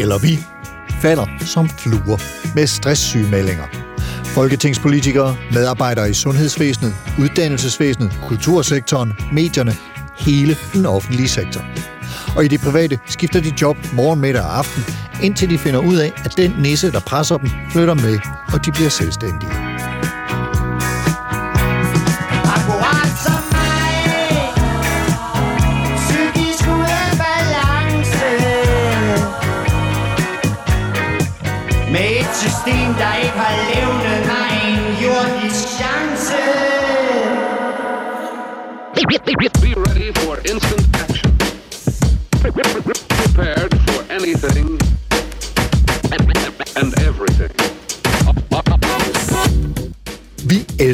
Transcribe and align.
Eller 0.00 0.18
vi, 0.18 0.38
falder 1.00 1.26
som 1.40 1.68
fluer 1.68 2.18
med 2.54 2.66
stresssygemeldinger. 2.66 3.64
Folketingspolitikere, 4.24 5.36
medarbejdere 5.52 6.10
i 6.10 6.14
sundhedsvæsenet, 6.14 6.94
uddannelsesvæsenet, 7.18 8.20
kultursektoren, 8.28 9.12
medierne, 9.32 9.72
hele 10.18 10.56
den 10.72 10.86
offentlige 10.86 11.28
sektor. 11.28 11.64
Og 12.36 12.44
i 12.44 12.48
det 12.48 12.60
private 12.60 12.98
skifter 13.06 13.40
de 13.40 13.52
job 13.62 13.76
morgen, 13.92 14.20
middag 14.20 14.42
og 14.42 14.58
aften, 14.58 14.84
indtil 15.22 15.50
de 15.50 15.58
finder 15.58 15.80
ud 15.80 15.96
af, 15.96 16.12
at 16.24 16.36
den 16.36 16.54
nisse, 16.58 16.92
der 16.92 17.00
presser 17.00 17.36
dem, 17.36 17.50
flytter 17.72 17.94
med, 17.94 18.18
og 18.52 18.66
de 18.66 18.72
bliver 18.72 18.90
selvstændige. 18.90 19.61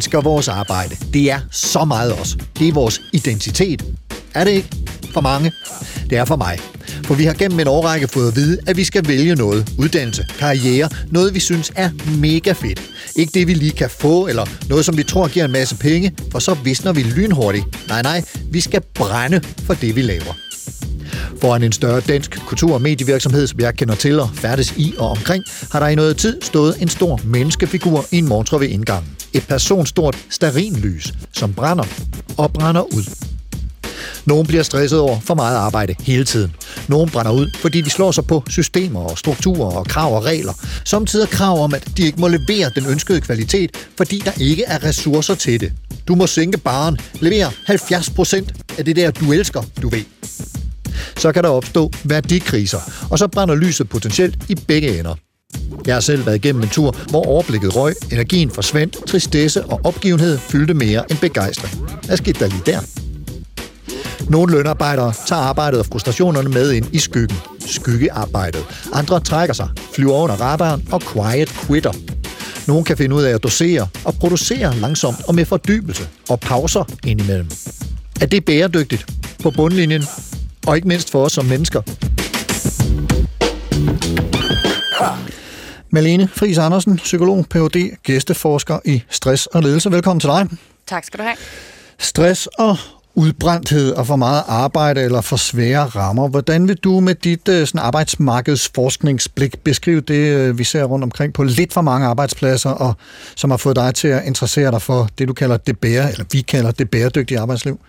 Elsker 0.09 0.20
vores 0.20 0.48
arbejde. 0.48 0.97
Det 1.14 1.31
er 1.31 1.41
så 1.51 1.84
meget 1.84 2.20
os. 2.20 2.37
Det 2.59 2.69
er 2.69 2.73
vores 2.73 3.01
identitet. 3.12 3.84
Er 4.34 4.45
det 4.45 4.50
ikke? 4.50 4.69
For 5.12 5.20
mange. 5.20 5.53
Det 6.11 6.19
er 6.19 6.25
for 6.25 6.37
mig. 6.37 6.59
For 7.05 7.15
vi 7.15 7.25
har 7.25 7.33
gennem 7.33 7.61
en 7.61 7.69
årrække 7.69 8.09
fået 8.09 8.28
at 8.28 8.37
vide, 8.37 8.59
at 8.67 8.77
vi 8.77 8.84
skal 8.84 9.09
vælge 9.09 9.34
noget. 9.34 9.73
Uddannelse, 9.78 10.27
karriere, 10.39 10.89
noget 11.11 11.34
vi 11.34 11.41
synes 11.41 11.73
er 11.77 11.91
mega 12.19 12.53
fedt. 12.53 12.83
Ikke 13.17 13.33
det, 13.34 13.47
vi 13.47 13.55
lige 13.55 13.73
kan 13.73 13.91
få, 13.91 14.27
eller 14.27 14.47
noget, 14.69 14.84
som 14.84 14.97
vi 14.97 15.03
tror 15.03 15.28
giver 15.28 15.45
en 15.45 15.53
masse 15.53 15.77
penge, 15.77 16.15
for 16.31 16.39
så 16.39 16.55
visner 16.55 16.93
vi 16.93 17.03
lynhurtigt. 17.03 17.65
Nej, 17.89 18.03
nej, 18.03 18.25
vi 18.50 18.61
skal 18.61 18.81
brænde 18.95 19.41
for 19.67 19.75
det, 19.75 19.97
vi 19.97 20.03
laver. 20.03 20.37
Foran 21.41 21.62
en 21.62 21.72
større 21.72 22.00
dansk 22.00 22.47
kultur- 22.47 22.75
og 22.75 22.83
medievirksomhed, 22.83 23.47
som 23.47 23.61
jeg 23.61 23.75
kender 23.75 23.95
til 23.95 24.20
og 24.20 24.31
færdes 24.34 24.75
i 24.77 24.95
og 24.98 25.09
omkring, 25.09 25.45
har 25.72 25.81
der 25.81 25.87
i 25.87 25.95
noget 25.95 26.17
tid 26.17 26.43
stået 26.43 26.77
en 26.83 26.89
stor 26.89 27.20
menneskefigur 27.25 28.06
i 28.12 28.19
en 28.19 28.28
montre 28.28 28.61
ved 28.61 28.69
indgangen. 28.69 29.17
Et 29.39 29.47
personstort 29.47 30.17
starinlys, 30.31 31.12
som 31.33 31.55
brænder 31.55 31.84
og 32.36 32.53
brænder 32.53 32.83
ud. 32.83 33.05
Nogle 34.27 34.47
bliver 34.47 34.62
stresset 34.62 35.00
over 35.00 35.20
for 35.20 35.34
meget 35.34 35.56
arbejde 35.56 35.94
hele 36.00 36.25
tiden. 36.25 36.55
Nogle 36.89 37.11
brænder 37.11 37.33
ud, 37.33 37.50
fordi 37.55 37.81
de 37.81 37.91
slår 37.91 38.12
sig 38.12 38.25
på 38.27 38.42
systemer 38.48 39.00
og 39.00 39.19
strukturer 39.19 39.77
og 39.77 39.86
krav 39.86 40.16
og 40.16 40.25
regler. 40.25 40.53
Samtidig 40.84 41.28
krav 41.28 41.64
om, 41.64 41.75
at 41.75 41.88
de 41.97 42.03
ikke 42.03 42.21
må 42.21 42.28
levere 42.28 42.71
den 42.75 42.87
ønskede 42.87 43.21
kvalitet, 43.21 43.71
fordi 43.97 44.22
der 44.25 44.32
ikke 44.41 44.65
er 44.65 44.84
ressourcer 44.84 45.34
til 45.34 45.60
det. 45.60 45.72
Du 46.09 46.15
må 46.15 46.26
sænke 46.26 46.59
baren, 46.59 46.99
levere 47.20 47.50
70% 47.69 48.78
af 48.78 48.84
det 48.84 48.97
der, 48.97 49.10
du 49.10 49.32
elsker, 49.32 49.62
du 49.82 49.88
ved. 49.88 50.05
Så 51.16 51.32
kan 51.32 51.44
der 51.44 51.50
opstå 51.50 51.93
værdikriser, 52.05 52.81
og 53.10 53.19
så 53.19 53.28
brænder 53.28 53.55
lyset 53.55 53.88
potentielt 53.88 54.37
i 54.49 54.55
begge 54.55 54.99
ender. 54.99 55.15
Jeg 55.88 55.94
har 55.94 56.00
selv 56.00 56.26
været 56.26 56.36
igennem 56.36 56.62
en 56.62 56.69
tur, 56.69 56.97
hvor 57.10 57.26
overblikket 57.26 57.76
røg, 57.76 57.94
energien 58.12 58.50
forsvandt, 58.50 59.06
tristesse 59.06 59.64
og 59.64 59.81
opgivenhed 59.84 60.38
fyldte 60.38 60.75
mere 60.75 61.10
end 61.10 61.19
begejstring. 61.19 61.75
Hvad 62.06 62.16
skete 62.16 62.41
der 62.41 62.47
lige 62.47 62.62
der? 62.66 62.81
Nogle 64.31 64.53
lønarbejdere 64.53 65.12
tager 65.26 65.42
arbejdet 65.42 65.81
og 65.81 65.87
frustrationerne 65.87 66.48
med 66.48 66.72
ind 66.72 66.87
i 66.92 66.98
skyggen. 66.98 67.38
Skyggearbejdet. 67.66 68.64
Andre 68.92 69.20
trækker 69.20 69.54
sig, 69.54 69.69
flyver 69.92 70.14
under 70.14 70.37
radaren 70.37 70.88
og 70.92 71.03
quiet 71.03 71.48
quitter. 71.48 71.92
Nogle 72.66 72.84
kan 72.84 72.97
finde 72.97 73.16
ud 73.16 73.22
af 73.22 73.34
at 73.34 73.42
dosere 73.42 73.88
og 74.04 74.14
producere 74.14 74.76
langsomt 74.76 75.19
og 75.28 75.34
med 75.34 75.44
fordybelse 75.44 76.08
og 76.28 76.41
pauser 76.41 76.84
indimellem. 77.06 77.50
Er 78.20 78.26
det 78.26 78.44
bæredygtigt 78.44 79.06
på 79.42 79.50
bundlinjen? 79.50 80.04
Og 80.66 80.76
ikke 80.76 80.88
mindst 80.88 81.10
for 81.10 81.25
os 81.25 81.32
som 81.32 81.44
mennesker. 81.44 81.82
Malene 85.91 86.28
Friis 86.28 86.59
Andersen, 86.59 86.97
psykolog, 86.97 87.47
Ph.D., 87.50 87.97
gæsteforsker 88.03 88.78
i 88.84 89.03
stress 89.10 89.47
og 89.47 89.62
ledelse. 89.62 89.92
Velkommen 89.92 90.20
til 90.20 90.31
dig. 90.31 90.48
Tak 90.86 91.04
skal 91.04 91.19
du 91.19 91.25
have. 91.25 91.36
Stress 91.98 92.47
og 92.47 92.76
udbrændthed 93.14 93.92
og 93.92 94.06
for 94.06 94.16
meget 94.16 94.42
arbejde 94.47 95.00
eller 95.00 95.20
for 95.20 95.37
svære 95.37 95.84
rammer. 95.84 96.28
Hvordan 96.28 96.69
vil 96.69 96.76
du 96.76 97.00
med 97.00 97.14
dit 97.14 97.48
øh, 97.48 97.66
sådan 97.66 97.81
arbejdsmarkedsforskningsblik 97.81 99.58
beskrive 99.58 100.00
det, 100.00 100.14
øh, 100.14 100.58
vi 100.58 100.64
ser 100.64 100.84
rundt 100.84 101.03
omkring 101.03 101.32
på 101.32 101.42
lidt 101.42 101.72
for 101.72 101.81
mange 101.81 102.06
arbejdspladser, 102.06 102.70
og 102.70 102.94
som 103.37 103.50
har 103.50 103.56
fået 103.56 103.76
dig 103.76 103.94
til 103.94 104.08
at 104.08 104.25
interessere 104.25 104.70
dig 104.70 104.82
for 104.82 105.08
det, 105.19 105.28
du 105.28 105.32
kalder 105.32 105.56
det 105.56 105.78
bære, 105.78 106.12
eller 106.12 106.25
vi 106.32 106.41
kalder 106.41 106.70
det 106.70 106.91
bæredygtige 106.91 107.41
arbejdsliv? 107.41 107.81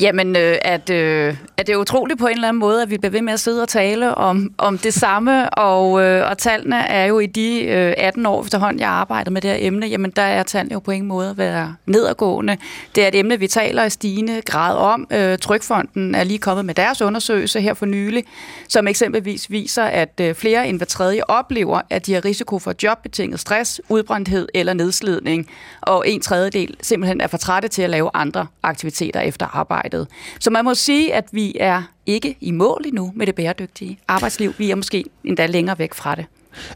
Jamen, 0.00 0.36
øh, 0.36 0.58
at, 0.62 0.90
øh, 0.90 1.36
at 1.56 1.66
det 1.66 1.72
er 1.72 1.76
utroligt 1.76 2.18
på 2.18 2.26
en 2.26 2.32
eller 2.34 2.48
anden 2.48 2.60
måde, 2.60 2.82
at 2.82 2.90
vi 2.90 2.98
bliver 2.98 3.10
ved 3.10 3.22
med 3.22 3.32
at 3.32 3.40
sidde 3.40 3.62
og 3.62 3.68
tale 3.68 4.14
om, 4.14 4.54
om 4.58 4.78
det 4.78 4.94
samme, 4.94 5.50
og, 5.50 6.02
øh, 6.02 6.30
og 6.30 6.38
tallene 6.38 6.76
er 6.76 7.04
jo 7.04 7.18
i 7.18 7.26
de 7.26 7.64
øh, 7.64 7.94
18 7.98 8.26
år 8.26 8.42
efterhånden, 8.42 8.80
jeg 8.80 8.88
arbejder 8.88 9.30
med 9.30 9.40
det 9.40 9.50
her 9.50 9.56
emne, 9.60 9.86
jamen 9.86 10.10
der 10.10 10.22
er 10.22 10.42
tallene 10.42 10.72
jo 10.72 10.78
på 10.78 10.90
ingen 10.90 11.08
måde 11.08 11.30
at 11.30 11.38
være 11.38 11.74
nedadgående. 11.86 12.56
Det 12.94 13.04
er 13.04 13.08
et 13.08 13.14
emne, 13.14 13.38
vi 13.38 13.46
taler 13.46 13.84
i 13.84 13.90
stigende 13.90 14.42
grad 14.42 14.76
om. 14.76 15.06
Øh, 15.10 15.38
Trykfonden 15.38 16.14
er 16.14 16.24
lige 16.24 16.38
kommet 16.38 16.64
med 16.64 16.74
deres 16.74 17.02
undersøgelse 17.02 17.60
her 17.60 17.74
for 17.74 17.86
nylig, 17.86 18.24
som 18.68 18.88
eksempelvis 18.88 19.50
viser, 19.50 19.84
at 19.84 20.20
øh, 20.20 20.34
flere 20.34 20.68
end 20.68 20.76
hver 20.76 20.86
tredje 20.86 21.20
oplever, 21.28 21.80
at 21.90 22.06
de 22.06 22.14
har 22.14 22.24
risiko 22.24 22.58
for 22.58 22.74
jobbetinget 22.82 23.40
stress, 23.40 23.80
udbrændthed 23.88 24.48
eller 24.54 24.74
nedslidning, 24.74 25.50
og 25.80 26.08
en 26.08 26.20
tredjedel 26.20 26.76
simpelthen 26.80 27.20
er 27.20 27.26
for 27.26 27.36
trætte 27.36 27.68
til 27.68 27.82
at 27.82 27.90
lave 27.90 28.10
andre 28.14 28.46
aktiviteter 28.62 29.20
efter 29.20 29.46
arbejde 29.56 29.83
arbejdet. 29.84 30.08
Så 30.40 30.50
man 30.50 30.64
må 30.64 30.74
sige, 30.74 31.14
at 31.14 31.24
vi 31.32 31.56
er 31.60 31.82
ikke 32.06 32.36
i 32.40 32.50
mål 32.50 32.82
endnu 32.86 33.12
med 33.14 33.26
det 33.26 33.34
bæredygtige 33.34 33.98
arbejdsliv. 34.08 34.54
Vi 34.58 34.70
er 34.70 34.74
måske 34.74 35.04
endda 35.24 35.46
længere 35.46 35.78
væk 35.78 35.94
fra 35.94 36.14
det. 36.14 36.26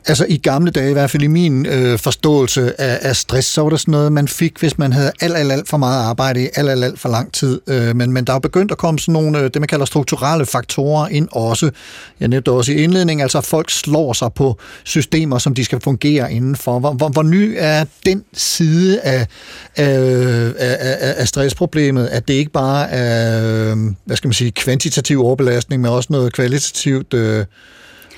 Altså 0.06 0.26
i 0.28 0.36
gamle 0.36 0.70
dage, 0.70 0.90
i 0.90 0.92
hvert 0.92 1.10
fald 1.10 1.22
i 1.22 1.26
min 1.26 1.66
øh, 1.66 1.98
forståelse 1.98 2.80
af, 2.80 2.98
af 3.02 3.16
stress, 3.16 3.48
så 3.48 3.62
var 3.62 3.70
det 3.70 3.80
sådan 3.80 3.92
noget, 3.92 4.12
man 4.12 4.28
fik, 4.28 4.58
hvis 4.58 4.78
man 4.78 4.92
havde 4.92 5.12
alt, 5.20 5.36
alt, 5.36 5.52
alt 5.52 5.68
for 5.68 5.76
meget 5.76 6.02
arbejde 6.02 6.44
i 6.44 6.48
alt, 6.54 6.70
alt, 6.70 6.84
alt 6.84 7.00
for 7.00 7.08
lang 7.08 7.32
tid. 7.32 7.60
Øh, 7.66 7.96
men, 7.96 8.12
men 8.12 8.24
der 8.24 8.32
er 8.32 8.38
begyndt 8.38 8.72
at 8.72 8.78
komme 8.78 8.98
sådan 8.98 9.12
nogle, 9.12 9.38
øh, 9.38 9.44
det 9.44 9.60
man 9.60 9.68
kalder 9.68 9.84
strukturelle 9.84 10.46
faktorer 10.46 11.08
ind 11.08 11.28
også. 11.32 11.70
Jeg 12.20 12.28
nævnte 12.28 12.50
også 12.50 12.72
i 12.72 12.74
indledningen, 12.74 13.22
altså 13.22 13.38
at 13.38 13.44
folk 13.46 13.70
slår 13.70 14.12
sig 14.12 14.32
på 14.32 14.58
systemer, 14.84 15.38
som 15.38 15.54
de 15.54 15.64
skal 15.64 15.80
fungere 15.80 16.32
indenfor. 16.32 16.78
Hvor, 16.78 16.92
hvor, 16.92 17.08
hvor 17.08 17.22
ny 17.22 17.54
er 17.58 17.84
den 18.06 18.24
side 18.32 19.00
af, 19.00 19.26
af, 19.76 20.54
af, 20.58 21.14
af 21.16 21.28
stressproblemet, 21.28 22.06
at 22.06 22.28
det 22.28 22.34
ikke 22.34 22.52
bare 22.52 22.90
er, 22.90 23.72
øh, 23.72 23.76
hvad 24.04 24.16
skal 24.16 24.28
man 24.28 24.32
sige, 24.32 24.50
kvantitativ 24.50 25.24
overbelastning, 25.24 25.82
men 25.82 25.90
også 25.90 26.08
noget 26.10 26.32
kvalitativt 26.32 27.14
øh, 27.14 27.44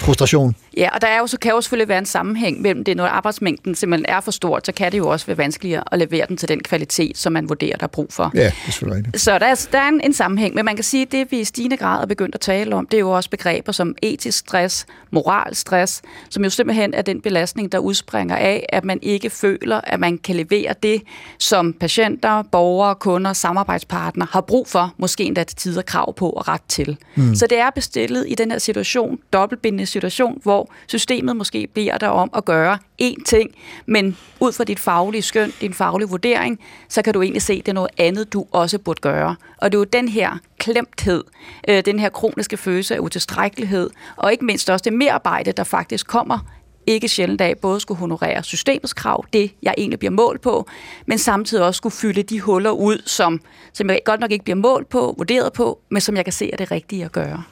frustration? 0.00 0.56
Ja, 0.76 0.88
og 0.94 1.00
der 1.00 1.08
er 1.08 1.19
jo, 1.19 1.26
så 1.26 1.38
kan 1.38 1.50
jo 1.50 1.61
selvfølgelig 1.61 1.88
være 1.88 1.99
en 1.99 2.06
sammenhæng 2.06 2.62
mellem 2.62 2.85
det, 2.85 2.97
når 2.97 3.06
arbejdsmængden 3.06 3.75
simpelthen 3.75 4.06
er 4.08 4.20
for 4.20 4.31
stort, 4.31 4.67
så 4.67 4.73
kan 4.73 4.93
det 4.93 4.99
jo 4.99 5.08
også 5.08 5.26
være 5.26 5.38
vanskeligere 5.38 5.82
at 5.93 5.99
levere 5.99 6.26
den 6.29 6.37
til 6.37 6.49
den 6.49 6.61
kvalitet, 6.61 7.19
som 7.19 7.32
man 7.32 7.49
vurderer, 7.49 7.76
der 7.76 7.85
er 7.85 7.88
brug 7.88 8.06
for. 8.11 8.31
Ja, 8.35 8.41
det 8.41 8.47
er 8.47 8.70
selvfølgelig 8.70 8.97
rigtigt. 8.97 9.23
Så 9.23 9.38
der 9.38 9.47
er, 9.47 9.67
der 9.73 9.79
er 9.79 9.88
en, 9.88 10.00
en 10.05 10.12
sammenhæng, 10.12 10.55
men 10.55 10.64
man 10.64 10.75
kan 10.75 10.85
sige, 10.85 11.02
at 11.02 11.12
det, 11.12 11.26
vi 11.31 11.41
i 11.41 11.44
stigende 11.44 11.76
grad 11.76 12.02
er 12.02 12.06
begyndt 12.06 12.35
at 12.35 12.41
tale 12.41 12.76
om, 12.76 12.87
det 12.87 12.97
er 12.97 13.00
jo 13.00 13.11
også 13.11 13.31
begreber 13.31 13.73
som 13.73 13.94
etisk 14.02 14.38
stress, 14.38 14.87
moral 15.11 15.55
stress, 15.55 16.02
som 16.31 16.44
jo 16.44 16.50
simpelthen 16.50 16.94
er 16.94 17.02
den 17.02 17.20
belastning, 17.20 17.73
der 17.73 17.79
udspringer 17.79 18.37
af, 18.37 18.67
at 18.69 18.85
man 18.85 18.99
ikke 19.02 19.31
føler, 19.31 19.81
at 19.85 20.00
man 20.00 20.19
kan 20.19 20.37
levere 20.37 20.75
det, 20.82 21.02
som 21.38 21.73
patienter, 21.73 22.43
borgere, 22.43 22.94
kunder, 22.94 23.32
samarbejdspartnere 23.32 24.29
har 24.32 24.41
brug 24.41 24.69
for, 24.69 24.94
måske 24.99 25.25
endda 25.25 25.44
til 25.44 25.56
tider 25.56 25.82
krav 25.82 26.14
på 26.14 26.31
og 26.31 26.49
ret 26.49 26.62
til. 26.69 26.97
Mm. 27.14 27.35
Så 27.35 27.47
det 27.47 27.58
er 27.58 27.70
bestillet 27.70 28.25
i 28.29 28.35
den 28.35 28.50
her 28.50 28.58
situation, 28.58 29.19
dobbeltbindende 29.32 29.87
situation, 29.90 30.40
hvor 30.42 30.70
systemet 30.87 31.37
måske 31.37 31.69
beder 31.75 31.98
dig 31.98 32.10
om 32.10 32.31
at 32.37 32.44
gøre 32.44 32.78
én 33.02 33.25
ting, 33.26 33.50
men 33.87 34.16
ud 34.40 34.52
fra 34.52 34.64
dit 34.64 34.81
faglige 34.81 35.22
skøn, 35.22 35.52
din 35.60 35.75
faglige 35.75 36.08
vurdering, 36.08 36.60
så 36.88 37.02
kan 37.02 37.14
du 37.14 37.22
egentlig 37.22 37.42
se, 37.42 37.52
at 37.52 37.66
det 37.66 37.69
er 37.69 37.75
noget 37.75 37.90
andet, 37.98 38.32
du 38.32 38.46
også 38.52 38.78
burde 38.78 39.00
gøre. 39.00 39.37
Og 39.58 39.72
det 39.72 39.78
er 39.78 39.81
jo 39.81 39.84
den 39.84 40.08
her 40.08 40.38
klemthed, 40.58 41.25
øh, 41.69 41.84
den 41.84 41.98
her 41.98 42.08
kroniske 42.08 42.56
følelse 42.56 42.94
af 42.94 42.98
utilstrækkelighed, 42.98 43.90
og 44.16 44.32
ikke 44.32 44.44
mindst 44.44 44.70
også 44.70 44.82
det 44.82 44.92
merarbejde, 44.92 45.52
der 45.52 45.64
faktisk 45.64 46.06
kommer 46.06 46.38
ikke 46.87 47.08
sjældent 47.08 47.40
af 47.40 47.58
både 47.58 47.81
skulle 47.81 47.98
honorere 47.98 48.42
systemets 48.42 48.92
krav, 48.92 49.25
det 49.32 49.52
jeg 49.62 49.75
egentlig 49.78 49.98
bliver 49.98 50.12
målt 50.12 50.40
på, 50.40 50.66
men 51.06 51.19
samtidig 51.19 51.64
også 51.64 51.78
skulle 51.78 51.92
fylde 51.92 52.22
de 52.22 52.40
huller 52.40 52.70
ud, 52.70 53.02
som, 53.06 53.40
som 53.72 53.90
jeg 53.90 54.00
godt 54.04 54.20
nok 54.20 54.31
ikke 54.31 54.44
bliver 54.44 54.56
målt 54.56 54.88
på, 54.88 55.14
vurderet 55.19 55.52
på, 55.52 55.81
men 55.88 56.00
som 56.00 56.16
jeg 56.16 56.25
kan 56.25 56.32
se 56.32 56.52
er 56.52 56.56
det 56.56 56.70
rigtige 56.70 57.04
at 57.04 57.12
gøre. 57.12 57.42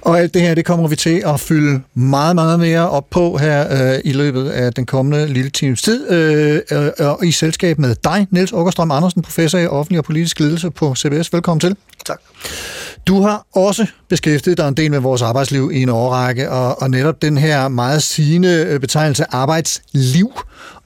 Og 0.00 0.18
alt 0.20 0.34
det 0.34 0.42
her, 0.42 0.54
det 0.54 0.64
kommer 0.64 0.88
vi 0.88 0.96
til 0.96 1.22
at 1.26 1.40
fylde 1.40 1.80
meget, 1.94 2.34
meget 2.34 2.60
mere 2.60 2.90
op 2.90 3.10
på 3.10 3.36
her 3.36 3.94
øh, 3.94 4.00
i 4.04 4.12
løbet 4.12 4.48
af 4.48 4.72
den 4.72 4.86
kommende 4.86 5.26
lille 5.26 5.50
times 5.50 5.82
tid. 5.82 6.10
Øh, 6.10 6.60
øh, 6.72 6.90
og 6.98 7.26
i 7.26 7.32
selskab 7.32 7.78
med 7.78 7.94
dig, 8.04 8.26
Niels 8.30 8.52
Åkerstrøm 8.52 8.90
Andersen, 8.90 9.22
professor 9.22 9.58
i 9.58 9.66
offentlig 9.66 9.98
og 9.98 10.04
politisk 10.04 10.40
ledelse 10.40 10.70
på 10.70 10.94
CBS. 10.94 11.32
Velkommen 11.32 11.60
til. 11.60 11.76
Tak. 12.06 12.20
Du 13.06 13.22
har 13.22 13.46
også 13.54 13.86
beskæftiget 14.08 14.58
dig 14.58 14.68
en 14.68 14.74
del 14.74 14.90
med 14.90 14.98
vores 14.98 15.22
arbejdsliv 15.22 15.70
i 15.74 15.82
en 15.82 15.88
årrække, 15.88 16.50
og, 16.50 16.82
og 16.82 16.90
netop 16.90 17.22
den 17.22 17.38
her 17.38 17.68
meget 17.68 18.02
sigende 18.02 18.66
øh, 18.68 18.80
betegnelse 18.80 19.24
arbejdsliv 19.30 20.32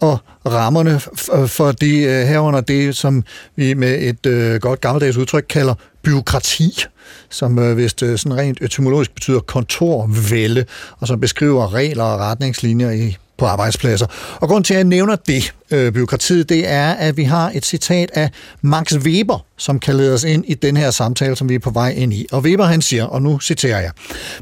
og 0.01 0.19
rammerne 0.47 1.01
for 1.47 1.73
det 1.73 2.09
øh, 2.09 2.27
herunder 2.27 2.61
det, 2.61 2.97
som 2.97 3.25
vi 3.57 3.75
med 3.75 3.99
et 3.99 4.27
øh, 4.27 4.61
godt 4.61 4.81
gammeldags 4.81 5.17
udtryk 5.17 5.47
kalder 5.49 5.75
byråkrati, 6.03 6.85
som 7.31 7.59
øh, 7.59 7.77
vist 7.77 8.03
øh, 8.03 8.19
sådan 8.19 8.39
rent 8.39 8.59
etymologisk 8.63 9.15
betyder 9.15 9.41
kontorvælde, 9.41 10.65
og 10.99 11.09
som 11.09 11.21
beskriver 11.21 11.75
regler 11.75 12.05
og 12.05 12.21
retningslinjer 12.21 12.91
i 12.91 13.17
på 13.41 13.47
arbejdspladser. 13.47 14.07
Og 14.41 14.49
grund 14.49 14.65
til, 14.65 14.75
at 14.75 14.79
jeg 14.79 14.85
nævner 14.85 15.17
det, 15.17 15.55
øh, 15.71 15.93
byråkratiet, 15.93 16.49
det 16.49 16.69
er, 16.69 16.91
at 16.91 17.17
vi 17.17 17.25
har 17.25 17.51
et 17.55 17.67
citat 17.67 18.11
af 18.15 18.31
Max 18.61 18.97
Weber, 18.97 19.45
som 19.57 19.79
kan 19.79 19.97
lede 19.97 20.15
os 20.15 20.25
ind 20.25 20.45
i 20.49 20.55
den 20.55 20.77
her 20.77 20.91
samtale, 20.91 21.37
som 21.37 21.49
vi 21.49 21.55
er 21.55 21.59
på 21.59 21.71
vej 21.71 21.91
ind 21.91 22.13
i. 22.13 22.27
Og 22.33 22.41
Weber 22.41 22.65
han 22.65 22.83
siger, 22.83 23.05
og 23.05 23.23
nu 23.23 23.39
citerer 23.39 23.81
jeg, 23.81 23.91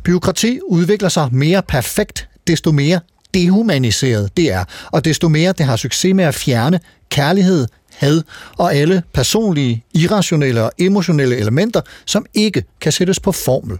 byråkrati 0.02 0.60
udvikler 0.68 1.08
sig 1.08 1.28
mere 1.32 1.62
perfekt, 1.62 2.28
desto 2.46 2.72
mere 2.72 3.00
dehumaniseret 3.34 4.36
det 4.36 4.52
er, 4.52 4.64
og 4.90 5.04
desto 5.04 5.28
mere 5.28 5.52
det 5.52 5.66
har 5.66 5.76
succes 5.76 6.14
med 6.14 6.24
at 6.24 6.34
fjerne 6.34 6.80
kærlighed, 7.10 7.66
had 7.98 8.22
og 8.56 8.74
alle 8.74 9.02
personlige, 9.14 9.84
irrationelle 9.94 10.62
og 10.62 10.72
emotionelle 10.78 11.36
elementer, 11.36 11.80
som 12.06 12.26
ikke 12.34 12.64
kan 12.80 12.92
sættes 12.92 13.20
på 13.20 13.32
formel. 13.32 13.78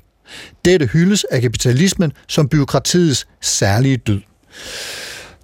Dette 0.65 0.87
hyldes 0.87 1.25
af 1.25 1.41
kapitalismen 1.41 2.13
som 2.29 2.49
byråkratiets 2.49 3.27
særlige 3.41 3.97
dyd. 3.97 4.21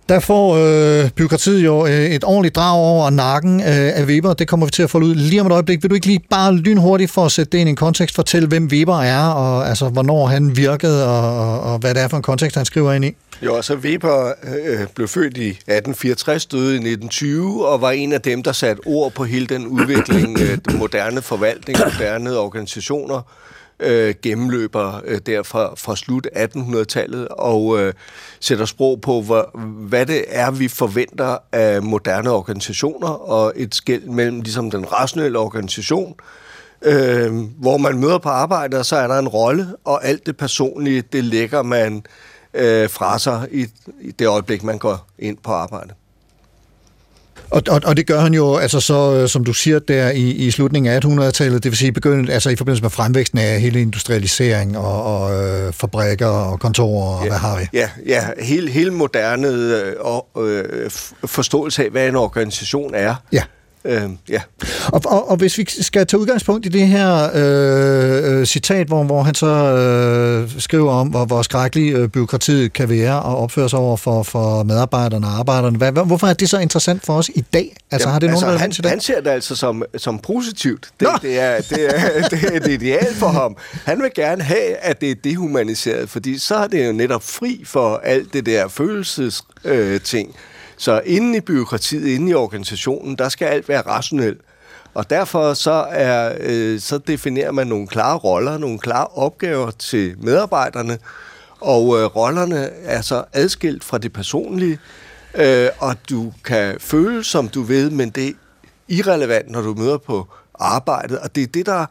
Der 0.09 0.21
får 0.21 0.57
øh, 0.57 1.11
byråkratiet 1.11 1.65
jo 1.65 1.87
øh, 1.87 2.07
et 2.07 2.25
ordentligt 2.25 2.57
drag 2.57 2.77
over 2.77 3.11
nakken 3.11 3.61
øh, 3.61 3.67
af 3.69 4.05
Weber. 4.05 4.35
Det 4.35 4.49
kommer 4.49 4.67
vi 4.67 4.71
til 4.71 4.83
at 4.83 4.91
få 4.91 4.99
ud 4.99 5.15
lige 5.15 5.41
om 5.41 5.47
et 5.47 5.53
øjeblik. 5.53 5.83
Vil 5.83 5.91
du 5.91 5.95
ikke 5.95 6.07
lige 6.07 6.21
bare 6.31 6.55
lynhurtigt 6.55 7.11
for 7.11 7.25
at 7.25 7.33
sætte 7.33 7.53
det 7.53 7.59
ind 7.59 7.69
i 7.69 7.71
en 7.71 7.77
kontekst, 7.77 8.15
fortælle, 8.15 8.49
hvem 8.49 8.65
Weber 8.67 9.01
er, 9.01 9.27
og 9.27 9.69
altså, 9.69 9.89
hvornår 9.89 10.27
han 10.27 10.57
virkede, 10.57 11.09
og, 11.09 11.39
og, 11.39 11.61
og 11.61 11.79
hvad 11.79 11.95
det 11.95 12.03
er 12.03 12.09
for 12.09 12.17
en 12.17 12.23
kontekst, 12.23 12.57
han 12.57 12.65
skriver 12.65 12.93
ind 12.93 13.05
i? 13.05 13.15
Jo, 13.43 13.57
altså 13.57 13.75
Weber 13.75 14.33
øh, 14.43 14.87
blev 14.95 15.09
født 15.09 15.37
i 15.37 15.49
1864, 15.49 16.47
døde 16.47 16.73
i 16.73 16.75
1920, 16.75 17.67
og 17.67 17.81
var 17.81 17.91
en 17.91 18.13
af 18.13 18.23
dem, 18.23 18.43
der 18.43 18.53
satte 18.53 18.81
ord 18.87 19.13
på 19.13 19.25
hele 19.25 19.47
den 19.47 19.67
udvikling, 19.67 20.39
øh, 20.41 20.59
den 20.69 20.79
moderne 20.79 21.23
forvaltning, 21.23 21.79
moderne 21.79 22.39
organisationer, 22.39 23.23
øh, 23.81 24.15
gennemløber 24.23 25.01
øh, 25.05 25.21
der 25.27 25.43
fra, 25.43 25.75
fra 25.77 25.97
slut 25.97 26.27
1800-tallet 26.37 27.29
og 27.29 27.81
øh, 27.81 27.93
sætter 28.41 28.65
sprog 28.65 29.01
på, 29.01 29.21
hvor, 29.21 29.51
hvad 29.89 30.07
det 30.07 30.25
er, 30.29 30.51
vi 30.51 30.69
forventer 30.69 31.39
af 31.53 31.83
moderne 31.83 32.31
organisationer, 32.31 33.09
og 33.09 33.53
et 33.57 33.75
skæld 33.75 34.03
mellem 34.03 34.41
ligesom 34.41 34.71
den 34.71 34.93
rationelle 34.93 35.39
organisation, 35.39 36.15
øh, 36.83 37.33
hvor 37.59 37.77
man 37.77 37.99
møder 37.99 38.19
på 38.19 38.29
arbejde, 38.29 38.79
og 38.79 38.87
så 38.87 38.97
er 38.97 39.07
der 39.07 39.19
en 39.19 39.29
rolle, 39.29 39.67
og 39.85 40.05
alt 40.05 40.27
det 40.27 40.37
personlige, 40.37 41.03
det 41.13 41.25
lægger 41.25 41.63
man 41.63 42.05
øh, 42.55 42.91
fra 42.91 43.19
sig 43.19 43.49
i, 43.51 43.67
i 44.01 44.11
det 44.11 44.27
øjeblik, 44.27 44.63
man 44.63 44.79
går 44.79 45.07
ind 45.19 45.37
på 45.43 45.53
arbejde. 45.53 45.95
Og, 47.51 47.63
og, 47.69 47.81
og 47.85 47.97
det 47.97 48.07
gør 48.07 48.21
han 48.21 48.35
jo, 48.35 48.57
altså 48.57 48.81
så, 48.81 49.15
øh, 49.15 49.29
som 49.29 49.45
du 49.45 49.53
siger, 49.53 49.79
der 49.79 50.11
i, 50.11 50.31
i 50.31 50.51
slutningen 50.51 50.93
af 50.93 51.05
1800-tallet, 51.05 51.63
det 51.63 51.71
vil 51.71 51.79
sige 51.79 51.93
begyndt, 51.93 52.31
altså 52.31 52.51
i 52.51 52.57
forbindelse 52.57 52.83
med 52.83 52.91
fremvæksten 52.91 53.39
af 53.39 53.61
hele 53.61 53.81
industrialisering 53.81 54.79
og, 54.79 55.05
og 55.05 55.45
øh, 55.45 55.73
fabrikker 55.73 56.27
og 56.27 56.61
kontorer, 56.61 57.19
og 57.19 57.25
ja, 57.25 57.29
hvad 57.29 57.39
har 57.39 57.59
vi? 57.59 57.69
Ja, 57.73 57.91
ja 58.07 58.29
hele, 58.39 58.71
hele 58.71 58.91
moderne 58.91 59.49
øh, 59.49 59.95
og, 60.01 60.29
øh, 60.49 60.91
forståelse 61.27 61.85
af, 61.85 61.91
hvad 61.91 62.09
en 62.09 62.17
organisation 62.17 62.95
er. 62.95 63.15
Ja. 63.33 63.43
Øh, 63.87 64.11
ja. 64.29 64.41
Og, 64.87 65.01
og, 65.07 65.31
og 65.31 65.37
hvis 65.37 65.59
vi 65.59 65.67
skal 65.69 66.07
tage 66.07 66.21
udgangspunkt 66.21 66.67
i 66.67 66.69
det 66.69 66.89
her 66.89 67.31
øh, 67.35 68.39
øh, 68.41 68.47
citat, 68.47 68.87
hvor, 68.87 69.03
hvor 69.03 69.23
han 69.23 69.35
så 69.35 69.47
øh, 69.47 70.61
skriver 70.61 70.93
om, 70.93 71.09
hvor, 71.09 71.25
hvor 71.25 71.43
skrækkelig 71.43 71.95
øh, 71.95 72.09
byråkratiet 72.09 72.73
kan 72.73 72.89
være 72.89 73.23
og 73.23 73.37
opføre 73.37 73.69
sig 73.69 73.79
over 73.79 73.97
for, 73.97 74.23
for 74.23 74.63
medarbejderne 74.63 75.27
og 75.27 75.33
arbejderne, 75.33 75.79
hvad, 75.79 75.93
hvorfor 75.93 76.27
er 76.27 76.35
det 76.35 76.51
så 76.51 76.59
interessant 76.59 77.07
for 77.07 77.13
os 77.13 77.29
i 77.35 77.45
dag? 77.53 77.77
Altså 77.91 78.09
Jamen, 78.09 78.13
har 78.13 78.19
det 78.19 78.31
nogen 78.31 78.45
altså, 78.45 78.59
han, 78.59 78.71
i 78.71 78.75
dag? 78.75 78.91
han 78.91 79.01
ser 79.01 79.21
det 79.21 79.31
altså 79.31 79.57
som, 79.57 79.83
som 79.97 80.19
positivt. 80.19 80.89
Det, 81.01 81.09
Nå! 81.09 81.19
det, 81.23 81.41
er, 81.41 81.61
det, 81.61 81.97
er, 81.97 82.29
det 82.31 82.45
er 82.45 82.57
et 82.57 82.83
ideal 82.83 83.15
for 83.15 83.29
ham. 83.29 83.57
Han 83.85 84.03
vil 84.03 84.11
gerne 84.15 84.43
have, 84.43 84.77
at 84.77 85.01
det 85.01 85.11
er 85.11 85.15
dehumaniseret, 85.25 86.11
fordi 86.11 86.39
så 86.39 86.55
er 86.55 86.67
det 86.67 86.87
jo 86.87 86.93
netop 86.93 87.23
fri 87.23 87.63
for 87.67 87.97
alt 87.97 88.33
det 88.33 88.47
der 88.47 88.69
følelses 88.69 89.43
øh, 89.65 90.01
ting. 90.01 90.37
Så 90.85 91.03
inden 91.05 91.35
i 91.35 91.41
byråkratiet, 91.41 92.07
inden 92.07 92.29
i 92.29 92.35
organisationen, 92.35 93.17
der 93.17 93.29
skal 93.29 93.47
alt 93.47 93.69
være 93.69 93.81
rationelt. 93.81 94.41
Og 94.95 95.11
derfor 95.11 95.55
så, 95.55 95.87
er, 95.91 96.37
øh, 96.41 96.81
så 96.81 96.99
definerer 96.99 97.53
man 97.53 97.67
nogle 97.67 97.87
klare 97.87 98.19
roller, 98.19 98.59
nogle 98.59 98.79
klare 98.79 99.07
opgaver 99.07 99.71
til 99.71 100.15
medarbejderne, 100.19 100.99
og 101.61 101.99
øh, 101.99 102.05
rollerne 102.05 102.71
er 102.85 103.01
så 103.01 103.25
adskilt 103.33 103.85
fra 103.85 103.99
det 103.99 104.13
personlige, 104.13 104.79
øh, 105.35 105.69
og 105.79 105.97
du 106.11 106.33
kan 106.45 106.77
føle, 106.81 107.25
som 107.25 107.49
du 107.49 107.63
ved, 107.63 107.91
men 107.91 108.11
det 108.11 108.29
er 108.29 108.33
irrelevant, 108.89 109.51
når 109.51 109.61
du 109.61 109.75
møder 109.75 109.99
på 109.99 110.29
arbejdet, 110.55 111.19
og 111.19 111.35
det 111.35 111.43
er 111.43 111.47
det, 111.47 111.67
der 111.67 111.87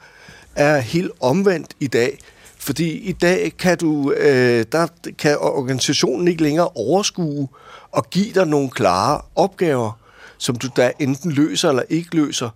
er 0.55 0.79
helt 0.79 1.11
omvendt 1.19 1.71
i 1.79 1.87
dag. 1.87 2.19
Fordi 2.63 2.97
i 2.97 3.11
dag 3.11 3.53
kan 3.59 3.77
du, 3.77 4.11
øh, 4.11 4.65
der 4.71 4.87
kan 5.17 5.37
organisationen 5.37 6.27
ikke 6.27 6.43
længere 6.43 6.67
overskue 6.67 7.47
og 7.91 8.09
give 8.09 8.33
dig 8.33 8.47
nogle 8.47 8.69
klare 8.69 9.21
opgaver, 9.35 9.99
som 10.37 10.55
du 10.55 10.69
da 10.77 10.91
enten 10.99 11.31
løser 11.31 11.69
eller 11.69 11.83
ikke 11.89 12.15
løser. 12.15 12.49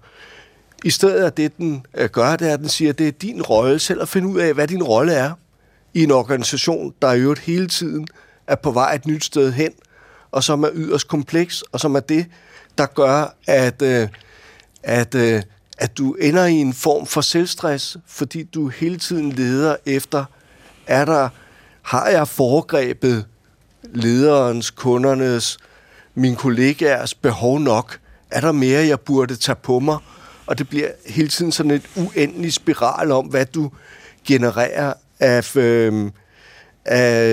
I 0.84 0.90
stedet 0.90 1.24
af 1.24 1.34
det, 1.34 1.58
den 1.58 1.86
øh, 1.94 2.10
gør, 2.10 2.36
det 2.36 2.50
er, 2.50 2.54
at 2.54 2.60
den 2.60 2.70
siger, 2.70 2.90
at 2.90 3.00
det 3.00 3.08
er 3.08 3.12
din 3.12 3.42
rolle 3.42 3.80
selv 3.80 4.02
at 4.02 4.10
finde 4.10 4.28
ud 4.28 4.40
af, 4.40 4.54
hvad 4.54 4.68
din 4.68 4.84
rolle 4.84 5.14
er 5.14 5.32
i 5.94 6.04
en 6.04 6.12
organisation, 6.12 6.94
der 7.02 7.12
i 7.12 7.20
øvrigt 7.20 7.42
hele 7.42 7.68
tiden 7.68 8.08
er 8.48 8.56
på 8.56 8.72
vej 8.72 8.96
et 8.96 9.06
nyt 9.06 9.26
sted 9.26 9.52
hen, 9.52 9.72
og 10.32 10.44
som 10.44 10.64
er 10.64 10.70
yderst 10.74 11.08
kompleks, 11.08 11.62
og 11.62 11.80
som 11.80 11.96
er 11.96 12.00
det, 12.00 12.26
der 12.78 12.86
gør, 12.86 13.36
at, 13.48 13.82
øh, 13.82 14.08
at, 14.84 15.16
øh, 15.16 15.42
at 15.78 15.98
du 15.98 16.14
ender 16.14 16.46
i 16.46 16.54
en 16.54 16.74
form 16.74 17.06
for 17.06 17.22
selvstress, 17.22 17.98
fordi 18.08 18.44
du 18.44 18.68
hele 18.68 18.98
tiden 18.98 19.32
leder 19.32 19.76
efter, 19.86 20.26
er 20.88 21.06
der, 21.06 21.30
har 21.82 22.08
jeg 22.08 22.28
foregrebet 22.28 23.26
lederens, 23.94 24.72
kundernes, 24.72 25.58
min 26.16 26.36
kollegaers 26.36 27.14
behov 27.14 27.60
nok? 27.60 28.00
Er 28.32 28.42
der 28.42 28.52
mere, 28.52 28.88
jeg 28.88 29.00
burde 29.00 29.36
tage 29.36 29.56
på 29.56 29.80
mig? 29.80 29.98
Og 30.46 30.58
det 30.58 30.70
bliver 30.70 30.88
hele 31.06 31.28
tiden 31.28 31.52
sådan 31.52 31.72
et 31.72 31.90
uendeligt 31.96 32.54
spiral 32.54 33.12
om, 33.12 33.26
hvad 33.26 33.46
du 33.46 33.72
genererer 34.26 34.94
af, 35.20 35.56
øh, 35.56 36.12
af 36.86 37.24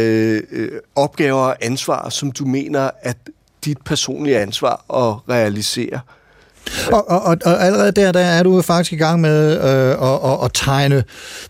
øh, 0.50 0.80
opgaver 0.94 1.40
og 1.40 1.56
ansvar, 1.60 2.08
som 2.08 2.32
du 2.32 2.44
mener, 2.44 2.90
at 3.02 3.16
dit 3.64 3.78
personlige 3.84 4.38
ansvar 4.38 4.74
at 4.74 5.28
realisere. 5.28 6.00
Og, 6.92 7.11
og, 7.11 7.23
og, 7.23 7.37
og 7.44 7.64
allerede 7.64 7.92
der, 7.92 8.12
der 8.12 8.21
er 8.21 8.42
du 8.42 8.62
faktisk 8.62 8.92
i 8.92 8.97
gang 8.97 9.21
med 9.21 9.56
øh, 9.56 9.90
at, 9.90 10.33
at, 10.33 10.44
at 10.44 10.50
tegne 10.54 11.04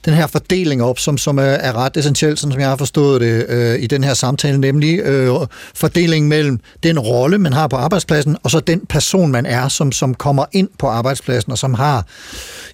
den 0.04 0.14
her 0.14 0.26
fordeling 0.26 0.82
op, 0.82 0.98
som, 0.98 1.18
som 1.18 1.38
er, 1.38 1.42
er 1.42 1.76
ret 1.76 1.96
essentiel, 1.96 2.36
sådan 2.36 2.52
som 2.52 2.60
jeg 2.60 2.68
har 2.68 2.76
forstået 2.76 3.20
det 3.20 3.46
øh, 3.48 3.82
i 3.82 3.86
den 3.86 4.04
her 4.04 4.14
samtale, 4.14 4.58
nemlig 4.58 5.00
øh, 5.00 5.34
fordelingen 5.74 6.28
mellem 6.28 6.60
den 6.82 6.98
rolle, 6.98 7.38
man 7.38 7.52
har 7.52 7.68
på 7.68 7.76
arbejdspladsen, 7.76 8.36
og 8.42 8.50
så 8.50 8.60
den 8.60 8.86
person, 8.88 9.32
man 9.32 9.46
er, 9.46 9.68
som, 9.68 9.92
som 9.92 10.14
kommer 10.14 10.44
ind 10.52 10.68
på 10.78 10.86
arbejdspladsen, 10.86 11.52
og 11.52 11.58
som 11.58 11.74
har 11.74 12.06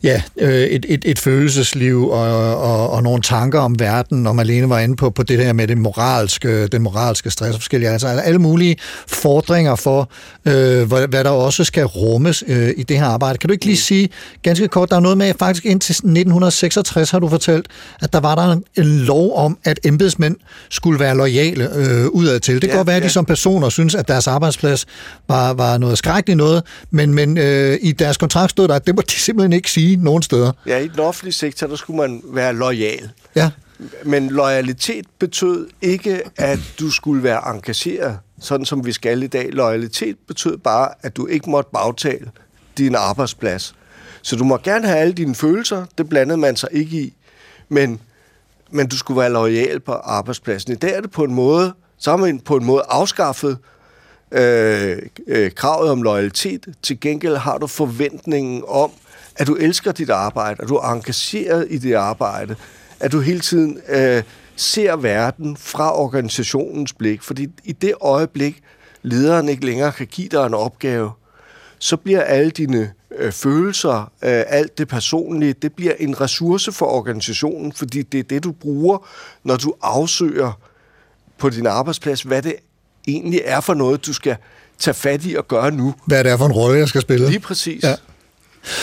ja, 0.03 0.23
øh, 0.41 0.63
et, 0.63 0.87
et, 0.89 1.05
et 1.05 1.19
følelsesliv 1.19 2.09
og, 2.09 2.57
og, 2.57 2.91
og 2.91 3.03
nogle 3.03 3.23
tanker 3.23 3.61
om 3.61 3.81
verden, 3.81 4.27
og 4.27 4.37
Malene 4.37 4.69
var 4.69 4.79
inde 4.79 4.97
på, 4.97 5.11
på 5.11 5.23
det 5.23 5.39
der 5.39 5.53
med 5.53 5.69
det 5.69 5.79
moralske, 5.79 6.67
den 6.67 6.83
moralske 6.83 7.31
stress 7.31 7.55
og 7.55 7.61
forskellige, 7.61 7.91
altså 7.91 8.09
alle 8.09 8.39
mulige 8.39 8.77
fordringer 9.07 9.75
for, 9.75 10.11
øh, 10.47 10.89
hvad, 10.89 11.09
hvad 11.09 11.25
der 11.25 11.31
også 11.31 11.65
skal 11.65 11.85
rumme 11.85 12.30
øh, 12.47 12.71
i 12.77 12.83
det 12.83 12.99
her 12.99 13.07
arbejde. 13.07 13.39
Kan 13.39 13.49
du 13.49 13.53
ikke 13.53 13.65
lige 13.65 13.77
sige 13.77 14.09
ganske 14.43 14.69
kort, 14.69 14.91
der 14.91 14.97
er 14.97 15.01
noget 15.01 15.19
med 15.19 15.33
faktisk 15.39 15.65
indtil 15.65 15.93
1966, 15.93 17.11
har 17.11 17.19
du 17.19 17.29
fortalt, 17.29 17.69
at 18.03 18.13
der 18.13 18.21
var 18.21 18.35
der 18.35 18.53
en, 18.53 18.65
en 18.79 18.99
lov 18.99 19.37
om, 19.37 19.59
at 19.65 19.81
embedsmænd 19.85 20.37
skulle 20.71 21.01
være 21.01 21.17
lojale 21.17 21.75
øh, 21.77 22.07
udadtil. 22.07 22.55
Det 22.55 22.61
kan 22.63 22.71
Ja, 22.71 22.77
godt 22.77 22.87
være, 22.87 22.97
at 22.97 23.03
de 23.03 23.07
ja. 23.07 23.13
som 23.13 23.25
personer 23.25 23.69
synes, 23.69 23.95
at 23.95 24.09
deres 24.09 24.27
arbejdsplads 24.27 24.87
var, 25.29 25.53
var 25.53 25.79
noget 25.79 25.99
skrækkeligt 25.99 26.37
noget, 26.37 26.63
men, 26.91 27.15
men 27.15 27.39
øh, 27.39 27.79
i 27.83 27.93
deres 27.93 28.17
kontrakt 28.17 28.51
stod 28.51 28.69
der, 28.69 28.75
at 28.75 28.87
det 28.87 28.95
må 28.95 29.03
de 29.03 29.13
simpelthen 29.27 29.53
ikke 29.53 29.71
sige 29.71 29.97
nogen 29.97 30.23
steder. 30.23 30.53
Ja, 30.67 30.79
i 30.79 30.89
den 30.89 31.01
offentlige 31.01 31.35
sektor, 31.35 31.67
der 31.67 31.77
skulle 31.77 31.97
man 31.97 32.23
være 32.25 32.55
lojal. 32.55 33.11
Ja, 33.37 33.51
Men 34.05 34.29
loyalitet 34.29 35.05
betød 35.21 35.67
ikke, 35.83 36.21
at 36.37 36.59
du 36.81 36.91
skulle 36.91 37.23
være 37.23 37.55
engageret, 37.55 38.17
sådan 38.41 38.67
som 38.67 38.87
vi 38.87 38.93
skal 38.93 39.23
i 39.23 39.27
dag. 39.27 39.49
Loyalitet 39.53 40.17
betød 40.29 40.57
bare, 40.57 40.89
at 41.03 41.17
du 41.17 41.27
ikke 41.27 41.51
måtte 41.51 41.71
bagtale 41.73 42.31
din 42.79 42.95
arbejdsplads. 42.95 43.75
Så 44.23 44.37
du 44.37 44.45
må 44.45 44.57
gerne 44.57 44.87
have 44.87 44.99
alle 44.99 45.13
dine 45.13 45.35
følelser, 45.35 45.87
det 45.99 46.09
blandede 46.09 46.39
man 46.39 46.57
sig 46.57 46.69
ikke 46.73 47.01
i, 47.01 47.15
men, 47.69 48.01
men 48.71 48.89
du 48.89 48.97
skulle 48.97 49.21
være 49.21 49.31
lojal 49.31 49.81
på 49.81 49.93
arbejdspladsen. 49.93 50.73
I 50.73 50.77
dag 50.77 50.97
er 50.97 51.01
det 51.01 51.11
på 51.11 51.25
en 51.25 51.35
måde, 51.35 51.75
så 51.99 52.11
har 52.11 52.17
man 52.17 52.41
på 52.41 52.57
en 52.57 52.65
måde 52.65 52.83
afskaffet 52.89 53.59
øh, 54.33 54.99
øh, 55.27 55.51
kravet 55.51 55.91
om 55.91 56.03
loyalitet. 56.03 56.67
Til 56.83 57.01
gengæld 57.01 57.37
har 57.37 57.59
du 57.59 57.67
forventningen 57.67 58.63
om, 58.69 58.91
at 59.37 59.47
du 59.47 59.55
elsker 59.55 59.93
dit 59.93 60.11
arbejde, 60.11 60.63
at 60.63 60.69
du 60.69 60.77
er 60.77 60.93
engageret 60.93 61.67
i 61.71 61.79
dit 61.79 61.95
arbejde, 61.95 62.57
at 63.01 63.13
du 63.13 63.21
hele 63.21 63.41
tiden 63.41 63.81
øh, 63.89 64.23
ser 64.57 64.97
verden 64.97 65.57
fra 65.57 66.01
organisationens 66.01 66.93
blik. 66.93 67.23
Fordi 67.23 67.49
i 67.65 67.73
det 67.73 67.95
øjeblik, 68.01 68.63
lederen 69.03 69.49
ikke 69.49 69.67
længere 69.67 69.93
kan 69.93 70.07
give 70.07 70.29
dig 70.29 70.47
en 70.47 70.55
opgave, 70.55 71.11
så 71.79 71.97
bliver 71.97 72.21
alle 72.21 72.51
dine 72.51 72.93
øh, 73.19 73.33
følelser, 73.33 74.01
øh, 74.01 74.43
alt 74.47 74.79
det 74.79 74.89
personlige, 74.89 75.53
det 75.53 75.73
bliver 75.73 75.93
en 75.99 76.21
ressource 76.21 76.73
for 76.73 76.87
organisationen, 76.87 77.73
fordi 77.73 78.03
det 78.03 78.19
er 78.19 78.25
det, 78.25 78.45
du 78.45 78.53
bruger, 78.53 79.07
når 79.45 79.57
du 79.57 79.75
afsøger 79.83 80.61
på 81.39 81.51
din 81.51 81.67
arbejdsplads, 81.67 82.23
hvad 82.23 82.43
det 82.43 82.55
egentlig 83.09 83.41
er 83.45 83.61
for 83.61 83.75
noget, 83.75 84.07
du 84.07 84.13
skal 84.13 84.37
tage 84.79 84.95
fat 84.95 85.25
i 85.25 85.35
og 85.35 85.49
gøre 85.49 85.71
nu. 85.71 85.95
hvad 86.07 86.25
det 86.25 86.33
er 86.33 86.37
for 86.37 86.47
en 86.47 86.53
rolle, 86.53 86.79
jeg 86.79 86.89
skal 86.89 87.01
spille. 87.01 87.27
Lige 87.27 87.41
præcis. 87.41 87.83
Ja. 87.83 87.95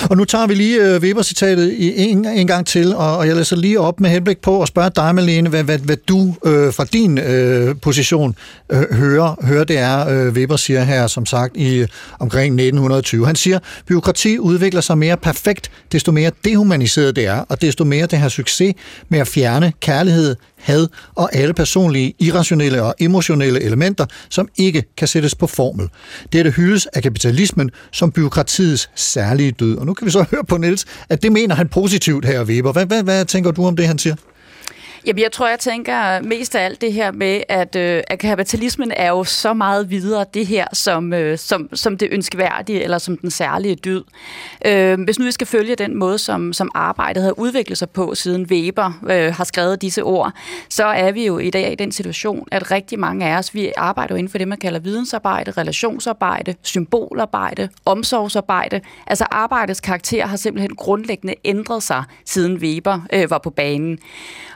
Og 0.09 0.17
nu 0.17 0.25
tager 0.25 0.47
vi 0.47 0.53
lige 0.53 0.81
øh, 0.81 1.01
Weber-citatet 1.01 1.75
en, 2.09 2.25
en 2.25 2.47
gang 2.47 2.67
til, 2.67 2.95
og, 2.95 3.17
og 3.17 3.27
jeg 3.27 3.35
læser 3.35 3.55
lige 3.55 3.79
op 3.79 3.99
med 3.99 4.09
henblik 4.09 4.41
på 4.41 4.61
at 4.61 4.67
spørge 4.67 4.89
dig, 4.95 5.15
Malene, 5.15 5.49
hvad, 5.49 5.63
hvad, 5.63 5.77
hvad 5.77 5.97
du 5.97 6.35
øh, 6.45 6.73
fra 6.73 6.83
din 6.83 7.17
øh, 7.17 7.75
position 7.81 8.35
øh, 8.69 8.93
hører, 8.93 9.45
hører, 9.45 9.63
det 9.63 9.77
er, 9.77 10.09
øh, 10.09 10.33
Weber 10.33 10.55
siger 10.55 10.83
her, 10.83 11.07
som 11.07 11.25
sagt, 11.25 11.57
i 11.57 11.75
øh, 11.75 11.87
omkring 12.19 12.53
1920. 12.53 13.25
Han 13.25 13.35
siger, 13.35 13.59
byråkrati 13.87 14.39
udvikler 14.39 14.81
sig 14.81 14.97
mere 14.97 15.17
perfekt, 15.17 15.71
desto 15.91 16.11
mere 16.11 16.31
dehumaniseret 16.45 17.15
det 17.15 17.25
er, 17.25 17.39
og 17.49 17.61
desto 17.61 17.83
mere 17.83 18.05
det 18.05 18.19
har 18.19 18.29
succes 18.29 18.73
med 19.09 19.19
at 19.19 19.27
fjerne 19.27 19.73
kærlighed, 19.79 20.35
had 20.67 20.87
og 21.15 21.35
alle 21.35 21.53
personlige, 21.53 22.13
irrationelle 22.19 22.83
og 22.83 22.95
emotionelle 22.99 23.61
elementer, 23.61 24.05
som 24.29 24.47
ikke 24.57 24.83
kan 24.97 25.07
sættes 25.07 25.35
på 25.35 25.47
formel. 25.47 25.89
Dette 26.33 26.51
hyldes 26.51 26.85
af 26.85 27.03
kapitalismen 27.03 27.71
som 27.91 28.11
byråkratiets 28.11 28.89
særlige 28.95 29.51
død. 29.51 29.77
Og 29.77 29.85
nu 29.85 29.93
kan 29.93 30.05
vi 30.05 30.11
så 30.11 30.25
høre 30.31 30.43
på 30.43 30.57
Niels, 30.57 30.85
at 31.09 31.23
det 31.23 31.31
mener 31.31 31.55
han 31.55 31.67
positivt 31.67 32.25
her, 32.25 32.43
Weber. 32.43 32.71
Hvad, 32.71 32.85
hvad, 32.85 33.03
hvad 33.03 33.25
tænker 33.25 33.51
du 33.51 33.65
om 33.65 33.75
det, 33.75 33.87
han 33.87 33.97
siger? 33.97 34.15
Jamen, 35.07 35.23
jeg 35.23 35.31
tror, 35.31 35.47
jeg 35.47 35.59
tænker 35.59 36.21
mest 36.21 36.55
af 36.55 36.65
alt 36.65 36.81
det 36.81 36.93
her 36.93 37.11
med, 37.11 37.41
at, 37.49 37.75
øh, 37.75 38.03
at 38.07 38.19
kapitalismen 38.19 38.91
er 38.95 39.09
jo 39.09 39.23
så 39.23 39.53
meget 39.53 39.89
videre 39.89 40.25
det 40.33 40.47
her, 40.47 40.65
som, 40.73 41.13
øh, 41.13 41.37
som, 41.37 41.69
som 41.73 41.97
det 41.97 42.07
ønskeværdige, 42.11 42.83
eller 42.83 42.97
som 42.97 43.17
den 43.17 43.31
særlige 43.31 43.75
dyd. 43.75 44.03
Øh, 44.65 45.01
hvis 45.01 45.19
nu 45.19 45.25
vi 45.25 45.31
skal 45.31 45.47
følge 45.47 45.75
den 45.75 45.95
måde, 45.95 46.17
som, 46.17 46.53
som 46.53 46.71
arbejdet 46.75 47.23
har 47.23 47.39
udviklet 47.39 47.77
sig 47.77 47.89
på, 47.89 48.15
siden 48.15 48.45
Weber 48.45 48.91
øh, 49.09 49.33
har 49.33 49.43
skrevet 49.43 49.81
disse 49.81 50.03
ord, 50.03 50.31
så 50.69 50.85
er 50.85 51.11
vi 51.11 51.25
jo 51.25 51.39
i 51.39 51.49
dag 51.49 51.71
i 51.71 51.75
den 51.75 51.91
situation, 51.91 52.47
at 52.51 52.71
rigtig 52.71 52.99
mange 52.99 53.25
af 53.25 53.37
os, 53.37 53.53
vi 53.53 53.71
arbejder 53.77 54.15
jo 54.15 54.17
inden 54.17 54.31
for 54.31 54.37
det, 54.37 54.47
man 54.47 54.57
kalder 54.57 54.79
vidensarbejde, 54.79 55.51
relationsarbejde, 55.51 56.55
symbolarbejde, 56.63 57.69
omsorgsarbejde. 57.85 58.81
Altså 59.07 59.25
arbejdets 59.31 59.79
karakter 59.81 60.25
har 60.25 60.37
simpelthen 60.37 60.75
grundlæggende 60.75 61.35
ændret 61.45 61.83
sig, 61.83 62.03
siden 62.25 62.57
Weber 62.57 62.99
øh, 63.13 63.31
var 63.31 63.37
på 63.37 63.49
banen. 63.49 63.99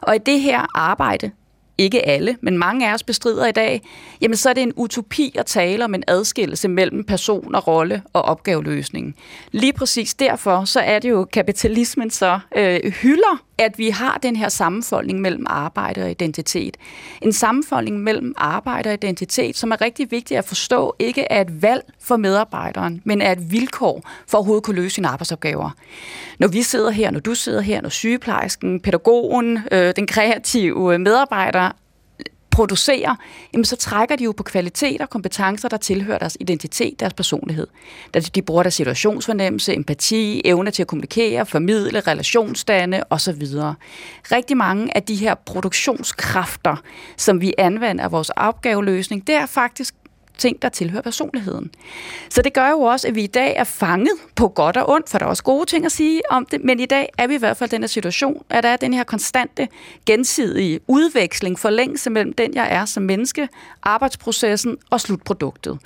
Og 0.02 0.16
i 0.16 0.20
det 0.20 0.41
her 0.42 0.78
arbejde, 0.78 1.32
ikke 1.78 2.06
alle, 2.06 2.38
men 2.42 2.58
mange 2.58 2.90
af 2.90 2.94
os 2.94 3.04
bestrider 3.04 3.48
i 3.48 3.52
dag, 3.52 3.82
jamen 4.22 4.38
så 4.38 4.50
er 4.50 4.54
det 4.54 4.64
en 4.64 4.74
utopi 4.76 5.36
at 5.40 5.46
tale 5.46 5.86
om 5.86 5.96
en 5.96 6.04
adskillelse 6.08 6.68
mellem 6.68 7.04
person 7.04 7.56
og 7.56 7.68
rolle 7.68 8.02
og 8.14 8.22
opgaveløsning. 8.22 9.16
Lige 9.52 9.74
præcis 9.74 10.14
derfor, 10.14 10.66
så 10.66 10.80
er 10.80 11.00
det 11.00 11.10
jo 11.10 11.28
kapitalismen 11.34 12.10
så 12.10 12.40
øh, 12.56 12.80
hylder, 13.02 13.44
at 13.62 13.78
vi 13.78 13.90
har 13.90 14.20
den 14.24 14.36
her 14.36 14.50
sammenfoldning 14.50 15.22
mellem 15.22 15.46
arbejde 15.50 16.04
og 16.04 16.12
identitet. 16.12 16.78
En 17.22 17.34
sammenfoldning 17.34 18.00
mellem 18.00 18.34
arbejde 18.38 18.90
og 18.90 18.94
identitet, 18.94 19.58
som 19.58 19.72
er 19.72 19.82
rigtig 19.82 20.12
vigtig 20.12 20.38
at 20.38 20.46
forstå, 20.46 20.96
ikke 21.00 21.22
er 21.30 21.42
et 21.42 21.62
valg 21.62 21.84
for 22.00 22.18
medarbejderen, 22.18 23.02
men 23.04 23.22
er 23.22 23.32
et 23.32 23.52
vilkår 23.52 24.10
for 24.28 24.38
at 24.38 24.40
overhovedet 24.40 24.64
kunne 24.64 24.76
løse 24.76 24.96
sine 24.96 25.08
arbejdsopgaver. 25.08 25.70
Når 26.40 26.48
vi 26.48 26.62
sidder 26.62 26.90
her, 26.90 27.12
når 27.12 27.20
du 27.20 27.36
sidder 27.36 27.62
her, 27.62 27.82
når 27.82 27.90
sygeplejersken, 27.90 28.80
pædagogen, 28.80 29.60
øh, 29.72 29.94
den 29.96 30.08
kreative 30.08 30.94
øh, 30.94 31.00
medarbejder 31.00 31.72
producerer, 32.52 33.16
jamen 33.54 33.66
så 33.66 33.76
trækker 33.76 34.16
de 34.16 34.24
jo 34.24 34.32
på 34.32 34.44
kvaliteter 34.44 35.06
og 35.06 35.10
kompetencer, 35.10 35.70
der 35.70 35.78
tilhører 35.78 36.18
deres 36.18 36.38
identitet, 36.40 37.00
deres 37.00 37.14
personlighed. 37.14 37.68
De 38.36 38.42
bruger 38.42 38.64
deres 38.64 38.74
situationsfornemmelse, 38.74 39.76
empati, 39.76 40.42
evne 40.46 40.72
til 40.72 40.82
at 40.82 40.88
kommunikere, 40.88 41.46
formidle, 41.46 42.00
relationsdanne 42.00 43.12
osv. 43.12 43.44
Rigtig 44.32 44.58
mange 44.58 44.98
af 44.98 45.04
de 45.04 45.16
her 45.16 45.36
produktionskræfter, 45.36 46.76
som 47.18 47.42
vi 47.42 47.54
anvender 47.58 48.04
af 48.04 48.12
vores 48.12 48.30
opgaveløsning, 48.30 49.28
det 49.28 49.36
er 49.36 49.46
faktisk 49.46 49.96
ting, 50.42 50.62
der 50.62 50.70
tilhører 50.70 51.02
personligheden. 51.02 51.72
Så 52.30 52.42
det 52.42 52.54
gør 52.54 52.70
jo 52.70 52.82
også, 52.82 53.08
at 53.08 53.16
vi 53.16 53.24
i 53.24 53.28
dag 53.28 53.56
er 53.56 53.64
fanget 53.64 54.14
på 54.36 54.48
godt 54.48 54.78
og 54.78 54.90
ondt, 54.90 55.10
for 55.10 55.18
der 55.18 55.26
er 55.26 55.30
også 55.30 55.44
gode 55.44 55.66
ting 55.66 55.86
at 55.86 55.92
sige 55.92 56.22
om 56.30 56.46
det, 56.46 56.64
men 56.64 56.80
i 56.80 56.86
dag 56.86 57.10
er 57.18 57.28
vi 57.28 57.36
i 57.36 57.38
hvert 57.38 57.58
fald 57.58 57.70
i 57.70 57.76
den 57.76 57.82
her 57.82 57.88
situation, 57.88 58.44
at 58.50 58.64
der 58.64 58.70
er 58.70 58.78
den 58.78 58.94
her 58.94 59.04
konstante 59.04 59.68
gensidige 60.06 60.80
udveksling, 60.88 61.60
forlængelse 61.60 62.10
mellem 62.10 62.34
den, 62.34 62.54
jeg 62.54 62.68
er 62.72 62.86
som 62.86 63.04
menneske, 63.04 63.50
arbejdsprocessen 63.84 64.78
og 64.90 65.02
slutproduktet. 65.02 65.80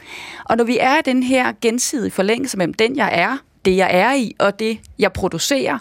Og 0.46 0.58
når 0.58 0.64
vi 0.64 0.78
er 0.82 0.98
i 0.98 1.02
den 1.06 1.24
her 1.24 1.54
gensidige 1.62 2.12
forlængelse 2.12 2.58
mellem 2.58 2.74
den, 2.74 2.96
jeg 2.96 3.10
er, 3.14 3.38
det 3.66 3.78
jeg 3.78 3.90
er 3.92 4.14
i, 4.14 4.36
og 4.40 4.60
det, 4.60 4.80
jeg 5.00 5.14
producerer, 5.14 5.80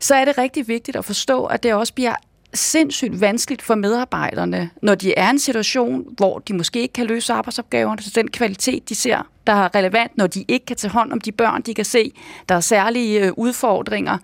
så 0.00 0.14
er 0.14 0.24
det 0.24 0.38
rigtig 0.38 0.68
vigtigt 0.68 0.96
at 0.96 1.04
forstå, 1.04 1.44
at 1.44 1.62
det 1.62 1.74
også 1.74 1.94
bliver 1.94 2.14
sindssygt 2.54 3.20
vanskeligt 3.20 3.62
for 3.62 3.74
medarbejderne, 3.74 4.70
når 4.82 4.94
de 4.94 5.14
er 5.16 5.26
i 5.26 5.30
en 5.30 5.38
situation, 5.38 6.06
hvor 6.16 6.38
de 6.38 6.54
måske 6.54 6.80
ikke 6.80 6.92
kan 6.92 7.06
løse 7.06 7.32
arbejdsopgaverne, 7.32 8.02
så 8.02 8.10
den 8.14 8.30
kvalitet, 8.30 8.88
de 8.88 8.94
ser, 8.94 9.28
der 9.46 9.52
er 9.52 9.74
relevant, 9.74 10.16
når 10.16 10.26
de 10.26 10.44
ikke 10.48 10.66
kan 10.66 10.76
tage 10.76 10.90
hånd 10.90 11.12
om 11.12 11.20
de 11.20 11.32
børn, 11.32 11.62
de 11.62 11.74
kan 11.74 11.84
se, 11.84 12.12
der 12.48 12.54
er 12.54 12.60
særlige 12.60 13.20
øh, 13.20 13.32
udfordringer, 13.36 14.18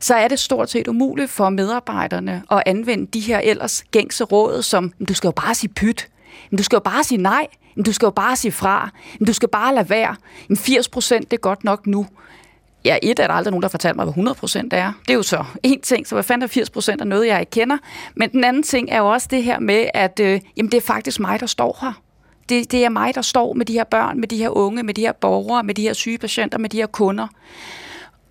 så 0.00 0.14
er 0.14 0.28
det 0.28 0.38
stort 0.38 0.70
set 0.70 0.88
umuligt 0.88 1.30
for 1.30 1.50
medarbejderne 1.50 2.42
at 2.50 2.62
anvende 2.66 3.06
de 3.06 3.20
her 3.20 3.38
ellers 3.38 3.84
gængse 3.90 4.24
råd, 4.24 4.62
som 4.62 4.92
du 5.08 5.14
skal 5.14 5.28
jo 5.28 5.32
bare 5.32 5.54
sige 5.54 5.70
pyt, 5.70 6.08
men 6.50 6.58
du 6.58 6.62
skal 6.62 6.76
jo 6.76 6.80
bare 6.80 7.04
sige 7.04 7.22
nej, 7.22 7.46
men 7.74 7.84
du 7.84 7.92
skal 7.92 8.06
jo 8.06 8.10
bare 8.10 8.36
sige 8.36 8.52
fra, 8.52 8.90
men 9.18 9.26
du 9.26 9.32
skal 9.32 9.48
bare 9.48 9.74
lade 9.74 9.90
være. 9.90 10.16
Men 10.48 10.56
80 10.56 10.88
procent, 10.88 11.30
det 11.30 11.36
er 11.36 11.40
godt 11.40 11.64
nok 11.64 11.86
nu. 11.86 12.06
Ja, 12.84 12.96
et 13.02 13.18
er 13.18 13.26
der 13.26 13.34
aldrig 13.34 13.52
nogen, 13.52 13.62
der 13.62 13.68
fortalte 13.68 13.96
mig, 13.96 14.04
hvad 14.04 14.12
100 14.12 14.34
procent 14.34 14.72
er. 14.72 14.92
Det 15.02 15.10
er 15.10 15.14
jo 15.14 15.22
så 15.22 15.44
en 15.62 15.80
ting, 15.80 16.06
så 16.06 16.14
hvad 16.14 16.22
fanden 16.22 16.42
er 16.42 16.46
80 16.46 16.70
procent 16.70 17.00
af 17.00 17.06
noget, 17.06 17.26
jeg 17.26 17.40
ikke 17.40 17.50
kender. 17.50 17.78
Men 18.14 18.30
den 18.32 18.44
anden 18.44 18.62
ting 18.62 18.90
er 18.90 18.98
jo 18.98 19.06
også 19.12 19.28
det 19.30 19.42
her 19.42 19.58
med, 19.60 19.88
at 19.94 20.20
øh, 20.20 20.40
jamen, 20.56 20.70
det 20.70 20.76
er 20.76 20.80
faktisk 20.80 21.20
mig, 21.20 21.40
der 21.40 21.46
står 21.46 21.78
her. 21.80 21.92
Det, 22.48 22.72
det 22.72 22.84
er 22.84 22.88
mig, 22.88 23.14
der 23.14 23.22
står 23.22 23.52
med 23.52 23.66
de 23.66 23.72
her 23.72 23.84
børn, 23.84 24.20
med 24.20 24.28
de 24.28 24.36
her 24.36 24.48
unge, 24.48 24.82
med 24.82 24.94
de 24.94 25.00
her 25.00 25.12
borgere, 25.12 25.62
med 25.62 25.74
de 25.74 25.82
her 25.82 25.92
syge 25.92 26.18
patienter, 26.18 26.58
med 26.58 26.68
de 26.68 26.76
her 26.76 26.86
kunder. 26.86 27.26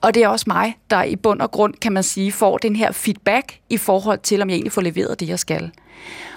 Og 0.02 0.14
det 0.14 0.24
er 0.24 0.28
også 0.28 0.46
mig, 0.48 0.78
der 0.90 1.04
i 1.04 1.16
bund 1.16 1.42
og 1.42 1.52
grund, 1.52 1.74
kan 1.74 1.92
man 1.92 2.04
sige, 2.04 2.32
får 2.32 2.58
den 2.58 2.76
her 2.76 2.92
feedback 2.92 3.60
i 3.70 3.78
forhold 3.78 4.20
til, 4.20 4.42
om 4.42 4.50
jeg 4.50 4.56
egentlig 4.56 4.72
får 4.72 4.82
leveret 4.82 5.20
det, 5.20 5.30
jeg 5.30 5.40
skal. 5.40 5.72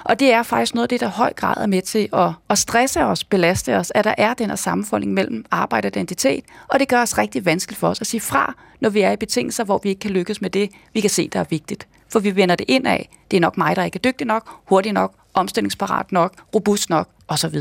Og 0.04 0.20
det 0.20 0.32
er 0.32 0.42
faktisk 0.42 0.74
noget 0.74 0.84
af 0.84 0.88
det, 0.88 1.00
der 1.00 1.06
i 1.06 1.10
høj 1.10 1.32
grad 1.32 1.54
er 1.56 1.66
med 1.66 1.82
til 1.82 2.08
at, 2.12 2.32
at 2.50 2.58
stresse 2.58 3.04
os, 3.04 3.24
belaste 3.24 3.76
os, 3.76 3.92
at 3.94 4.04
der 4.04 4.14
er 4.18 4.34
den 4.34 4.48
her 4.48 4.56
sammenfoldning 4.56 5.14
mellem 5.14 5.44
arbejde 5.50 5.86
og 5.86 5.96
identitet, 5.96 6.44
og 6.68 6.80
det 6.80 6.88
gør 6.88 7.02
os 7.02 7.18
rigtig 7.18 7.44
vanskeligt 7.44 7.78
for 7.80 7.88
os 7.88 8.00
at 8.00 8.06
sige 8.06 8.20
fra, 8.20 8.54
når 8.80 8.90
vi 8.90 9.00
er 9.00 9.12
i 9.12 9.16
betingelser, 9.16 9.64
hvor 9.64 9.80
vi 9.82 9.88
ikke 9.88 10.00
kan 10.00 10.10
lykkes 10.10 10.40
med 10.40 10.50
det, 10.50 10.70
vi 10.92 11.00
kan 11.00 11.10
se, 11.10 11.28
der 11.28 11.40
er 11.40 11.44
vigtigt. 11.50 11.88
For 12.12 12.20
vi 12.20 12.36
vender 12.36 12.56
det 12.56 12.66
ind 12.68 12.86
af, 12.86 13.08
det 13.30 13.36
er 13.36 13.40
nok 13.40 13.58
mig, 13.58 13.76
der 13.76 13.84
ikke 13.84 13.96
er 13.96 14.10
dygtig 14.10 14.26
nok, 14.26 14.50
hurtig 14.64 14.92
nok, 14.92 15.14
omstillingsparat 15.34 16.12
nok, 16.12 16.34
robust 16.54 16.90
nok, 16.90 17.08
osv. 17.28 17.56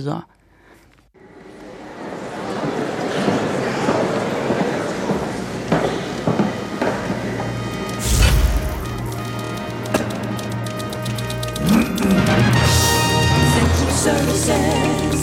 Services. 14.10 15.22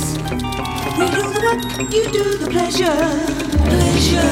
We 0.99 1.07
do 1.17 1.23
the 1.35 1.41
work, 1.47 1.61
you 1.95 2.03
do 2.19 2.25
the 2.43 2.49
pleasure. 2.51 2.99
Pleasure. 3.71 4.31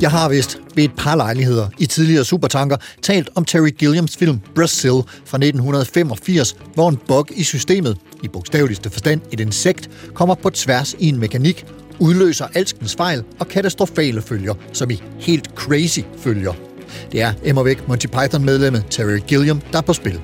Jeg 0.00 0.10
har 0.10 0.28
vist 0.28 0.58
ved 0.74 0.84
et 0.84 0.90
par 0.96 1.16
lejligheder 1.16 1.68
i 1.78 1.86
tidligere 1.86 2.24
supertanker 2.24 2.76
talt 3.02 3.28
om 3.34 3.44
Terry 3.44 3.68
Gilliams 3.78 4.16
film 4.16 4.40
Brazil 4.54 5.02
fra 5.24 5.36
1985, 5.36 6.56
hvor 6.74 6.88
en 6.88 6.98
bug 7.08 7.26
i 7.30 7.42
systemet, 7.42 7.96
i 8.22 8.28
bogstaveligste 8.28 8.90
forstand 8.90 9.20
et 9.32 9.40
insekt, 9.40 9.90
kommer 10.14 10.34
på 10.34 10.50
tværs 10.50 10.94
i 10.98 11.08
en 11.08 11.18
mekanik, 11.18 11.66
udløser 11.98 12.46
alskens 12.54 12.96
fejl 12.96 13.24
og 13.40 13.48
katastrofale 13.48 14.22
følger, 14.22 14.54
som 14.72 14.90
i 14.90 15.02
helt 15.18 15.50
crazy 15.54 16.00
følger. 16.18 16.67
Det 17.12 17.22
er 17.22 17.32
emmervæk 17.44 17.88
Monty 17.88 18.06
Python-medlemmet 18.06 18.84
Terry 18.90 19.18
Gilliam, 19.26 19.60
der 19.72 19.78
er 19.78 19.82
på 19.82 19.92
spil. 19.92 20.20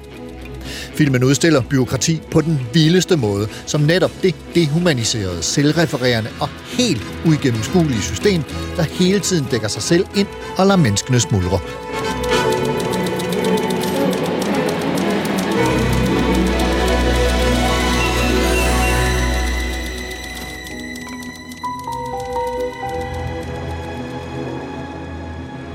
Filmen 0.94 1.24
udstiller 1.24 1.62
byråkrati 1.70 2.20
på 2.30 2.40
den 2.40 2.60
vildeste 2.72 3.16
måde, 3.16 3.48
som 3.66 3.80
netop 3.80 4.10
det 4.22 4.34
dehumaniserede, 4.54 5.42
selvrefererende 5.42 6.30
og 6.40 6.48
helt 6.64 7.02
uigennemskuelige 7.26 8.02
system, 8.02 8.42
der 8.76 8.82
hele 8.82 9.20
tiden 9.20 9.46
dækker 9.50 9.68
sig 9.68 9.82
selv 9.82 10.04
ind 10.16 10.28
og 10.56 10.66
lader 10.66 10.76
menneskene 10.76 11.20
smuldre. 11.20 11.58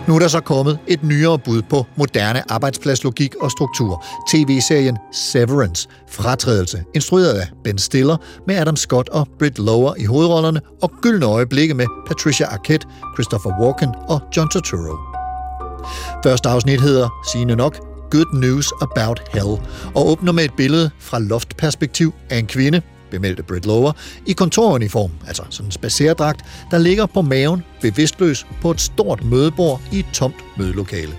Nu 0.09 0.15
er 0.15 0.19
der 0.19 0.27
så 0.27 0.39
kommet 0.39 0.79
et 0.87 1.03
nyere 1.03 1.39
bud 1.39 1.61
på 1.61 1.85
moderne 1.95 2.51
arbejdspladslogik 2.51 3.35
og 3.35 3.51
struktur. 3.51 4.05
TV-serien 4.29 4.97
Severance, 5.11 5.87
fratrædelse, 6.07 6.83
instrueret 6.95 7.33
af 7.33 7.47
Ben 7.63 7.77
Stiller 7.77 8.17
med 8.47 8.55
Adam 8.55 8.75
Scott 8.75 9.09
og 9.09 9.27
Britt 9.39 9.59
Lower 9.59 9.93
i 9.97 10.05
hovedrollerne 10.05 10.61
og 10.81 10.91
gyldne 11.01 11.25
øjeblikke 11.25 11.73
med 11.73 11.85
Patricia 12.07 12.45
Arquette, 12.45 12.87
Christopher 13.15 13.61
Walken 13.61 13.89
og 14.07 14.21
John 14.37 14.49
Turturro. 14.49 14.97
Første 16.23 16.49
afsnit 16.49 16.81
hedder, 16.81 17.09
sigende 17.31 17.55
nok, 17.55 17.77
Good 18.11 18.33
News 18.33 18.73
About 18.81 19.21
Hell, 19.33 19.57
og 19.95 20.09
åbner 20.09 20.31
med 20.31 20.45
et 20.45 20.53
billede 20.57 20.89
fra 20.99 21.19
loftperspektiv 21.19 22.13
af 22.29 22.37
en 22.37 22.47
kvinde, 22.47 22.81
bemeldte 23.11 23.43
Britt 23.43 23.65
Lower, 23.65 23.91
i 24.25 24.33
kontoruniform, 24.33 25.11
altså 25.27 25.43
sådan 25.49 25.67
en 25.67 25.71
spacerdragt, 25.71 26.45
der 26.71 26.77
ligger 26.77 27.05
på 27.05 27.21
maven, 27.21 27.63
bevidstløs, 27.81 28.47
på 28.61 28.71
et 28.71 28.81
stort 28.81 29.23
mødebord 29.23 29.81
i 29.91 29.99
et 29.99 30.05
tomt 30.13 30.35
mødelokale. 30.57 31.13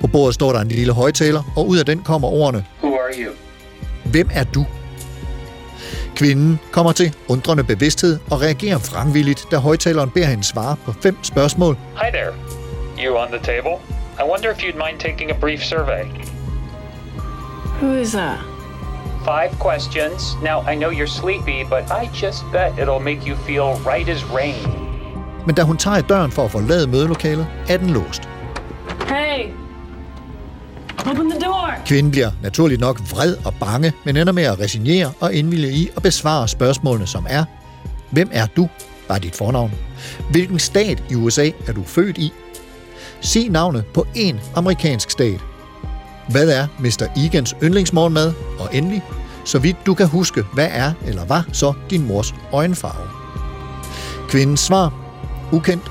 På 0.00 0.06
bordet 0.06 0.34
står 0.34 0.52
der 0.52 0.60
en 0.60 0.68
lille 0.68 0.92
højtaler, 0.92 1.52
og 1.56 1.68
ud 1.68 1.78
af 1.78 1.86
den 1.86 2.02
kommer 2.02 2.28
ordene, 2.28 2.64
Who 2.82 2.94
are 2.94 3.12
you? 3.18 3.32
Hvem 4.04 4.28
er 4.32 4.44
du? 4.44 4.66
Kvinden 6.16 6.60
kommer 6.72 6.92
til 6.92 7.14
undrende 7.28 7.64
bevidsthed 7.64 8.18
og 8.30 8.40
reagerer 8.40 8.78
vrangvilligt, 8.78 9.46
da 9.50 9.56
højtaleren 9.56 10.10
beder 10.10 10.26
hende 10.26 10.44
svare 10.44 10.76
på 10.84 10.92
fem 11.02 11.16
spørgsmål, 11.22 11.74
Hi 11.74 12.10
there. 12.12 12.34
You 12.98 13.16
on 13.16 13.28
the 13.28 13.38
table? 13.38 13.74
I 14.18 14.22
wonder 14.30 14.50
if 14.50 14.58
you'd 14.58 14.86
mind 14.86 15.00
taking 15.00 15.30
a 15.30 15.34
brief 15.40 15.60
survey. 15.62 16.04
Who 17.80 17.92
is 17.92 18.12
that? 18.12 18.53
Five 19.24 19.58
questions. 19.58 20.36
Now, 20.42 20.60
I 20.72 20.74
know 20.74 20.90
you're 20.90 21.06
sleepy, 21.06 21.64
but 21.64 21.90
I 21.90 22.10
just 22.22 22.44
bet 22.52 22.78
it'll 22.78 23.00
make 23.00 23.26
you 23.28 23.36
feel 23.36 23.68
right 23.86 24.08
as 24.08 24.24
rain. 24.24 24.84
men 25.46 25.54
da 25.54 25.62
hun 25.62 25.76
tager 25.76 25.96
i 25.96 26.02
døren 26.02 26.30
for 26.30 26.44
at 26.44 26.50
forlade 26.50 26.86
mødelokalet, 26.86 27.46
er 27.68 27.76
den 27.76 27.90
låst. 27.90 28.22
Hey! 29.08 29.44
Open 31.10 31.30
the 31.30 31.40
door! 31.40 31.74
Kvinden 31.86 32.10
bliver 32.10 32.30
naturligt 32.42 32.80
nok 32.80 33.00
vred 33.10 33.36
og 33.44 33.54
bange, 33.60 33.92
men 34.04 34.16
ender 34.16 34.32
med 34.32 34.42
at 34.42 34.60
resignere 34.60 35.12
og 35.20 35.34
indvilge 35.34 35.72
i 35.72 35.90
at 35.96 36.02
besvare 36.02 36.48
spørgsmålene, 36.48 37.06
som 37.06 37.26
er 37.28 37.44
Hvem 38.10 38.30
er 38.32 38.46
du? 38.56 38.68
Bare 39.08 39.18
dit 39.18 39.36
fornavn. 39.36 39.72
Hvilken 40.30 40.58
stat 40.58 41.02
i 41.10 41.14
USA 41.14 41.50
er 41.66 41.72
du 41.72 41.84
født 41.84 42.18
i? 42.18 42.32
Sig 43.20 43.48
navnet 43.50 43.86
på 43.86 44.06
en 44.14 44.40
amerikansk 44.54 45.10
stat. 45.10 45.40
Hvad 46.28 46.48
er 46.48 46.66
Mr. 46.78 47.06
Egans 47.16 47.54
yndlingsmorgenmad? 47.62 48.32
Og 48.58 48.68
endelig, 48.72 49.02
så 49.44 49.58
vidt 49.58 49.76
du 49.86 49.94
kan 49.94 50.06
huske, 50.06 50.44
hvad 50.54 50.68
er 50.70 50.92
eller 51.06 51.24
var 51.24 51.46
så 51.52 51.72
din 51.90 52.06
mors 52.06 52.34
øjenfarve? 52.52 53.08
Kvindens 54.28 54.60
svar? 54.60 54.94
Ukendt, 55.52 55.90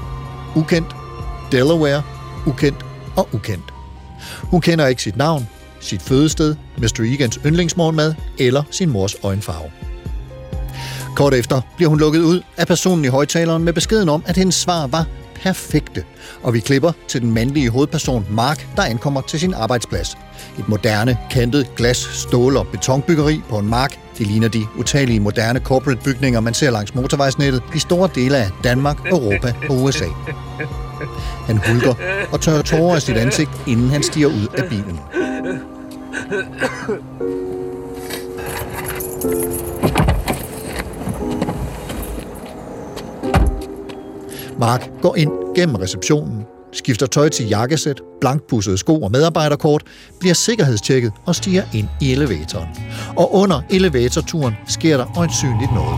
ukendt, 0.55 0.95
Delaware, 1.51 2.03
ukendt 2.45 2.85
og 3.15 3.29
ukendt. 3.33 3.73
Hun 4.41 4.61
kender 4.61 4.87
ikke 4.87 5.03
sit 5.03 5.17
navn, 5.17 5.49
sit 5.79 6.01
fødested, 6.01 6.55
Mr. 6.77 7.01
Egans 7.13 7.39
yndlingsmorgenmad 7.45 8.13
eller 8.39 8.63
sin 8.71 8.89
mors 8.89 9.15
øjenfarve. 9.23 9.71
Kort 11.15 11.33
efter 11.33 11.61
bliver 11.75 11.89
hun 11.89 11.99
lukket 11.99 12.21
ud 12.21 12.41
af 12.57 12.67
personen 12.67 13.05
i 13.05 13.07
højtaleren 13.07 13.63
med 13.63 13.73
beskeden 13.73 14.09
om, 14.09 14.23
at 14.25 14.37
hendes 14.37 14.55
svar 14.55 14.87
var 14.87 15.05
perfekte. 15.43 16.03
Og 16.43 16.53
vi 16.53 16.59
klipper 16.59 16.91
til 17.07 17.21
den 17.21 17.31
mandlige 17.31 17.69
hovedperson 17.69 18.25
Mark, 18.29 18.67
der 18.75 18.83
ankommer 18.83 19.21
til 19.21 19.39
sin 19.39 19.53
arbejdsplads. 19.53 20.17
Et 20.59 20.69
moderne, 20.69 21.17
kantet 21.31 21.67
glas, 21.75 21.97
stål 21.97 22.57
og 22.57 22.67
betonbyggeri 22.67 23.41
på 23.49 23.57
en 23.57 23.69
mark. 23.69 23.99
Det 24.17 24.27
ligner 24.27 24.47
de 24.47 24.65
utallige 24.77 25.19
moderne 25.19 25.59
corporate 25.59 26.01
bygninger, 26.03 26.39
man 26.39 26.53
ser 26.53 26.71
langs 26.71 26.95
motorvejsnettet 26.95 27.63
i 27.75 27.79
store 27.79 28.09
dele 28.15 28.37
af 28.37 28.49
Danmark, 28.63 28.97
Europa 29.05 29.53
og 29.69 29.83
USA. 29.83 30.05
Han 31.45 31.57
hulker 31.57 31.93
og 32.31 32.41
tørrer 32.41 32.61
tårer 32.61 32.95
af 32.95 33.01
sit 33.01 33.17
ansigt, 33.17 33.51
inden 33.67 33.89
han 33.89 34.03
stiger 34.03 34.27
ud 34.27 34.47
af 34.57 34.69
bilen. 34.69 34.99
Mark 44.59 44.89
går 45.01 45.15
ind 45.15 45.31
gennem 45.55 45.75
receptionen, 45.75 46.45
skifter 46.73 47.05
tøj 47.05 47.29
til 47.29 47.47
jakkesæt, 47.47 48.01
blankpussede 48.21 48.77
sko 48.77 49.01
og 49.01 49.11
medarbejderkort, 49.11 49.83
bliver 50.19 50.33
sikkerhedstjekket 50.33 51.11
og 51.25 51.35
stiger 51.35 51.63
ind 51.73 51.87
i 52.01 52.11
elevatoren. 52.11 52.67
Og 53.15 53.33
under 53.33 53.61
elevatorturen 53.69 54.53
sker 54.67 54.97
der 54.97 55.17
øjensynligt 55.17 55.71
noget. 55.73 55.97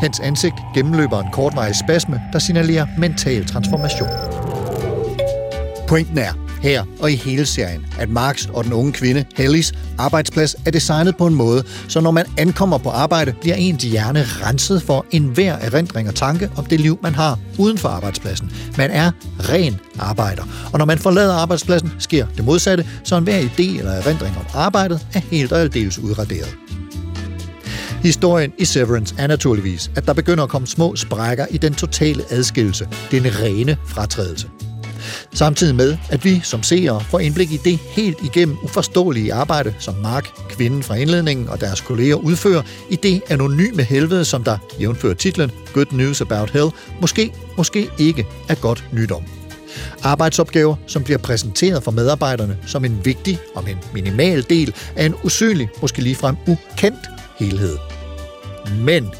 Hans 0.00 0.20
ansigt 0.20 0.54
gennemløber 0.74 1.22
en 1.22 1.30
kortvarig 1.32 1.76
spasme, 1.76 2.20
der 2.32 2.38
signalerer 2.38 2.86
mental 2.98 3.46
transformation. 3.46 4.08
Pointen 5.88 6.18
er, 6.18 6.41
her 6.62 6.84
og 7.00 7.12
i 7.12 7.16
hele 7.16 7.46
serien, 7.46 7.86
at 7.98 8.08
Marx 8.08 8.46
og 8.46 8.64
den 8.64 8.72
unge 8.72 8.92
kvinde, 8.92 9.24
Hellis, 9.36 9.72
arbejdsplads 9.98 10.56
er 10.66 10.70
designet 10.70 11.16
på 11.16 11.26
en 11.26 11.34
måde, 11.34 11.64
så 11.88 12.00
når 12.00 12.10
man 12.10 12.26
ankommer 12.38 12.78
på 12.78 12.90
arbejde, 12.90 13.34
bliver 13.40 13.56
ens 13.56 13.84
hjerne 13.84 14.24
renset 14.24 14.82
for 14.82 15.06
enhver 15.10 15.52
erindring 15.52 16.08
og 16.08 16.14
tanke 16.14 16.50
om 16.56 16.64
det 16.64 16.80
liv, 16.80 16.98
man 17.02 17.14
har 17.14 17.38
uden 17.58 17.78
for 17.78 17.88
arbejdspladsen. 17.88 18.52
Man 18.78 18.90
er 18.90 19.10
ren 19.40 19.80
arbejder. 19.98 20.42
Og 20.72 20.78
når 20.78 20.84
man 20.84 20.98
forlader 20.98 21.34
arbejdspladsen, 21.34 21.92
sker 21.98 22.26
det 22.36 22.44
modsatte, 22.44 22.86
så 23.04 23.16
enhver 23.16 23.40
idé 23.40 23.78
eller 23.78 23.92
erindring 23.92 24.36
om 24.36 24.44
arbejdet 24.54 25.06
er 25.14 25.20
helt 25.30 25.52
og 25.52 25.60
aldeles 25.60 25.98
udraderet. 25.98 26.56
Historien 28.02 28.52
i 28.58 28.64
Severance 28.64 29.14
er 29.18 29.26
naturligvis, 29.26 29.90
at 29.96 30.06
der 30.06 30.12
begynder 30.12 30.44
at 30.44 30.50
komme 30.50 30.66
små 30.66 30.96
sprækker 30.96 31.46
i 31.50 31.58
den 31.58 31.74
totale 31.74 32.24
adskillelse, 32.30 32.88
den 33.10 33.22
rene 33.24 33.76
fratrædelse. 33.86 34.48
Samtidig 35.34 35.74
med, 35.74 35.96
at 36.10 36.24
vi 36.24 36.40
som 36.44 36.62
seere 36.62 37.00
får 37.00 37.18
indblik 37.18 37.52
i 37.52 37.56
det 37.56 37.78
helt 37.78 38.18
igennem 38.24 38.56
uforståelige 38.62 39.34
arbejde, 39.34 39.74
som 39.78 39.94
Mark, 39.94 40.28
kvinden 40.48 40.82
fra 40.82 40.94
indledningen 40.94 41.48
og 41.48 41.60
deres 41.60 41.80
kolleger 41.80 42.14
udfører 42.14 42.62
i 42.90 42.96
det 42.96 43.22
anonyme 43.28 43.82
helvede, 43.82 44.24
som 44.24 44.44
der, 44.44 44.58
jævnfører 44.80 45.14
titlen 45.14 45.50
Good 45.72 45.92
News 45.92 46.20
About 46.20 46.50
Hell, 46.50 46.70
måske, 47.00 47.32
måske 47.56 47.88
ikke 47.98 48.26
er 48.48 48.54
godt 48.54 48.84
nyt 48.92 49.12
om. 49.12 49.22
Arbejdsopgaver, 50.02 50.76
som 50.86 51.04
bliver 51.04 51.18
præsenteret 51.18 51.82
for 51.82 51.90
medarbejderne 51.90 52.58
som 52.66 52.84
en 52.84 53.00
vigtig, 53.04 53.38
om 53.54 53.66
en 53.68 53.78
minimal 53.94 54.46
del 54.50 54.74
af 54.96 55.06
en 55.06 55.14
usynlig, 55.24 55.68
måske 55.80 56.02
ligefrem 56.02 56.36
ukendt 56.46 57.08
helhed. 57.38 57.78
Men 58.76 59.10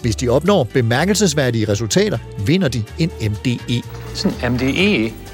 hvis 0.00 0.16
de 0.16 0.28
opnår 0.28 0.64
bemærkelsesværdige 0.64 1.68
resultater, 1.68 2.18
vinder 2.46 2.68
de 2.68 2.84
en 2.98 3.10
MDE. 3.20 3.82
Sådan 4.14 4.44
en 4.44 4.52
MDE. 4.52 5.27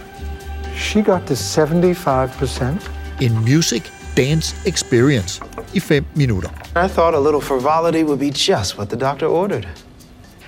She 0.77 1.03
got 1.03 1.27
to 1.27 1.35
75%. 1.35 2.91
In 3.21 3.45
Music 3.45 3.83
Dance 4.15 4.55
Experience 4.67 5.41
i 5.75 5.81
5 5.81 6.05
minutter. 6.17 6.51
I 6.77 6.89
thought 6.89 7.15
a 7.15 7.19
little 7.19 7.41
frivolity 7.41 8.05
would 8.05 8.19
be 8.19 8.31
just 8.31 8.79
what 8.79 8.89
the 8.89 8.97
doctor 8.97 9.27
ordered. 9.27 9.67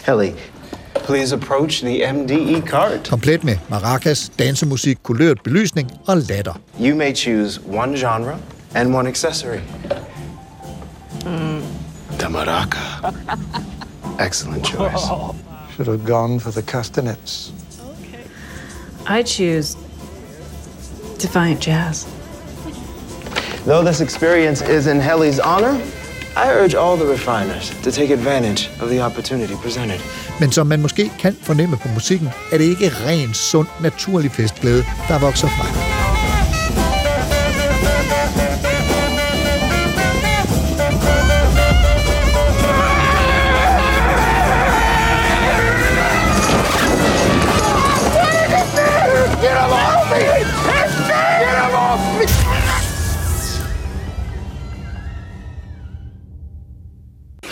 Helly, 0.04 0.34
please 0.94 1.32
approach 1.32 1.80
the 1.80 2.00
MDE 2.00 2.66
cart. 2.66 3.08
Komplet 3.08 3.44
med 3.44 3.58
maracas, 3.68 4.30
dansemusik, 4.38 4.98
kulørt 5.02 5.42
belysning 5.42 5.90
og 6.06 6.16
latter. 6.16 6.54
You 6.78 6.94
may 6.94 7.12
choose 7.12 7.60
one 7.60 7.96
genre 7.96 8.38
and 8.74 8.94
one 8.94 9.08
accessory. 9.08 9.60
Hmm. 11.22 11.62
The 12.18 12.28
maraca. 12.28 13.12
Excellent 14.26 14.64
choice. 14.64 15.06
Should 15.74 15.88
have 15.88 16.04
gone 16.04 16.40
for 16.40 16.50
the 16.50 16.62
castanets. 16.62 17.52
I 19.08 19.22
choose 19.22 19.76
Defiant 21.22 21.60
Jazz. 21.60 22.06
Though 23.66 23.82
this 23.82 24.00
experience 24.00 24.62
is 24.62 24.86
in 24.86 25.00
Helly's 25.00 25.40
honor, 25.40 25.80
I 26.36 26.52
urge 26.52 26.74
all 26.74 26.96
the 26.96 27.06
refiners 27.06 27.70
to 27.82 27.90
take 27.90 28.10
advantage 28.10 28.68
of 28.82 28.88
the 28.88 29.00
opportunity 29.00 29.54
presented. 29.54 30.00
Men 30.40 30.52
som 30.52 30.66
man 30.66 30.82
måske 30.82 31.10
kan 31.18 31.36
fornemme 31.42 31.76
på 31.76 31.88
musikken, 31.94 32.28
er 32.52 32.58
det 32.58 32.64
ikke 32.64 32.92
ren, 33.06 33.34
sund, 33.34 33.66
naturlig 33.80 34.30
festglæde, 34.30 34.84
der 35.08 35.18
vokser 35.18 35.48
frem. 35.48 36.05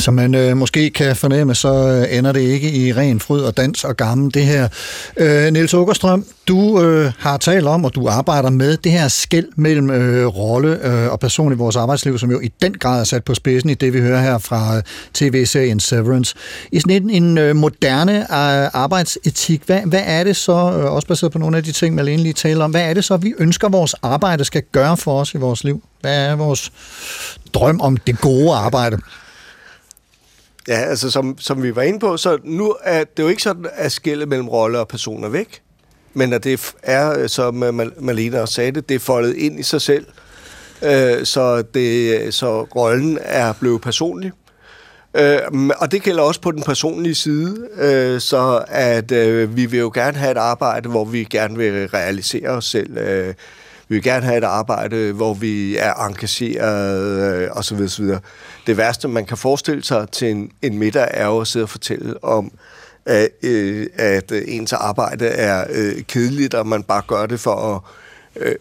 Som 0.05 0.14
man 0.14 0.35
øh, 0.35 0.57
måske 0.57 0.90
kan 0.90 1.17
fornemme, 1.17 1.55
så 1.55 1.88
øh, 1.88 2.19
ender 2.19 2.33
det 2.33 2.40
ikke 2.40 2.73
i 2.73 2.93
ren 2.93 3.21
fryd 3.21 3.40
og 3.40 3.57
dans 3.57 3.85
og 3.85 3.97
gammel, 3.97 4.35
det 4.35 4.45
her. 4.45 4.69
Øh, 5.17 5.53
Niels 5.53 5.75
Åkerstrøm, 5.75 6.27
du 6.49 6.83
øh, 6.83 7.12
har 7.19 7.37
talt 7.37 7.67
om, 7.67 7.85
og 7.85 7.95
du 7.95 8.09
arbejder 8.09 8.51
med 8.51 8.77
det 8.77 8.93
her 8.93 9.09
skæld 9.09 9.47
mellem 9.57 9.90
øh, 9.90 10.27
rolle 10.27 10.87
øh, 10.87 11.12
og 11.12 11.21
person 11.21 11.53
i 11.53 11.57
vores 11.57 11.77
arbejdsliv, 11.77 12.19
som 12.19 12.31
jo 12.31 12.40
i 12.40 12.53
den 12.62 12.75
grad 12.75 13.01
er 13.01 13.05
sat 13.05 13.25
på 13.25 13.35
spidsen 13.35 13.71
i 13.71 13.75
det, 13.75 13.93
vi 13.93 14.01
hører 14.01 14.23
her 14.23 14.38
fra 14.38 14.77
øh, 14.77 14.83
tv-serien 15.14 15.81
Severance. 15.81 16.35
I 16.73 16.81
sådan 16.81 17.03
en, 17.03 17.11
en 17.11 17.38
øh, 17.38 17.57
moderne 17.57 18.19
øh, 18.21 18.71
arbejdsetik, 18.73 19.62
hvad, 19.67 19.81
hvad 19.81 20.03
er 20.05 20.25
det 20.25 20.37
så, 20.37 20.53
øh, 20.53 20.93
også 20.93 21.09
baseret 21.09 21.33
på 21.33 21.38
nogle 21.38 21.57
af 21.57 21.64
de 21.64 21.73
ting, 21.73 21.95
Malene 21.95 22.23
lige 22.23 22.33
taler 22.33 22.64
om, 22.64 22.71
hvad 22.71 22.83
er 22.83 22.95
det 22.95 23.05
så, 23.05 23.17
vi 23.17 23.35
ønsker, 23.38 23.69
vores 23.69 23.95
arbejde 24.03 24.45
skal 24.45 24.62
gøre 24.73 24.97
for 24.97 25.21
os 25.21 25.35
i 25.35 25.37
vores 25.37 25.64
liv? 25.64 25.83
Hvad 26.01 26.27
er 26.27 26.37
vores 26.37 26.73
drøm 27.55 27.81
om 27.81 27.97
det 27.97 28.21
gode 28.21 28.55
arbejde? 28.55 28.99
Ja, 30.68 30.74
altså 30.74 31.11
som, 31.11 31.38
som 31.38 31.62
vi 31.62 31.77
var 31.77 31.83
inde 31.83 31.98
på, 31.98 32.16
så 32.16 32.38
nu 32.44 32.74
er 32.83 33.05
det 33.05 33.22
jo 33.22 33.29
ikke 33.29 33.42
sådan, 33.42 33.66
at 33.72 33.92
skille 33.92 34.27
mellem 34.27 34.48
roller 34.48 34.79
og 34.79 34.88
personer 34.88 35.29
væk, 35.29 35.62
men 36.14 36.33
at 36.33 36.44
det 36.44 36.74
er, 36.83 37.27
som 37.27 37.55
Malene 37.98 38.40
også 38.40 38.55
sagde 38.55 38.72
det, 38.72 38.88
det 38.88 38.94
er 38.94 38.98
foldet 38.98 39.37
ind 39.37 39.61
i 39.61 39.62
sig 39.62 39.81
selv, 39.81 40.07
øh, 40.83 41.24
så, 41.24 41.62
det, 41.62 42.35
så 42.35 42.62
rollen 42.62 43.18
er 43.22 43.53
blevet 43.53 43.81
personlig. 43.81 44.33
Øh, 45.14 45.38
og 45.79 45.92
det 45.92 46.03
gælder 46.03 46.22
også 46.22 46.40
på 46.40 46.50
den 46.50 46.62
personlige 46.62 47.14
side, 47.14 47.68
øh, 47.79 48.20
så 48.20 48.64
at 48.68 49.12
øh, 49.12 49.57
vi 49.57 49.66
vil 49.66 49.81
jo 49.81 49.90
gerne 49.94 50.18
have 50.18 50.31
et 50.31 50.38
arbejde, 50.38 50.88
hvor 50.88 51.05
vi 51.05 51.24
gerne 51.24 51.57
vil 51.57 51.88
realisere 51.88 52.48
os 52.48 52.64
selv. 52.64 52.98
Øh, 52.98 53.35
vi 53.95 53.97
vil 53.97 54.03
gerne 54.03 54.27
have 54.27 54.39
et 54.39 54.45
arbejde, 54.45 55.13
hvor 55.13 55.35
vi 55.35 55.77
er 55.77 55.95
engageret 55.95 57.43
øh, 57.43 57.49
osv. 57.53 57.83
osv. 57.83 58.05
Det 58.67 58.77
værste, 58.77 59.09
man 59.09 59.27
kan 59.27 59.37
forestille 59.37 59.85
sig 59.85 60.09
til 60.13 60.31
en, 60.31 60.51
en 60.63 60.79
middag, 60.79 61.09
er 61.11 61.27
jo 61.27 61.41
at 61.41 61.47
sidde 61.47 61.63
og 61.63 61.69
fortælle 61.69 62.25
om, 62.25 62.53
at, 63.07 63.29
øh, 63.43 63.87
at 63.95 64.33
ens 64.47 64.73
arbejde 64.73 65.27
er 65.27 65.65
øh, 65.71 66.03
kedeligt, 66.03 66.55
og 66.55 66.67
man 66.67 66.83
bare 66.83 67.03
gør 67.07 67.27
det 67.27 67.41
for 67.41 67.75
at 67.75 67.81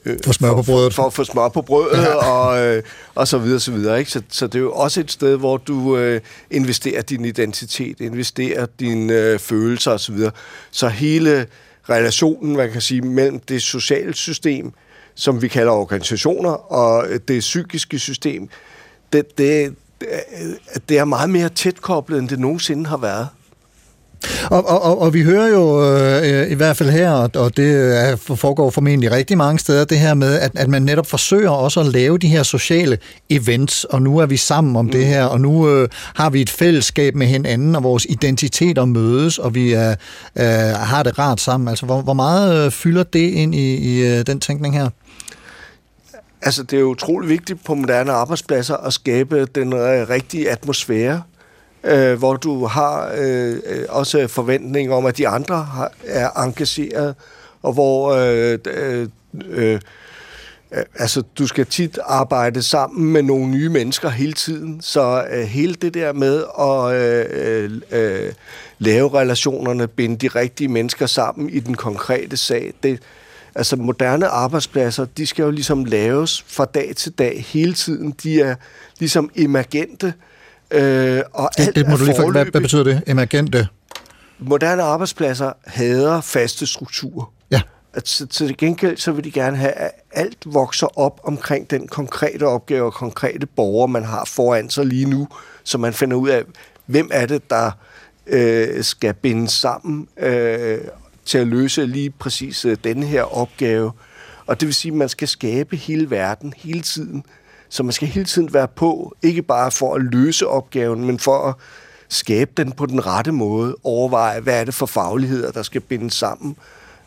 øh, 0.05 0.17
For 0.25 0.31
smør 0.31 0.53
på 0.53 0.61
brødet. 0.61 0.93
For, 0.93 1.01
for 1.01 1.07
at 1.07 1.13
få 1.13 1.23
smør 1.23 1.49
på 1.49 1.61
brødet, 1.61 2.03
ja. 2.03 2.15
og, 2.33 2.65
øh, 2.65 2.83
og 3.15 3.27
så 3.27 3.37
videre, 3.37 3.59
så 3.59 3.71
videre. 3.71 3.99
Ikke? 3.99 4.11
Så, 4.11 4.21
så 4.29 4.47
det 4.47 4.55
er 4.55 4.59
jo 4.59 4.73
også 4.73 4.99
et 4.99 5.11
sted, 5.11 5.37
hvor 5.37 5.57
du 5.57 5.97
øh, 5.97 6.21
investerer 6.51 7.01
din 7.01 7.25
identitet, 7.25 7.99
investerer 7.99 8.65
dine 8.79 9.13
øh, 9.13 9.39
følelser 9.39 9.91
og 9.91 9.99
så 9.99 10.11
videre. 10.11 10.31
Så 10.71 10.87
hele 10.87 11.47
relationen, 11.89 12.57
man 12.57 12.71
kan 12.71 12.81
sige, 12.81 13.01
mellem 13.01 13.39
det 13.39 13.61
sociale 13.61 14.13
system, 14.13 14.73
som 15.15 15.41
vi 15.41 15.47
kalder 15.47 15.71
organisationer, 15.71 16.71
og 16.71 17.05
det 17.27 17.39
psykiske 17.39 17.99
system, 17.99 18.49
det, 19.13 19.37
det, 19.37 19.75
det 20.89 20.97
er 20.97 21.05
meget 21.05 21.29
mere 21.29 21.49
tæt 21.49 21.81
koblet, 21.81 22.19
end 22.19 22.29
det 22.29 22.39
nogensinde 22.39 22.85
har 22.85 22.97
været. 22.97 23.27
Og, 24.51 24.67
og, 24.67 24.81
og, 24.81 25.01
og 25.01 25.13
vi 25.13 25.21
hører 25.21 25.47
jo 25.47 25.93
øh, 25.95 26.51
i 26.51 26.53
hvert 26.53 26.77
fald 26.77 26.89
her, 26.89 27.11
og, 27.11 27.57
det 27.57 27.97
er, 28.01 28.15
foregår 28.15 28.69
formentlig 28.69 29.11
rigtig 29.11 29.37
mange 29.37 29.59
steder, 29.59 29.85
det 29.85 29.99
her 29.99 30.13
med, 30.13 30.39
at, 30.39 30.51
at 30.55 30.67
man 30.67 30.81
netop 30.81 31.07
forsøger 31.07 31.49
også 31.49 31.79
at 31.79 31.85
lave 31.85 32.17
de 32.17 32.27
her 32.27 32.43
sociale 32.43 32.97
events, 33.29 33.83
og 33.83 34.01
nu 34.01 34.17
er 34.17 34.25
vi 34.25 34.37
sammen 34.37 34.75
om 34.75 34.85
mm. 34.85 34.91
det 34.91 35.05
her, 35.05 35.25
og 35.25 35.41
nu 35.41 35.69
øh, 35.69 35.89
har 36.15 36.29
vi 36.29 36.41
et 36.41 36.49
fællesskab 36.49 37.15
med 37.15 37.27
hinanden, 37.27 37.75
og 37.75 37.83
vores 37.83 38.05
identiteter 38.09 38.85
mødes, 38.85 39.37
og 39.37 39.55
vi 39.55 39.73
er, 39.73 39.95
øh, 40.35 40.45
har 40.79 41.03
det 41.03 41.19
rart 41.19 41.41
sammen. 41.41 41.67
Altså, 41.67 41.85
hvor, 41.85 42.01
hvor 42.01 42.13
meget 42.13 42.65
øh, 42.65 42.71
fylder 42.71 43.03
det 43.03 43.29
ind 43.31 43.55
i, 43.55 43.75
i 43.75 44.05
øh, 44.05 44.27
den 44.27 44.39
tænkning 44.39 44.75
her? 44.75 44.89
Altså, 46.41 46.63
det 46.63 46.77
er 46.77 46.81
jo 46.81 46.87
utrolig 46.87 47.29
vigtigt 47.29 47.63
på 47.65 47.75
moderne 47.75 48.11
arbejdspladser 48.11 48.75
at 48.75 48.93
skabe 48.93 49.45
den 49.45 49.73
øh, 49.73 50.09
rigtige 50.09 50.51
atmosfære, 50.51 51.21
øh, 51.83 52.17
hvor 52.17 52.35
du 52.35 52.65
har 52.65 53.11
øh, 53.17 53.55
også 53.89 54.27
forventning 54.27 54.93
om, 54.93 55.05
at 55.05 55.17
de 55.17 55.27
andre 55.27 55.55
har, 55.55 55.91
er 56.05 56.29
engageret, 56.29 57.15
og 57.61 57.73
hvor 57.73 58.11
øh, 58.11 58.59
øh, 58.67 59.07
øh, 59.49 59.79
altså, 60.95 61.23
du 61.37 61.47
skal 61.47 61.65
tit 61.65 61.99
arbejde 62.05 62.63
sammen 62.63 63.13
med 63.13 63.23
nogle 63.23 63.47
nye 63.47 63.69
mennesker 63.69 64.09
hele 64.09 64.33
tiden, 64.33 64.81
så 64.81 65.25
øh, 65.31 65.43
hele 65.43 65.73
det 65.73 65.93
der 65.93 66.13
med 66.13 66.43
at 66.59 66.95
øh, 66.95 67.81
øh, 67.91 68.33
lave 68.79 69.19
relationerne, 69.19 69.87
binde 69.87 70.15
de 70.15 70.27
rigtige 70.27 70.67
mennesker 70.67 71.05
sammen 71.05 71.49
i 71.49 71.59
den 71.59 71.75
konkrete 71.75 72.37
sag, 72.37 72.73
det, 72.83 72.99
altså 73.55 73.75
moderne 73.75 74.27
arbejdspladser, 74.27 75.05
de 75.05 75.25
skal 75.25 75.43
jo 75.43 75.51
ligesom 75.51 75.85
laves 75.85 76.45
fra 76.47 76.65
dag 76.65 76.93
til 76.95 77.11
dag 77.11 77.45
hele 77.47 77.73
tiden. 77.73 78.15
De 78.23 78.41
er 78.41 78.55
ligesom 78.99 79.29
emergente, 79.35 80.07
øh, 80.07 80.13
og 81.33 81.49
Det, 81.57 81.75
det 81.75 81.87
må 81.87 81.95
du 81.95 82.05
lige 82.05 82.15
for, 82.15 82.31
hvad, 82.31 82.45
hvad 82.45 82.61
betyder 82.61 82.83
det? 82.83 83.01
Emergente? 83.07 83.67
Moderne 84.39 84.83
arbejdspladser 84.83 85.51
hader 85.65 86.21
faste 86.21 86.65
strukturer. 86.65 87.33
Ja. 87.51 87.61
At, 87.93 88.07
så, 88.07 88.27
til 88.27 88.57
gengæld 88.57 88.97
så 88.97 89.11
vil 89.11 89.23
de 89.23 89.31
gerne 89.31 89.57
have, 89.57 89.71
at 89.71 89.91
alt 90.11 90.37
vokser 90.45 90.99
op 90.99 91.21
omkring 91.23 91.69
den 91.69 91.87
konkrete 91.87 92.43
opgave 92.43 92.85
og 92.85 92.93
konkrete 92.93 93.45
borger, 93.45 93.87
man 93.87 94.03
har 94.03 94.25
foran 94.25 94.69
sig 94.69 94.85
lige 94.85 95.05
nu, 95.05 95.27
så 95.63 95.77
man 95.77 95.93
finder 95.93 96.17
ud 96.17 96.29
af, 96.29 96.43
hvem 96.85 97.09
er 97.13 97.25
det, 97.25 97.49
der 97.49 97.71
øh, 98.27 98.83
skal 98.83 99.13
binde 99.13 99.47
sammen 99.47 100.07
øh, 100.17 100.77
til 101.25 101.37
at 101.37 101.47
løse 101.47 101.85
lige 101.85 102.09
præcis 102.09 102.65
øh, 102.65 102.77
denne 102.83 103.05
her 103.05 103.23
opgave. 103.23 103.91
Og 104.45 104.59
det 104.59 104.65
vil 104.65 104.75
sige, 104.75 104.91
at 104.91 104.97
man 104.97 105.09
skal 105.09 105.27
skabe 105.27 105.75
hele 105.75 106.09
verden 106.09 106.53
hele 106.57 106.81
tiden. 106.81 107.23
Så 107.73 107.83
man 107.83 107.93
skal 107.93 108.07
hele 108.07 108.25
tiden 108.25 108.53
være 108.53 108.67
på, 108.67 109.15
ikke 109.21 109.41
bare 109.41 109.71
for 109.71 109.95
at 109.95 110.01
løse 110.01 110.47
opgaven, 110.47 111.05
men 111.05 111.19
for 111.19 111.47
at 111.47 111.55
skabe 112.09 112.51
den 112.57 112.71
på 112.71 112.85
den 112.85 113.05
rette 113.05 113.31
måde, 113.31 113.75
overveje, 113.83 114.39
hvad 114.39 114.59
er 114.59 114.63
det 114.63 114.73
for 114.73 114.85
fagligheder, 114.85 115.51
der 115.51 115.63
skal 115.63 115.81
bindes 115.81 116.13
sammen, 116.13 116.55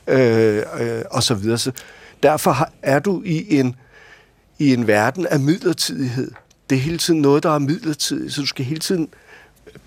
øh, 0.07 0.63
øh, 0.81 1.03
og 1.11 1.23
så 1.23 1.35
videre. 1.35 1.59
Så 1.59 1.73
derfor 2.23 2.69
er 2.83 2.99
du 2.99 3.23
i 3.25 3.59
en, 3.59 3.77
i 4.59 4.73
en 4.73 4.87
verden 4.87 5.27
af 5.27 5.41
midlertidighed. 5.41 6.31
Det 6.71 6.77
er 6.77 6.81
hele 6.81 6.99
tiden 6.99 7.21
noget, 7.21 7.43
der 7.43 7.51
er 7.51 7.59
midlertidigt, 7.59 8.33
så 8.33 8.41
du 8.41 8.47
skal 8.47 8.65
hele 8.65 8.81
tiden 8.81 9.09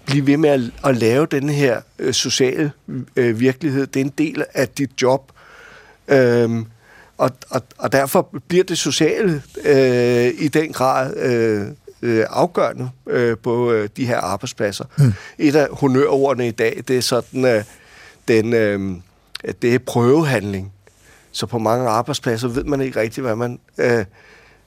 blive 0.05 0.27
ved 0.27 0.37
med 0.37 0.49
at, 0.49 0.61
at 0.83 0.97
lave 0.97 1.25
den 1.25 1.49
her 1.49 1.81
øh, 1.99 2.13
sociale 2.13 2.71
øh, 3.15 3.39
virkelighed. 3.39 3.87
Det 3.87 3.99
er 3.99 4.05
en 4.05 4.13
del 4.17 4.43
af 4.53 4.69
dit 4.69 5.01
job. 5.01 5.31
Øh, 6.07 6.65
og, 7.19 7.32
og, 7.49 7.62
og 7.77 7.91
derfor 7.91 8.29
bliver 8.47 8.63
det 8.63 8.77
sociale 8.77 9.43
øh, 9.65 10.32
i 10.38 10.47
den 10.47 10.73
grad 10.73 11.17
øh, 11.17 11.67
øh, 12.01 12.25
afgørende 12.29 12.89
øh, 13.08 13.38
på 13.38 13.71
øh, 13.71 13.89
de 13.97 14.05
her 14.05 14.17
arbejdspladser. 14.17 14.86
Mm. 14.97 15.13
Et 15.38 15.55
af 15.55 15.67
honørordene 15.71 16.47
i 16.47 16.51
dag, 16.51 16.84
det 16.88 16.97
er 16.97 17.01
sådan, 17.01 17.45
øh, 17.45 17.63
den, 18.27 18.53
øh, 18.53 18.95
det 19.62 19.75
er 19.75 19.79
prøvehandling. 19.79 20.71
Så 21.32 21.45
på 21.45 21.60
mange 21.60 21.89
arbejdspladser 21.89 22.47
ved 22.47 22.63
man 22.63 22.82
ikke 22.82 22.99
rigtigt, 22.99 23.25
hvad 23.25 23.36
man 23.36 23.60
øh, 23.77 24.05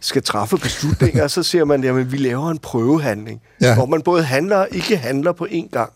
skal 0.01 0.23
træffe 0.23 0.59
beslutninger. 0.59 1.29
så 1.37 1.43
siger 1.43 1.65
man, 1.65 1.85
at 1.85 2.13
vi 2.13 2.17
laver 2.17 2.51
en 2.51 2.59
prøvehandling, 2.59 3.41
ja. 3.61 3.75
hvor 3.75 3.87
man 3.87 4.03
både 4.03 4.23
handler 4.23 4.57
og 4.57 4.69
ikke 4.71 4.97
handler 4.97 5.33
på 5.33 5.47
én 5.51 5.69
gang. 5.71 5.93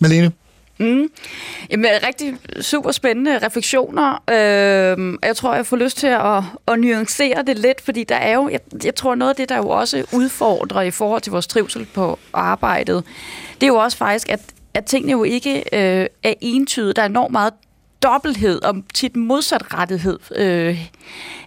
Malene? 0.00 0.32
Mm. 0.78 1.08
Jamen, 1.70 1.90
rigtig 2.06 2.36
super 2.60 2.90
spændende 2.90 3.38
refleksioner. 3.38 4.22
Øh, 4.30 5.18
jeg 5.22 5.36
tror, 5.36 5.54
jeg 5.54 5.66
får 5.66 5.76
lyst 5.76 5.96
til 5.98 6.06
at, 6.06 6.42
at 6.68 6.78
nuancere 6.80 7.42
det 7.42 7.58
lidt, 7.58 7.80
fordi 7.80 8.04
der 8.04 8.16
er 8.16 8.34
jo, 8.34 8.48
jeg, 8.48 8.60
jeg 8.84 8.94
tror, 8.94 9.14
noget 9.14 9.30
af 9.30 9.36
det, 9.36 9.48
der 9.48 9.56
jo 9.56 9.68
også 9.68 10.04
udfordrer 10.12 10.82
i 10.82 10.90
forhold 10.90 11.22
til 11.22 11.30
vores 11.30 11.46
trivsel 11.46 11.86
på 11.94 12.18
arbejdet, 12.32 13.04
det 13.54 13.62
er 13.62 13.66
jo 13.66 13.76
også 13.76 13.96
faktisk, 13.96 14.28
at, 14.28 14.40
at 14.74 14.84
tingene 14.84 15.12
jo 15.12 15.24
ikke 15.24 15.58
øh, 15.58 16.06
er 16.22 16.34
entydige. 16.40 16.92
Der 16.92 17.02
er 17.02 17.06
enormt 17.06 17.32
meget 17.32 17.52
dobbelthed 18.02 18.62
og 18.62 18.76
tit 18.94 19.16
modsatrettighed. 19.16 20.18
Øh, 20.36 20.88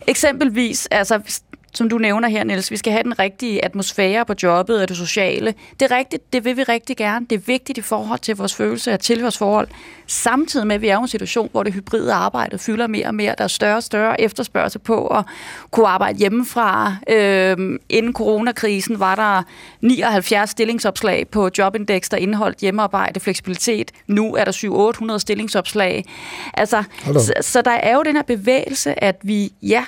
eksempelvis, 0.07 0.87
altså, 0.91 1.41
som 1.77 1.89
du 1.89 1.97
nævner 1.97 2.27
her, 2.27 2.43
Niels. 2.43 2.71
Vi 2.71 2.77
skal 2.77 2.93
have 2.93 3.03
den 3.03 3.19
rigtige 3.19 3.65
atmosfære 3.65 4.25
på 4.25 4.33
jobbet 4.43 4.81
og 4.81 4.89
det 4.89 4.97
sociale. 4.97 5.53
Det 5.79 5.91
er 5.91 5.97
rigtigt, 5.97 6.33
det 6.33 6.45
vil 6.45 6.57
vi 6.57 6.63
rigtig 6.63 6.97
gerne. 6.97 7.25
Det 7.29 7.35
er 7.35 7.41
vigtigt 7.45 7.77
i 7.77 7.81
forhold 7.81 8.19
til 8.19 8.35
vores 8.35 8.55
følelse 8.55 8.91
af 8.91 8.99
tilhørsforhold. 8.99 9.67
Samtidig 10.07 10.67
med, 10.67 10.75
at 10.75 10.81
vi 10.81 10.87
er 10.87 10.97
i 10.97 11.01
en 11.01 11.07
situation, 11.07 11.49
hvor 11.51 11.63
det 11.63 11.73
hybride 11.73 12.13
arbejde 12.13 12.57
fylder 12.57 12.87
mere 12.87 13.07
og 13.07 13.15
mere. 13.15 13.35
Der 13.37 13.43
er 13.43 13.47
større 13.47 13.75
og 13.75 13.83
større 13.83 14.21
efterspørgsel 14.21 14.79
på 14.81 15.07
at 15.07 15.25
kunne 15.71 15.87
arbejde 15.87 16.17
hjemmefra. 16.17 16.95
Øhm, 17.09 17.77
inden 17.89 18.13
coronakrisen 18.13 18.99
var 18.99 19.15
der 19.15 19.43
79 19.81 20.49
stillingsopslag 20.49 21.27
på 21.27 21.49
Jobindex, 21.57 22.09
der 22.09 22.17
indeholdt 22.17 22.57
hjemmearbejde, 22.57 23.19
fleksibilitet. 23.19 23.91
Nu 24.07 24.35
er 24.35 24.45
der 24.45 25.13
700-800 25.13 25.17
stillingsopslag. 25.17 26.05
Altså, 26.53 26.83
så, 27.05 27.33
så 27.41 27.61
der 27.61 27.71
er 27.71 27.95
jo 27.95 28.03
den 28.03 28.15
her 28.15 28.23
bevægelse, 28.23 29.03
at 29.03 29.15
vi, 29.23 29.51
ja, 29.61 29.85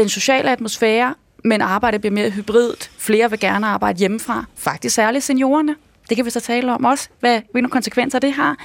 den 0.00 0.08
sociale 0.08 0.50
atmosfære, 0.50 1.14
men 1.44 1.60
arbejdet 1.60 2.00
bliver 2.00 2.14
mere 2.14 2.30
hybridt. 2.30 2.90
Flere 2.98 3.30
vil 3.30 3.40
gerne 3.40 3.66
arbejde 3.66 3.98
hjemmefra. 3.98 4.44
Faktisk 4.56 4.94
særligt 4.94 5.24
seniorerne. 5.24 5.76
Det 6.08 6.16
kan 6.16 6.24
vi 6.24 6.30
så 6.30 6.40
tale 6.40 6.72
om 6.72 6.84
også, 6.84 7.08
hvad, 7.20 7.40
hvilke 7.52 7.70
konsekvenser 7.70 8.18
det 8.18 8.32
har. 8.32 8.56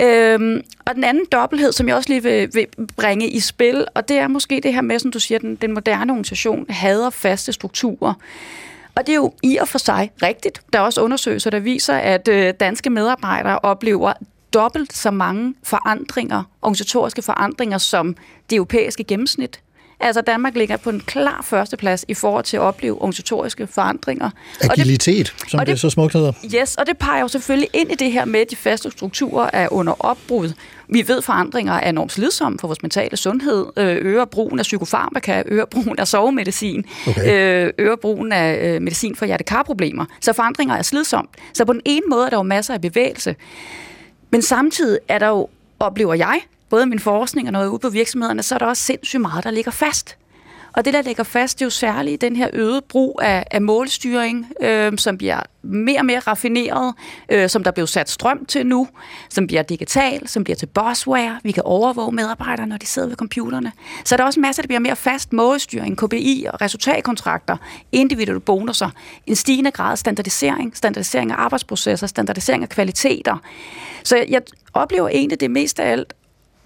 Øhm, 0.00 0.62
og 0.86 0.94
den 0.94 1.04
anden 1.04 1.24
dobbelthed, 1.32 1.72
som 1.72 1.88
jeg 1.88 1.96
også 1.96 2.08
lige 2.08 2.22
vil, 2.22 2.50
vil 2.54 2.66
bringe 2.96 3.28
i 3.28 3.40
spil, 3.40 3.86
og 3.94 4.08
det 4.08 4.16
er 4.16 4.28
måske 4.28 4.60
det 4.62 4.74
her 4.74 4.80
med, 4.80 4.98
som 4.98 5.10
du 5.10 5.20
siger, 5.20 5.38
den, 5.38 5.56
den 5.56 5.72
moderne 5.72 6.12
organisation 6.12 6.66
hader 6.68 7.10
faste 7.10 7.52
strukturer. 7.52 8.14
Og 8.94 9.06
det 9.06 9.12
er 9.12 9.16
jo 9.16 9.32
i 9.42 9.56
og 9.56 9.68
for 9.68 9.78
sig 9.78 10.10
rigtigt. 10.22 10.60
Der 10.72 10.78
er 10.78 10.82
også 10.82 11.00
undersøgelser, 11.00 11.50
der 11.50 11.58
viser, 11.58 11.94
at 11.94 12.28
øh, 12.28 12.54
danske 12.60 12.90
medarbejdere 12.90 13.58
oplever 13.58 14.12
dobbelt 14.54 14.92
så 14.92 15.10
mange 15.10 15.54
forandringer, 15.62 16.42
organisatoriske 16.62 17.22
forandringer, 17.22 17.78
som 17.78 18.16
det 18.50 18.56
europæiske 18.56 19.04
gennemsnit. 19.04 19.60
Altså 20.00 20.20
Danmark 20.20 20.54
ligger 20.56 20.76
på 20.76 20.90
en 20.90 21.00
klar 21.00 21.40
førsteplads 21.44 22.04
i 22.08 22.14
forhold 22.14 22.44
til 22.44 22.56
at 22.56 22.60
opleve 22.60 22.94
organisatoriske 23.02 23.66
forandringer. 23.66 24.26
Og 24.26 24.32
det, 24.62 24.70
Agilitet, 24.70 25.34
som 25.48 25.60
og 25.60 25.66
det, 25.66 25.72
det- 25.72 25.80
så 25.80 25.90
smukt 25.90 26.12
hedder. 26.12 26.32
Yes, 26.54 26.74
og 26.74 26.86
det 26.86 26.98
peger 26.98 27.20
jo 27.20 27.28
selvfølgelig 27.28 27.68
ind 27.72 27.90
i 27.92 27.94
det 27.94 28.12
her 28.12 28.24
med, 28.24 28.40
at 28.40 28.50
de 28.50 28.56
faste 28.56 28.90
strukturer 28.90 29.50
er 29.52 29.72
under 29.72 29.92
opbrud. 30.04 30.52
Vi 30.88 31.08
ved, 31.08 31.18
at 31.18 31.24
forandringer 31.24 31.72
er 31.72 31.88
enormt 31.88 32.12
slidsomme 32.12 32.58
for 32.58 32.68
vores 32.68 32.82
mentale 32.82 33.16
sundhed, 33.16 33.66
øh, 33.76 33.96
øger 33.96 34.24
brugen 34.24 34.58
af 34.58 34.62
psykofarmaka, 34.62 35.42
øger 35.46 35.64
brugen 35.64 35.98
af 35.98 36.08
sovemedicin, 36.08 36.84
Okay. 37.08 37.64
øh, 37.66 37.72
øger 37.78 37.96
brugen 37.96 38.32
af 38.32 38.74
øh, 38.74 38.82
medicin 38.82 39.16
for 39.16 39.26
hjertekarproblemer. 39.26 40.04
Så 40.20 40.32
forandringer 40.32 40.74
er 40.76 40.82
slidsomt. 40.82 41.30
Så 41.54 41.64
på 41.64 41.72
den 41.72 41.80
ene 41.84 42.06
måde 42.10 42.26
er 42.26 42.30
der 42.30 42.36
jo 42.36 42.42
masser 42.42 42.74
af 42.74 42.80
bevægelse. 42.80 43.36
Men 44.30 44.42
samtidig 44.42 44.98
er 45.08 45.18
der 45.18 45.28
jo, 45.28 45.48
oplever 45.80 46.14
jeg, 46.14 46.40
både 46.70 46.86
min 46.86 46.98
forskning 46.98 47.48
og 47.48 47.52
når 47.52 47.60
jeg 47.60 47.70
ude 47.70 47.78
på 47.78 47.88
virksomhederne, 47.88 48.42
så 48.42 48.54
er 48.54 48.58
der 48.58 48.66
også 48.66 48.82
sindssygt 48.82 49.20
meget, 49.20 49.44
der 49.44 49.50
ligger 49.50 49.70
fast. 49.70 50.16
Og 50.76 50.84
det, 50.84 50.94
der 50.94 51.02
ligger 51.02 51.24
fast, 51.24 51.58
det 51.58 51.62
er 51.62 51.66
jo 51.66 51.70
særligt 51.70 52.20
den 52.20 52.36
her 52.36 52.48
øgede 52.52 52.82
brug 52.88 53.20
af, 53.22 53.44
af 53.50 53.62
målstyring, 53.62 54.46
øh, 54.60 54.92
som 54.98 55.18
bliver 55.18 55.40
mere 55.62 55.98
og 55.98 56.06
mere 56.06 56.18
raffineret, 56.18 56.94
øh, 57.28 57.48
som 57.48 57.64
der 57.64 57.70
bliver 57.70 57.86
sat 57.86 58.10
strøm 58.10 58.46
til 58.46 58.66
nu, 58.66 58.88
som 59.28 59.46
bliver 59.46 59.62
digital, 59.62 60.28
som 60.28 60.44
bliver 60.44 60.56
til 60.56 60.66
bossware. 60.66 61.40
Vi 61.42 61.52
kan 61.52 61.62
overvåge 61.62 62.12
medarbejdere, 62.12 62.66
når 62.66 62.76
de 62.76 62.86
sidder 62.86 63.08
ved 63.08 63.16
computerne. 63.16 63.72
Så 64.04 64.14
er 64.14 64.16
der 64.16 64.24
også 64.24 64.40
masser, 64.40 64.62
der 64.62 64.66
bliver 64.66 64.80
mere 64.80 64.96
fast 64.96 65.32
målstyring, 65.32 65.96
KPI 65.96 66.46
og 66.52 66.60
resultatkontrakter, 66.60 67.56
individuelle 67.92 68.40
bonusser, 68.40 68.90
en 69.26 69.36
stigende 69.36 69.70
grad 69.70 69.92
af 69.92 69.98
standardisering, 69.98 70.76
standardisering 70.76 71.30
af 71.30 71.36
arbejdsprocesser, 71.36 72.06
standardisering 72.06 72.62
af 72.62 72.68
kvaliteter. 72.68 73.36
Så 74.04 74.24
jeg 74.28 74.42
oplever 74.74 75.08
egentlig 75.08 75.40
det 75.40 75.50
mest 75.50 75.80
af 75.80 75.92
alt, 75.92 76.14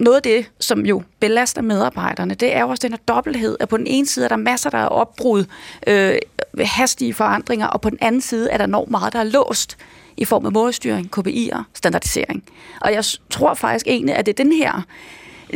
noget 0.00 0.16
af 0.16 0.22
det, 0.22 0.50
som 0.58 0.86
jo 0.86 1.02
belaster 1.20 1.62
medarbejderne, 1.62 2.34
det 2.34 2.56
er 2.56 2.60
jo 2.60 2.68
også 2.68 2.88
den 2.88 2.92
her 2.92 3.14
dobbelthed, 3.14 3.56
at 3.60 3.68
på 3.68 3.76
den 3.76 3.86
ene 3.86 4.06
side 4.06 4.24
er 4.24 4.28
der 4.28 4.36
masser, 4.36 4.70
der 4.70 4.78
er 4.78 4.86
opbrud, 4.86 5.44
øh, 5.86 6.18
hastige 6.58 7.14
forandringer, 7.14 7.66
og 7.66 7.80
på 7.80 7.90
den 7.90 7.98
anden 8.00 8.20
side 8.20 8.50
er 8.50 8.56
der 8.56 8.64
enormt 8.64 8.90
meget, 8.90 9.12
der 9.12 9.18
er 9.18 9.24
låst 9.24 9.76
i 10.16 10.24
form 10.24 10.46
af 10.46 10.52
målstyring, 10.52 11.18
KPI'er, 11.18 11.62
standardisering. 11.74 12.44
Og 12.80 12.92
jeg 12.92 13.04
tror 13.30 13.54
faktisk 13.54 13.86
egentlig, 13.86 14.16
at 14.16 14.26
det 14.26 14.40
er 14.40 14.44
den 14.44 14.52
her, 14.52 14.82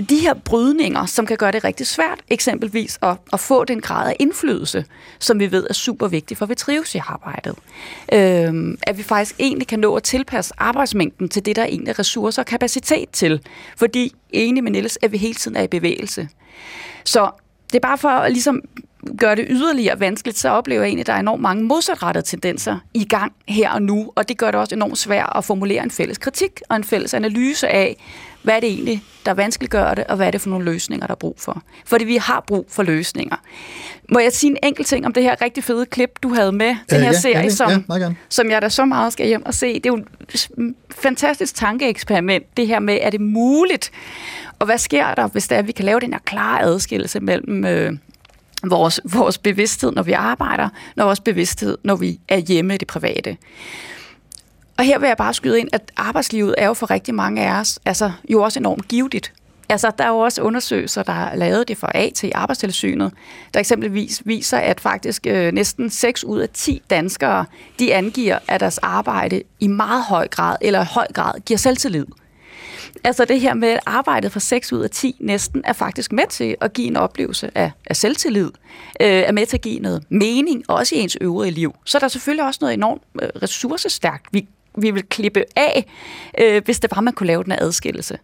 de 0.09 0.17
her 0.17 0.35
brydninger, 0.35 1.07
som 1.07 1.27
kan 1.27 1.37
gøre 1.37 1.53
det 1.53 1.65
rigtig 1.65 1.87
svært, 1.87 2.19
eksempelvis 2.29 2.99
at, 3.03 3.17
at 3.33 3.41
få 3.41 3.65
den 3.65 3.81
grad 3.81 4.09
af 4.09 4.17
indflydelse, 4.19 4.85
som 5.19 5.41
vi 5.41 5.53
ved 5.53 5.67
er 5.71 5.75
super 5.75 6.09
vigtig 6.09 6.37
for, 6.37 6.45
at 6.45 6.49
vi 6.49 6.55
trives 6.55 6.95
i 6.95 6.99
arbejdet. 6.99 7.55
Øhm, 8.13 8.79
at 8.83 8.99
vi 8.99 9.03
faktisk 9.03 9.35
egentlig 9.39 9.67
kan 9.67 9.79
nå 9.79 9.95
at 9.95 10.03
tilpasse 10.03 10.55
arbejdsmængden 10.59 11.29
til 11.29 11.47
det, 11.47 11.57
der 11.57 11.63
er 11.63 11.67
egentlig 11.67 11.91
er 11.91 11.99
ressourcer 11.99 12.43
og 12.43 12.47
kapacitet 12.47 13.11
til. 13.11 13.41
Fordi, 13.77 14.15
enig 14.31 14.65
med 14.65 14.73
Niels, 14.73 14.99
at 15.03 15.13
vi 15.13 15.17
hele 15.17 15.35
tiden 15.35 15.57
er 15.57 15.63
i 15.63 15.69
bevægelse. 15.69 16.29
Så 17.05 17.31
det 17.73 17.77
er 17.77 17.89
bare 17.89 17.99
for 17.99 18.09
at 18.09 18.33
ligesom 18.33 18.63
gøre 19.19 19.37
det 19.37 19.47
yderligere 19.51 20.01
vanskeligt, 20.01 20.39
så 20.39 20.49
oplever 20.49 20.83
jeg 20.83 20.89
egentlig, 20.89 21.03
at 21.03 21.07
der 21.07 21.13
er 21.13 21.21
enormt 21.21 21.43
mange 21.43 21.65
modsatrettede 21.65 22.27
tendenser 22.27 22.79
i 22.95 23.05
gang 23.05 23.33
her 23.49 23.71
og 23.71 23.83
nu, 23.83 24.13
og 24.15 24.29
det 24.29 24.39
gør 24.39 24.51
det 24.51 24.61
også 24.61 24.75
enormt 24.75 24.99
svært 24.99 25.33
at 25.37 25.45
formulere 25.45 25.83
en 25.83 25.91
fælles 25.91 26.19
kritik 26.19 26.61
og 26.69 26.77
en 26.77 26.85
fælles 26.85 27.15
analyse 27.15 27.69
af, 27.69 27.97
hvad 28.45 28.57
er 28.57 28.61
det 28.61 28.69
egentlig, 28.69 29.03
der 29.27 29.35
vanskeliggør 29.35 29.95
det, 29.95 30.05
og 30.05 30.17
hvad 30.17 30.27
er 30.27 30.31
det 30.31 30.41
for 30.41 30.51
nogle 30.51 30.65
løsninger, 30.65 31.07
der 31.07 31.15
er 31.15 31.19
brug 31.19 31.35
for. 31.39 31.63
Fordi 31.87 32.05
vi 32.05 32.17
har 32.17 32.45
brug 32.47 32.67
for 32.69 32.83
løsninger. 32.83 33.37
Må 34.13 34.19
jeg 34.19 34.33
sige 34.33 34.51
en 34.51 34.57
enkelt 34.63 34.89
ting 34.89 35.07
om 35.07 35.13
det 35.13 35.23
her 35.23 35.43
rigtig 35.43 35.65
fede 35.65 35.87
klip, 35.87 36.11
du 36.23 36.35
havde 36.35 36.53
med, 36.53 36.67
den 36.67 36.97
Øh, 36.97 37.01
her 37.01 37.07
ja, 37.07 37.13
serie, 37.21 37.51
som, 37.51 37.85
Ja, 37.91 38.11
som 38.29 38.51
jeg 38.51 38.63
da 38.63 38.69
så 38.69 38.85
meget 38.85 39.13
skal 39.13 39.27
hjem 39.27 39.47
og 39.47 39.55
se. 39.55 39.75
Det 39.75 39.87
er 39.87 39.91
jo 39.91 40.05
et 40.35 40.49
fantastisk 40.91 41.55
tankeeksperiment, 41.55 42.57
det 42.57 42.67
her 42.67 42.79
med, 42.79 42.99
er 43.01 43.11
det 43.11 43.21
muligt? 43.21 43.91
Og 44.59 44.67
hvad 44.67 44.79
sker 44.79 45.15
der, 45.15 45.29
hvis 45.29 45.49
det 45.49 45.55
er, 45.55 45.59
at 45.59 45.67
vi 45.67 45.73
kan 45.73 45.85
lave 45.85 46.01
den 46.01 46.13
her 46.13 46.21
klare 46.25 46.63
adskillelse 46.63 47.21
mellem 47.21 47.65
øh, 47.65 47.93
vores, 48.65 49.01
vores 49.05 49.39
bevidsthed, 49.39 49.93
når 49.93 50.03
vi 50.03 50.13
arbejder, 50.13 50.69
og 50.97 51.07
vores 51.07 51.21
bevidsthed, 51.21 51.79
når 51.85 51.97
vi 51.97 52.21
er 52.29 52.37
hjemme 52.39 52.75
i 52.75 52.79
det 52.79 52.89
private. 52.89 53.37
Og 54.79 54.85
her 54.85 54.99
vil 54.99 55.07
jeg 55.07 55.17
bare 55.17 55.35
skyde 55.35 55.61
ind, 55.61 55.69
at 55.73 55.93
arbejdslivet 55.97 56.55
er 56.59 56.67
jo 56.67 56.75
for 56.75 56.91
rigtig 56.91 57.15
mange 57.15 57.47
af 57.47 57.61
os 57.61 57.79
altså, 57.85 58.13
jo 58.29 58.43
også 58.43 58.59
enormt 58.59 58.89
givetigt. 58.89 59.33
Altså, 59.69 59.93
der 59.99 60.05
er 60.05 60.09
jo 60.09 60.19
også 60.19 60.43
undersøgelser, 60.43 61.03
der 61.03 61.13
er 61.13 61.37
lavet 61.37 61.69
det 61.69 61.79
for 61.79 61.87
AT 61.95 62.13
til 62.15 62.33
Arbejdstilsynet, 62.35 63.13
der 63.55 63.61
eksempelvis 63.61 64.23
viser, 64.25 64.59
at 64.59 64.81
faktisk 64.81 65.27
øh, 65.27 65.53
næsten 65.53 65.91
6 65.91 66.25
ud 66.25 66.41
af 66.41 66.49
10 66.49 66.83
danskere, 66.91 67.47
de 67.79 67.95
angiver, 67.95 68.39
at 68.49 68.61
deres 68.61 68.79
arbejde 68.79 69.43
i 69.61 69.67
meget 69.67 70.05
høj 70.05 70.29
grad, 70.29 70.57
eller 70.61 70.85
høj 70.85 71.07
grad, 71.15 71.41
giver 71.41 71.59
selvtillid. 71.59 72.07
Altså 73.05 73.25
det 73.25 73.41
her 73.41 73.55
med, 73.55 73.69
at 73.69 73.81
arbejdet 73.87 74.33
for 74.33 74.41
6 74.41 74.73
ud 74.73 74.81
af 74.81 74.91
10 74.91 75.17
næsten 75.21 75.63
er 75.65 75.73
faktisk 75.73 76.13
med 76.13 76.25
til 76.31 76.57
at 76.61 76.73
give 76.73 76.87
en 76.87 76.97
oplevelse 76.97 77.51
af, 77.55 77.71
af 77.87 77.97
selvtillid, 77.97 78.51
øh, 79.01 79.09
er 79.09 79.33
med 79.33 79.47
til 79.47 79.57
at 79.57 79.61
give 79.61 79.79
noget 79.81 80.05
mening, 80.09 80.65
også 80.69 80.95
i 80.95 80.99
ens 80.99 81.17
øvrige 81.21 81.51
liv. 81.51 81.75
Så 81.85 81.99
er 81.99 82.01
der 82.01 82.09
selvfølgelig 82.09 82.47
også 82.47 82.59
noget 82.61 82.75
enormt 82.75 83.03
øh, 83.23 83.29
ressourcestærkt, 83.43 84.27
vi, 84.33 84.49
vi 84.79 84.91
vil 84.91 85.03
klippe 85.03 85.45
af, 85.57 85.87
øh, 86.39 86.65
hvis 86.65 86.81
det 86.81 86.91
var, 86.95 87.01
man 87.01 87.13
kunne 87.13 87.27
lave 87.27 87.45
den 87.45 87.53
her 87.53 87.59
adskillelse. 87.63 88.19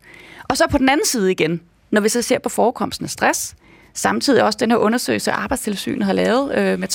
Og 0.48 0.56
så 0.56 0.64
på 0.70 0.78
den 0.78 0.88
anden 0.88 1.06
side 1.06 1.30
igen, 1.30 1.60
når 1.90 2.00
vi 2.00 2.08
så 2.08 2.22
ser 2.22 2.38
på 2.38 2.48
forekomsten 2.48 3.04
af 3.04 3.10
stress, 3.10 3.54
samtidig 3.94 4.42
også 4.42 4.56
den 4.60 4.70
her 4.70 4.78
undersøgelse, 4.78 5.32
Arbejdstilsynet 5.32 6.06
har 6.06 6.12
lavet 6.12 6.54
øh, 6.54 6.78
med 6.78 6.88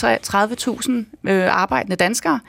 30.000 1.26 1.32
øh, 1.32 1.62
arbejdende 1.62 1.96
danskere, 1.96 2.40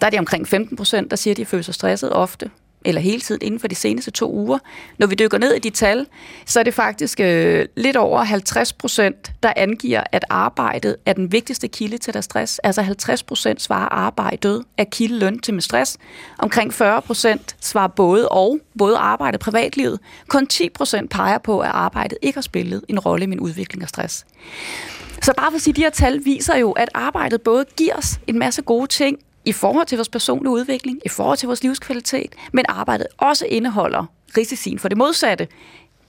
der 0.00 0.06
er 0.06 0.10
det 0.10 0.18
omkring 0.18 0.48
15 0.48 0.76
procent, 0.76 1.10
der 1.10 1.16
siger, 1.16 1.32
at 1.32 1.36
de 1.36 1.44
føler 1.44 1.62
sig 1.62 1.74
stresset 1.74 2.12
ofte 2.12 2.50
eller 2.84 3.00
hele 3.00 3.20
tiden 3.20 3.40
inden 3.44 3.60
for 3.60 3.68
de 3.68 3.74
seneste 3.74 4.10
to 4.10 4.32
uger. 4.32 4.58
Når 4.98 5.06
vi 5.06 5.14
dykker 5.14 5.38
ned 5.38 5.54
i 5.54 5.58
de 5.58 5.70
tal, 5.70 6.06
så 6.46 6.60
er 6.60 6.64
det 6.64 6.74
faktisk 6.74 7.20
øh, 7.20 7.66
lidt 7.76 7.96
over 7.96 8.22
50 8.22 8.72
procent, 8.72 9.32
der 9.42 9.52
angiver, 9.56 10.02
at 10.12 10.24
arbejdet 10.30 10.96
er 11.06 11.12
den 11.12 11.32
vigtigste 11.32 11.68
kilde 11.68 11.98
til 11.98 12.12
deres 12.12 12.24
stress. 12.24 12.58
Altså 12.58 12.82
50 12.82 13.22
procent 13.22 13.62
svarer 13.62 13.88
arbejdet 13.88 14.64
er 14.76 14.84
kildeløn 14.84 15.38
til 15.38 15.54
med 15.54 15.62
stress. 15.62 15.96
Omkring 16.38 16.74
40 16.74 17.02
procent 17.02 17.56
svarer 17.60 17.88
både 17.88 18.28
og, 18.28 18.58
både 18.78 18.96
arbejde 18.96 19.36
og 19.36 19.40
privatlivet. 19.40 20.00
Kun 20.28 20.46
10 20.46 20.68
procent 20.68 21.10
peger 21.10 21.38
på, 21.38 21.60
at 21.60 21.70
arbejdet 21.70 22.18
ikke 22.22 22.36
har 22.36 22.42
spillet 22.42 22.84
en 22.88 22.98
rolle 22.98 23.24
i 23.24 23.26
min 23.26 23.40
udvikling 23.40 23.82
af 23.82 23.88
stress. 23.88 24.26
Så 25.22 25.32
bare 25.36 25.50
for 25.50 25.56
at 25.56 25.62
sige, 25.62 25.74
de 25.74 25.80
her 25.80 25.90
tal 25.90 26.24
viser 26.24 26.56
jo, 26.56 26.72
at 26.72 26.88
arbejdet 26.94 27.42
både 27.42 27.64
giver 27.76 27.94
os 27.94 28.20
en 28.26 28.38
masse 28.38 28.62
gode 28.62 28.86
ting 28.86 29.18
i 29.48 29.52
forhold 29.52 29.86
til 29.86 29.98
vores 29.98 30.08
personlige 30.08 30.52
udvikling, 30.52 31.00
i 31.04 31.08
forhold 31.08 31.38
til 31.38 31.46
vores 31.46 31.62
livskvalitet, 31.62 32.32
men 32.52 32.64
arbejdet 32.68 33.06
også 33.18 33.46
indeholder 33.46 34.10
risicien 34.36 34.78
for 34.78 34.88
det 34.88 34.98
modsatte, 34.98 35.46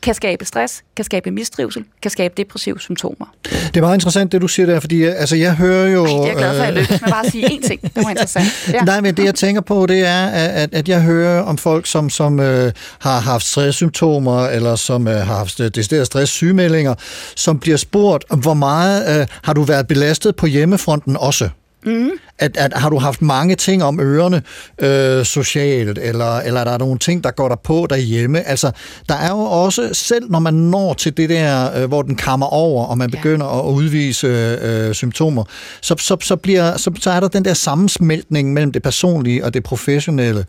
kan 0.01 0.13
skabe 0.13 0.45
stress, 0.45 0.83
kan 0.95 1.05
skabe 1.05 1.31
mistrivsel, 1.31 1.83
kan 2.01 2.11
skabe 2.11 2.33
depressive 2.37 2.79
symptomer. 2.79 3.25
Det 3.43 3.77
er 3.77 3.81
meget 3.81 3.95
interessant, 3.95 4.31
det 4.31 4.41
du 4.41 4.47
siger 4.47 4.65
der, 4.65 4.79
fordi 4.79 5.03
altså, 5.03 5.35
jeg 5.35 5.55
hører 5.55 5.89
jo... 5.89 6.05
Det 6.05 6.13
er 6.13 6.25
jeg 6.25 6.35
glad 6.35 6.57
for, 6.57 6.63
at 6.63 6.67
jeg 6.67 6.69
øh, 6.69 6.75
lykkes 6.75 7.01
med 7.01 7.09
bare 7.09 7.25
at 7.25 7.31
sige 7.31 7.45
én 7.45 7.67
ting. 7.67 7.81
Det 7.81 7.91
var 7.95 8.09
interessant. 8.09 8.73
Ja. 8.73 8.81
Nej, 8.91 9.01
men 9.01 9.17
det 9.17 9.25
jeg 9.25 9.35
tænker 9.35 9.61
på, 9.61 9.85
det 9.85 10.05
er, 10.05 10.25
at, 10.25 10.69
at 10.73 10.89
jeg 10.89 11.01
hører 11.01 11.41
om 11.41 11.57
folk, 11.57 11.85
som, 11.85 12.09
som 12.09 12.39
øh, 12.39 12.71
har 12.99 13.19
haft 13.19 13.45
stresssymptomer, 13.45 14.47
eller 14.47 14.75
som 14.75 15.07
øh, 15.07 15.13
har 15.13 15.23
haft 15.23 15.59
øh, 15.59 15.71
deciderede 15.75 16.05
stresssygemeldinger, 16.05 16.95
som 17.35 17.59
bliver 17.59 17.77
spurgt, 17.77 18.23
hvor 18.41 18.53
meget 18.53 19.21
øh, 19.21 19.27
har 19.43 19.53
du 19.53 19.63
været 19.63 19.87
belastet 19.87 20.35
på 20.35 20.45
hjemmefronten 20.45 21.17
også? 21.17 21.49
Mm. 21.85 22.11
At, 22.39 22.57
at, 22.57 22.73
har 22.73 22.89
du 22.89 22.97
haft 22.97 23.21
mange 23.21 23.55
ting 23.55 23.83
om 23.83 23.99
ørerne 23.99 24.41
øh, 24.81 25.25
socialt, 25.25 25.97
eller, 25.97 26.39
eller 26.39 26.59
er 26.59 26.65
der 26.65 26.77
nogle 26.77 26.99
ting, 26.99 27.23
der 27.23 27.31
går 27.31 27.49
der 27.49 27.55
på 27.55 27.87
derhjemme? 27.89 28.47
Altså, 28.47 28.71
der 29.09 29.15
er 29.15 29.29
jo 29.29 29.39
også, 29.39 29.89
selv 29.93 30.31
når 30.31 30.39
man 30.39 30.53
når 30.53 30.93
til 30.93 31.17
det 31.17 31.29
der, 31.29 31.81
øh, 31.81 31.87
hvor 31.87 32.01
den 32.01 32.15
kammer 32.15 32.45
over, 32.45 32.85
og 32.85 32.97
man 32.97 33.11
begynder 33.11 33.59
at 33.59 33.73
udvise 33.73 34.27
øh, 34.61 34.93
symptomer, 34.93 35.43
så, 35.81 35.95
så, 35.97 36.17
så, 36.21 36.35
bliver, 36.35 36.77
så, 36.77 36.91
så 36.99 37.11
er 37.11 37.19
der 37.19 37.27
den 37.27 37.45
der 37.45 37.53
sammensmeltning 37.53 38.53
mellem 38.53 38.71
det 38.71 38.83
personlige 38.83 39.45
og 39.45 39.53
det 39.53 39.63
professionelle. 39.63 40.45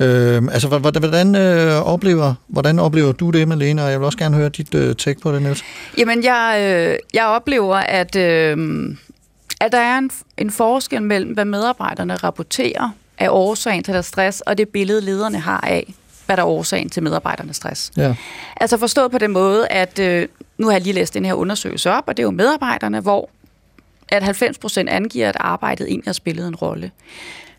Øh, 0.00 0.42
altså, 0.52 0.68
hvordan, 0.68 1.02
hvordan, 1.02 1.34
øh, 1.34 1.92
oplever, 1.92 2.34
hvordan 2.48 2.78
oplever 2.78 3.12
du 3.12 3.30
det, 3.30 3.48
Malene? 3.48 3.84
Og 3.84 3.90
jeg 3.90 4.00
vil 4.00 4.06
også 4.06 4.18
gerne 4.18 4.36
høre 4.36 4.48
dit 4.48 4.74
øh, 4.74 4.94
take 4.94 5.20
på 5.20 5.32
det, 5.32 5.42
Niels. 5.42 5.62
Jamen, 5.98 6.24
jeg, 6.24 6.58
øh, 6.60 6.98
jeg 7.14 7.26
oplever, 7.26 7.76
at, 7.76 8.16
øh, 8.16 8.56
at 9.64 9.72
der 9.72 9.78
er 9.78 9.98
en, 9.98 10.10
en 10.38 10.50
forskel 10.50 11.02
mellem, 11.02 11.32
hvad 11.32 11.44
medarbejderne 11.44 12.16
rapporterer 12.16 12.90
af 13.18 13.28
årsagen 13.30 13.82
til 13.82 13.94
deres 13.94 14.06
stress, 14.06 14.40
og 14.40 14.58
det 14.58 14.68
billede, 14.68 15.00
lederne 15.00 15.38
har 15.38 15.60
af, 15.60 15.94
hvad 16.26 16.36
der 16.36 16.42
er 16.42 16.46
årsagen 16.46 16.90
til 16.90 17.02
medarbejdernes 17.02 17.56
stress. 17.56 17.92
Ja. 17.96 18.14
Altså 18.56 18.78
forstået 18.78 19.10
på 19.10 19.18
den 19.18 19.32
måde, 19.32 19.68
at 19.68 19.98
øh, 19.98 20.28
nu 20.58 20.66
har 20.66 20.72
jeg 20.72 20.82
lige 20.82 20.92
læst 20.92 21.14
den 21.14 21.24
her 21.24 21.34
undersøgelse 21.34 21.90
op, 21.90 22.04
og 22.06 22.16
det 22.16 22.22
er 22.22 22.24
jo 22.24 22.30
medarbejderne, 22.30 23.00
hvor 23.00 23.30
at 24.08 24.22
90 24.22 24.58
procent 24.58 24.88
angiver, 24.88 25.28
at 25.28 25.36
arbejdet 25.40 25.88
egentlig 25.88 26.08
har 26.08 26.12
spillet 26.12 26.48
en 26.48 26.56
rolle. 26.56 26.90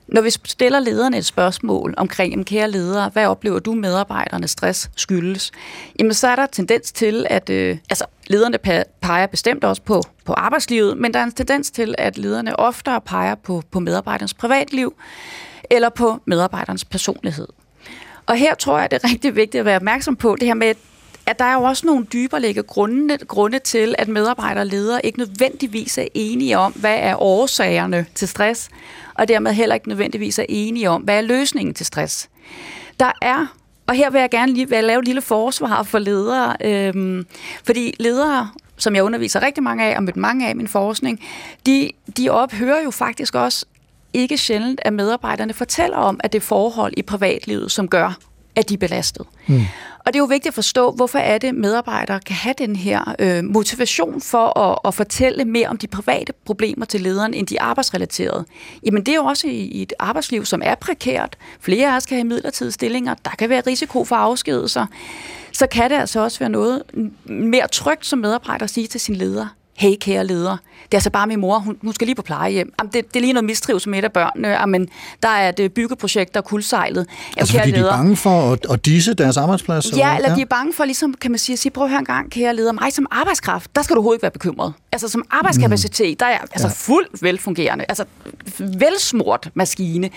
Når 0.08 0.22
vi 0.22 0.30
stiller 0.46 0.80
lederne 0.80 1.18
et 1.18 1.26
spørgsmål 1.26 1.94
omkring, 1.98 2.32
jamen, 2.32 2.46
kære 2.46 2.72
ledere, 2.72 3.10
hvad 3.10 3.28
oplever 3.28 3.60
du 3.60 3.74
medarbejdernes 3.74 4.52
stress 4.52 4.89
skyldes? 4.96 5.52
Jamen, 6.00 6.13
så 6.13 6.28
er 6.28 6.36
der 6.36 6.46
tendens 6.46 6.91
til, 6.91 7.26
at 7.30 7.50
øh, 7.50 7.78
altså, 7.89 8.06
lederne 8.27 8.57
peger 9.01 9.27
bestemt 9.27 9.63
også 9.63 9.81
på, 9.81 10.01
på 10.25 10.33
arbejdslivet, 10.33 10.97
men 10.97 11.13
der 11.13 11.19
er 11.19 11.23
en 11.23 11.31
tendens 11.31 11.71
til, 11.71 11.95
at 11.97 12.17
lederne 12.17 12.59
oftere 12.59 13.01
peger 13.01 13.35
på, 13.35 13.63
på 13.71 13.79
medarbejderens 13.79 14.33
privatliv 14.33 14.93
eller 15.69 15.89
på 15.89 16.19
medarbejderens 16.25 16.85
personlighed. 16.85 17.47
Og 18.25 18.35
her 18.35 18.55
tror 18.55 18.79
jeg, 18.79 18.91
det 18.91 19.03
er 19.03 19.09
rigtig 19.09 19.35
vigtigt 19.35 19.59
at 19.59 19.65
være 19.65 19.75
opmærksom 19.75 20.15
på 20.15 20.35
det 20.39 20.47
her 20.47 20.53
med, 20.53 20.73
at 21.25 21.39
der 21.39 21.45
er 21.45 21.53
jo 21.53 21.63
også 21.63 21.85
nogle 21.85 22.05
dyberlægge 22.05 22.63
grunde, 22.63 23.17
grunde 23.17 23.59
til, 23.59 23.95
at 23.97 24.07
medarbejdere 24.07 24.61
og 24.61 24.67
ledere 24.67 25.05
ikke 25.05 25.19
nødvendigvis 25.19 25.97
er 25.97 26.07
enige 26.13 26.57
om, 26.57 26.71
hvad 26.71 26.97
er 26.99 27.21
årsagerne 27.21 28.05
til 28.15 28.27
stress, 28.27 28.69
og 29.13 29.27
dermed 29.27 29.53
heller 29.53 29.75
ikke 29.75 29.89
nødvendigvis 29.89 30.39
er 30.39 30.45
enige 30.49 30.89
om, 30.89 31.01
hvad 31.01 31.17
er 31.17 31.21
løsningen 31.21 31.73
til 31.73 31.85
stress. 31.85 32.29
Der 32.99 33.11
er, 33.21 33.55
og 33.88 33.95
her 33.95 34.10
vil 34.10 34.19
jeg 34.19 34.30
gerne 34.30 34.54
lige 34.54 34.82
lave 34.82 35.00
et 35.00 35.06
lille 35.06 35.21
forsvar 35.21 35.84
for 35.84 36.00
ledere, 36.00 36.56
øhm, 36.63 37.26
fordi 37.63 37.93
ledere, 38.00 38.50
som 38.78 38.95
jeg 38.95 39.04
underviser 39.04 39.41
rigtig 39.41 39.63
mange 39.63 39.86
af, 39.86 39.98
og 39.98 40.04
mødt 40.04 40.17
mange 40.17 40.48
af 40.48 40.52
i 40.52 40.54
min 40.54 40.67
forskning, 40.67 41.19
de, 41.65 41.91
de 42.17 42.30
ophører 42.30 42.84
jo 42.84 42.91
faktisk 42.91 43.36
også 43.36 43.65
ikke 44.13 44.38
sjældent, 44.38 44.80
at 44.86 44.93
medarbejderne 44.93 45.54
fortæller 45.54 45.98
om, 45.98 46.19
at 46.24 46.34
det 46.34 46.39
er 46.39 46.45
forhold 46.45 46.93
i 46.98 47.02
privatlivet, 47.02 47.71
som 47.71 47.88
gør, 47.88 48.17
at 48.56 48.70
de 48.70 48.74
er 48.74 48.78
belastet. 48.78 49.26
Mm. 49.48 49.62
Og 50.06 50.13
det 50.13 50.15
er 50.15 50.20
jo 50.20 50.26
vigtigt 50.26 50.48
at 50.48 50.54
forstå, 50.54 50.91
hvorfor 50.91 51.20
er 51.20 51.38
det, 51.38 51.56
medarbejdere 51.56 52.20
kan 52.20 52.36
have 52.36 52.56
den 52.58 52.76
her 52.76 53.15
øh, 53.20 53.44
motivation 53.44 54.22
for 54.22 54.60
at, 54.60 54.80
at 54.86 54.94
fortælle 54.94 55.46
mere 55.46 55.68
om 55.68 55.78
de 55.78 55.88
private 55.88 56.34
problemer 56.46 56.86
til 56.86 57.02
lederen, 57.02 57.34
end 57.34 57.48
de 57.48 57.62
arbejdsrelaterede. 57.62 58.46
Jamen 58.86 59.06
det 59.06 59.12
er 59.12 59.15
jo 59.15 59.26
også 59.26 59.48
i, 59.48 59.52
i 59.52 59.82
et 59.82 59.94
arbejdsliv, 60.00 60.46
som 60.46 60.62
er 60.65 60.76
prekært. 60.76 61.38
Flere 61.60 61.91
af 61.91 61.96
os 61.96 62.06
kan 62.06 62.18
have 62.18 62.28
midlertidige 62.28 62.72
stillinger. 62.72 63.15
Der 63.26 63.32
kan 63.32 63.50
være 63.50 63.62
risiko 63.68 64.06
for 64.06 64.15
afskedelser. 64.15 64.86
Så 65.52 65.68
kan 65.68 65.91
det 65.91 65.96
altså 65.96 66.20
også 66.20 66.39
være 66.39 66.50
noget 66.50 66.84
mere 67.26 67.68
trygt 67.68 68.06
som 68.06 68.20
medarbejder 68.20 68.63
at 68.63 68.70
sige 68.70 68.88
til 68.88 69.00
sin 69.00 69.15
leder, 69.15 69.48
hey 69.77 69.95
kære 70.01 70.25
leder, 70.27 70.57
det 70.85 70.93
er 70.93 70.97
altså 70.97 71.09
bare 71.09 71.27
min 71.27 71.39
mor, 71.39 71.59
hun, 71.59 71.77
hun 71.81 71.93
skal 71.93 72.05
lige 72.07 72.15
på 72.15 72.21
plejehjem. 72.21 72.73
Jamen, 72.79 72.91
det, 72.93 73.07
det 73.13 73.15
er 73.15 73.21
lige 73.21 73.33
noget 73.33 73.45
mistrivsel 73.45 73.89
med 73.89 73.99
et 73.99 74.03
af 74.03 74.11
børnene. 74.11 74.47
Jamen, 74.47 74.88
der 75.23 75.29
er 75.29 75.51
et 75.59 75.73
byggeprojekt, 75.73 76.33
der 76.33 76.39
er 76.39 76.41
kuldsejlet. 76.41 76.95
Jamen, 76.97 77.07
Altså, 77.38 77.53
kære 77.53 77.61
fordi 77.61 77.71
de 77.71 77.77
er 77.77 77.81
leder, 77.81 77.91
bange 77.91 78.15
for 78.15 78.51
at, 78.53 78.65
at 78.69 78.85
disse 78.85 79.13
deres 79.13 79.38
arbejdsplads? 79.38 79.97
Ja, 79.97 80.15
eller 80.15 80.35
de 80.35 80.41
er 80.41 80.45
bange 80.45 80.73
for, 80.73 80.85
ligesom, 80.85 81.13
kan 81.13 81.31
man 81.31 81.38
sige, 81.38 81.53
at 81.53 81.59
sige, 81.59 81.71
prøv 81.71 81.83
at 81.83 81.89
høre 81.89 81.99
en 81.99 82.05
gang, 82.05 82.31
kære 82.31 82.55
leder, 82.55 82.71
mig 82.71 82.93
som 82.93 83.07
arbejdskraft, 83.11 83.75
der 83.75 83.81
skal 83.81 83.93
du 83.93 83.99
overhovedet 83.99 84.17
ikke 84.17 84.21
være 84.23 84.31
bekymret. 84.31 84.73
Altså 84.91 85.07
som 85.07 85.23
arbejdskapacitet, 85.31 86.19
der 86.19 86.25
er 86.25 86.29
jeg 86.29 86.41
altså 86.41 86.67
Ja. 86.67 86.73
fuldt 86.75 87.23
velfungerende, 87.23 87.85
altså 87.89 88.05
velsmurt 88.59 89.49
maskine. 89.53 90.09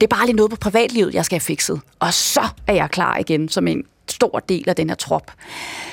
Det 0.00 0.02
er 0.12 0.16
bare 0.16 0.26
lige 0.26 0.36
noget 0.36 0.50
på 0.50 0.56
privatlivet, 0.56 1.14
jeg 1.14 1.24
skal 1.24 1.34
have 1.34 1.40
fikset. 1.40 1.80
Og 1.98 2.14
så 2.14 2.40
er 2.66 2.72
jeg 2.74 2.90
klar 2.90 3.16
igen 3.18 3.48
som 3.48 3.66
en 3.68 3.82
stor 4.10 4.38
del 4.38 4.68
af 4.68 4.76
den 4.76 4.88
her 4.88 4.96
trop. 4.96 5.32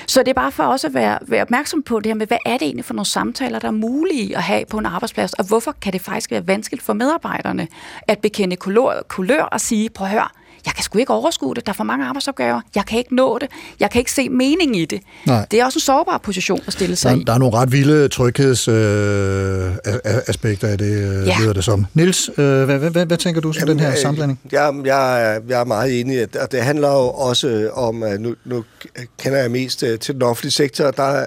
Så 0.07 0.19
det 0.19 0.27
er 0.27 0.33
bare 0.33 0.51
for 0.51 0.63
også 0.63 0.87
at 0.87 0.93
være, 0.93 1.19
være 1.21 1.41
opmærksom 1.41 1.83
på 1.83 1.99
det 1.99 2.05
her 2.05 2.13
med, 2.15 2.27
hvad 2.27 2.37
er 2.45 2.57
det 2.57 2.61
egentlig 2.61 2.85
for 2.85 2.93
nogle 2.93 3.05
samtaler, 3.05 3.59
der 3.59 3.67
er 3.67 3.71
mulige 3.71 4.37
at 4.37 4.43
have 4.43 4.65
på 4.65 4.77
en 4.77 4.85
arbejdsplads, 4.85 5.33
og 5.33 5.45
hvorfor 5.45 5.75
kan 5.81 5.93
det 5.93 6.01
faktisk 6.01 6.31
være 6.31 6.47
vanskeligt 6.47 6.83
for 6.83 6.93
medarbejderne 6.93 7.67
at 8.07 8.19
bekende 8.19 8.55
kulør, 8.55 9.01
kulør 9.07 9.43
og 9.43 9.61
sige, 9.61 9.89
prøv 9.89 10.07
at 10.07 10.11
høre, 10.11 10.27
jeg 10.65 10.73
kan 10.73 10.83
sgu 10.83 10.97
ikke 10.99 11.13
overskue 11.13 11.55
det, 11.55 11.65
der 11.65 11.71
er 11.71 11.73
for 11.73 11.83
mange 11.83 12.05
arbejdsopgaver, 12.05 12.61
jeg 12.75 12.85
kan 12.85 12.97
ikke 12.97 13.15
nå 13.15 13.37
det, 13.37 13.47
jeg 13.79 13.91
kan 13.91 13.99
ikke 13.99 14.11
se 14.11 14.29
mening 14.29 14.77
i 14.77 14.85
det. 14.85 15.01
Nej. 15.25 15.45
Det 15.51 15.59
er 15.59 15.65
også 15.65 15.77
en 15.77 15.81
sårbar 15.81 16.17
position 16.17 16.61
at 16.67 16.73
stille 16.73 16.95
sig 16.95 17.11
Der, 17.11 17.17
i. 17.17 17.23
der 17.23 17.33
er 17.33 17.37
nogle 17.37 17.57
ret 17.57 17.71
vilde 17.71 18.07
tryghedsaspekter 18.07 20.67
øh, 20.67 20.71
af 20.71 20.77
det, 20.77 21.19
øh, 21.21 21.27
Ja. 21.27 21.37
lyder 21.39 21.53
det 21.53 21.63
som. 21.63 21.85
Nils, 21.93 22.29
øh, 22.37 22.63
hvad, 22.63 22.77
hvad, 22.77 22.89
hvad, 22.89 23.05
hvad 23.05 23.17
tænker 23.17 23.41
du 23.41 23.47
om 23.61 23.67
den 23.67 23.79
her 23.79 23.91
øh, 23.91 23.97
sammenblanding? 23.97 24.39
Jeg, 24.51 24.73
jeg, 24.85 25.33
er- 25.35 25.39
jeg 25.49 25.59
er 25.61 25.65
meget 25.65 25.99
enig, 25.99 26.21
i, 26.21 26.25
og 26.41 26.51
det 26.51 26.61
handler 26.61 26.89
jo 26.89 27.09
også 27.09 27.69
om, 27.73 28.03
at 28.03 28.21
nu, 28.21 28.35
nu 28.45 28.63
kender 29.19 29.37
jeg 29.39 29.51
mest 29.51 29.83
øh, 29.83 29.99
til 29.99 30.13
den 30.13 30.23
offentlige 30.23 30.51
sektor, 30.51 30.91
der 30.91 31.03
er, 31.03 31.25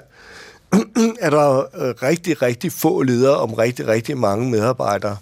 er 1.21 1.29
der 1.29 1.57
øh, 1.59 1.93
rigtig, 2.03 2.41
rigtig 2.41 2.71
få 2.71 3.01
ledere 3.03 3.37
om 3.37 3.53
rigtig, 3.53 3.87
rigtig 3.87 4.17
mange 4.17 4.49
medarbejdere. 4.51 5.17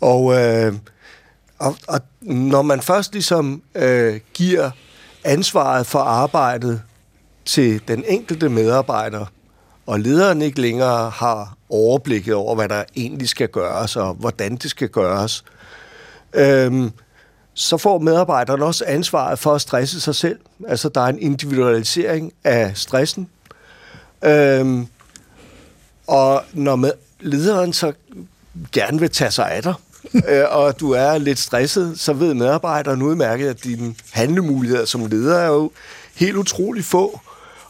Og, 0.00 0.34
øh, 0.40 0.72
og, 1.58 1.76
og 1.88 2.00
når 2.20 2.62
man 2.62 2.80
først 2.80 3.12
ligesom 3.12 3.62
øh, 3.74 4.20
giver 4.34 4.70
ansvaret 5.24 5.86
for 5.86 5.98
arbejdet 5.98 6.82
til 7.44 7.88
den 7.88 8.04
enkelte 8.08 8.48
medarbejder, 8.48 9.26
og 9.86 10.00
lederen 10.00 10.42
ikke 10.42 10.60
længere 10.60 11.10
har 11.10 11.56
overblikket 11.68 12.34
over, 12.34 12.54
hvad 12.54 12.68
der 12.68 12.84
egentlig 12.96 13.28
skal 13.28 13.48
gøres, 13.48 13.96
og 13.96 14.14
hvordan 14.14 14.56
det 14.56 14.70
skal 14.70 14.88
gøres, 14.88 15.44
øhm, 16.32 16.90
så 17.54 17.76
får 17.76 17.98
medarbejderen 17.98 18.62
også 18.62 18.84
ansvaret 18.86 19.38
for 19.38 19.54
at 19.54 19.60
stresse 19.60 20.00
sig 20.00 20.14
selv. 20.14 20.38
Altså, 20.68 20.88
der 20.88 21.00
er 21.00 21.06
en 21.06 21.18
individualisering 21.18 22.32
af 22.44 22.76
stressen. 22.76 23.28
Øhm, 24.24 24.86
og 26.06 26.42
når 26.52 26.76
med, 26.76 26.92
lederen 27.20 27.72
så 27.72 27.92
gerne 28.72 29.00
vil 29.00 29.10
tage 29.10 29.30
sig 29.30 29.50
af 29.50 29.62
dig, 29.62 29.74
øh, 30.28 30.44
og 30.50 30.80
du 30.80 30.90
er 30.90 31.18
lidt 31.18 31.38
stresset, 31.38 32.00
så 32.00 32.12
ved 32.12 32.34
medarbejderen 32.34 33.02
udmærket, 33.02 33.48
at 33.48 33.64
dine 33.64 33.94
handlemuligheder 34.12 34.84
som 34.84 35.06
leder 35.06 35.38
er 35.38 35.46
jo 35.46 35.70
helt 36.14 36.36
utrolig 36.36 36.84
få, 36.84 37.20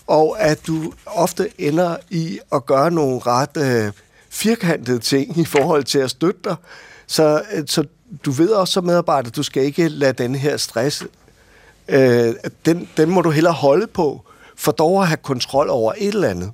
og 0.06 0.40
at 0.40 0.66
du 0.66 0.92
ofte 1.06 1.48
ender 1.58 1.96
i 2.10 2.38
at 2.52 2.66
gøre 2.66 2.90
nogle 2.90 3.18
ret 3.18 3.56
øh, 3.56 3.92
firkantede 4.30 4.98
ting 4.98 5.38
i 5.38 5.44
forhold 5.44 5.84
til 5.84 5.98
at 5.98 6.10
støtte 6.10 6.40
dig. 6.44 6.56
Så, 7.06 7.42
øh, 7.52 7.64
så 7.66 7.84
du 8.24 8.30
ved 8.30 8.48
også 8.48 8.72
som 8.72 8.84
medarbejder, 8.84 9.30
du 9.30 9.42
skal 9.42 9.62
ikke 9.62 9.88
lade 9.88 10.12
den 10.12 10.34
her 10.34 10.56
stress, 10.56 11.04
øh, 11.88 12.34
den, 12.66 12.88
den 12.96 13.10
må 13.10 13.22
du 13.22 13.30
hellere 13.30 13.52
holde 13.52 13.86
på, 13.86 14.24
for 14.56 14.72
dog 14.72 15.02
at 15.02 15.08
have 15.08 15.16
kontrol 15.16 15.70
over 15.70 15.92
et 15.98 16.08
eller 16.08 16.28
andet. 16.28 16.52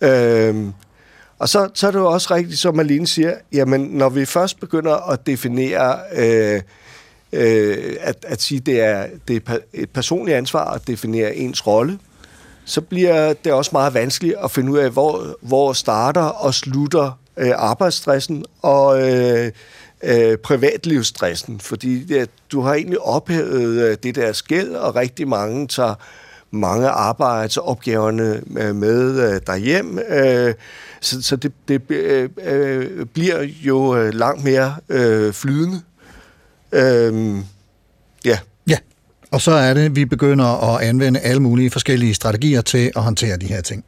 Øh, 0.00 0.72
og 1.38 1.48
så, 1.48 1.68
så 1.74 1.86
er 1.86 1.90
det 1.90 1.98
jo 1.98 2.06
også 2.06 2.34
rigtigt, 2.34 2.58
som 2.58 2.80
Aline 2.80 3.06
siger, 3.06 3.34
jamen 3.52 3.80
når 3.80 4.08
vi 4.08 4.24
først 4.24 4.60
begynder 4.60 5.10
at 5.10 5.26
definere, 5.26 5.98
øh, 6.16 6.60
øh, 7.32 7.96
at, 8.00 8.24
at 8.28 8.42
sige, 8.42 8.60
det 8.60 8.80
er, 8.80 9.06
det 9.28 9.42
er 9.48 9.56
et 9.72 9.90
personligt 9.90 10.36
ansvar 10.36 10.64
at 10.64 10.86
definere 10.86 11.36
ens 11.36 11.66
rolle, 11.66 11.98
så 12.64 12.80
bliver 12.80 13.32
det 13.32 13.52
også 13.52 13.70
meget 13.72 13.94
vanskeligt 13.94 14.34
at 14.44 14.50
finde 14.50 14.72
ud 14.72 14.78
af, 14.78 14.90
hvor, 14.90 15.36
hvor 15.40 15.72
starter 15.72 16.22
og 16.22 16.54
slutter 16.54 17.18
øh, 17.36 17.52
arbejdsstressen 17.56 18.44
og 18.62 19.10
øh, 19.10 19.52
øh, 20.02 20.36
privatlivsstressen. 20.36 21.60
Fordi 21.60 22.04
det, 22.04 22.30
du 22.52 22.60
har 22.60 22.74
egentlig 22.74 23.00
ophævet 23.00 23.82
øh, 23.82 23.96
det 24.02 24.14
der 24.14 24.32
skæld, 24.32 24.74
og 24.74 24.96
rigtig 24.96 25.28
mange 25.28 25.68
tager 25.68 25.94
mange 26.54 26.88
arbejdsopgaverne 26.88 28.42
øh, 28.58 28.76
med 28.76 29.32
øh, 29.34 29.40
derhjem. 29.46 29.98
Øh, 30.08 30.54
så 31.00 31.22
så 31.22 31.36
det, 31.36 31.52
det 31.68 31.82
bliver 33.12 33.42
jo 33.42 34.10
langt 34.10 34.44
mere 34.44 34.74
flydende. 35.32 35.80
Øhm, 36.72 37.44
ja. 38.24 38.38
Ja, 38.66 38.76
og 39.30 39.40
så 39.40 39.50
er 39.50 39.74
det, 39.74 39.96
vi 39.96 40.04
begynder 40.04 40.74
at 40.74 40.82
anvende 40.82 41.20
alle 41.20 41.42
mulige 41.42 41.70
forskellige 41.70 42.14
strategier 42.14 42.60
til 42.60 42.92
at 42.96 43.02
håndtere 43.02 43.36
de 43.36 43.46
her 43.46 43.60
ting. 43.60 43.84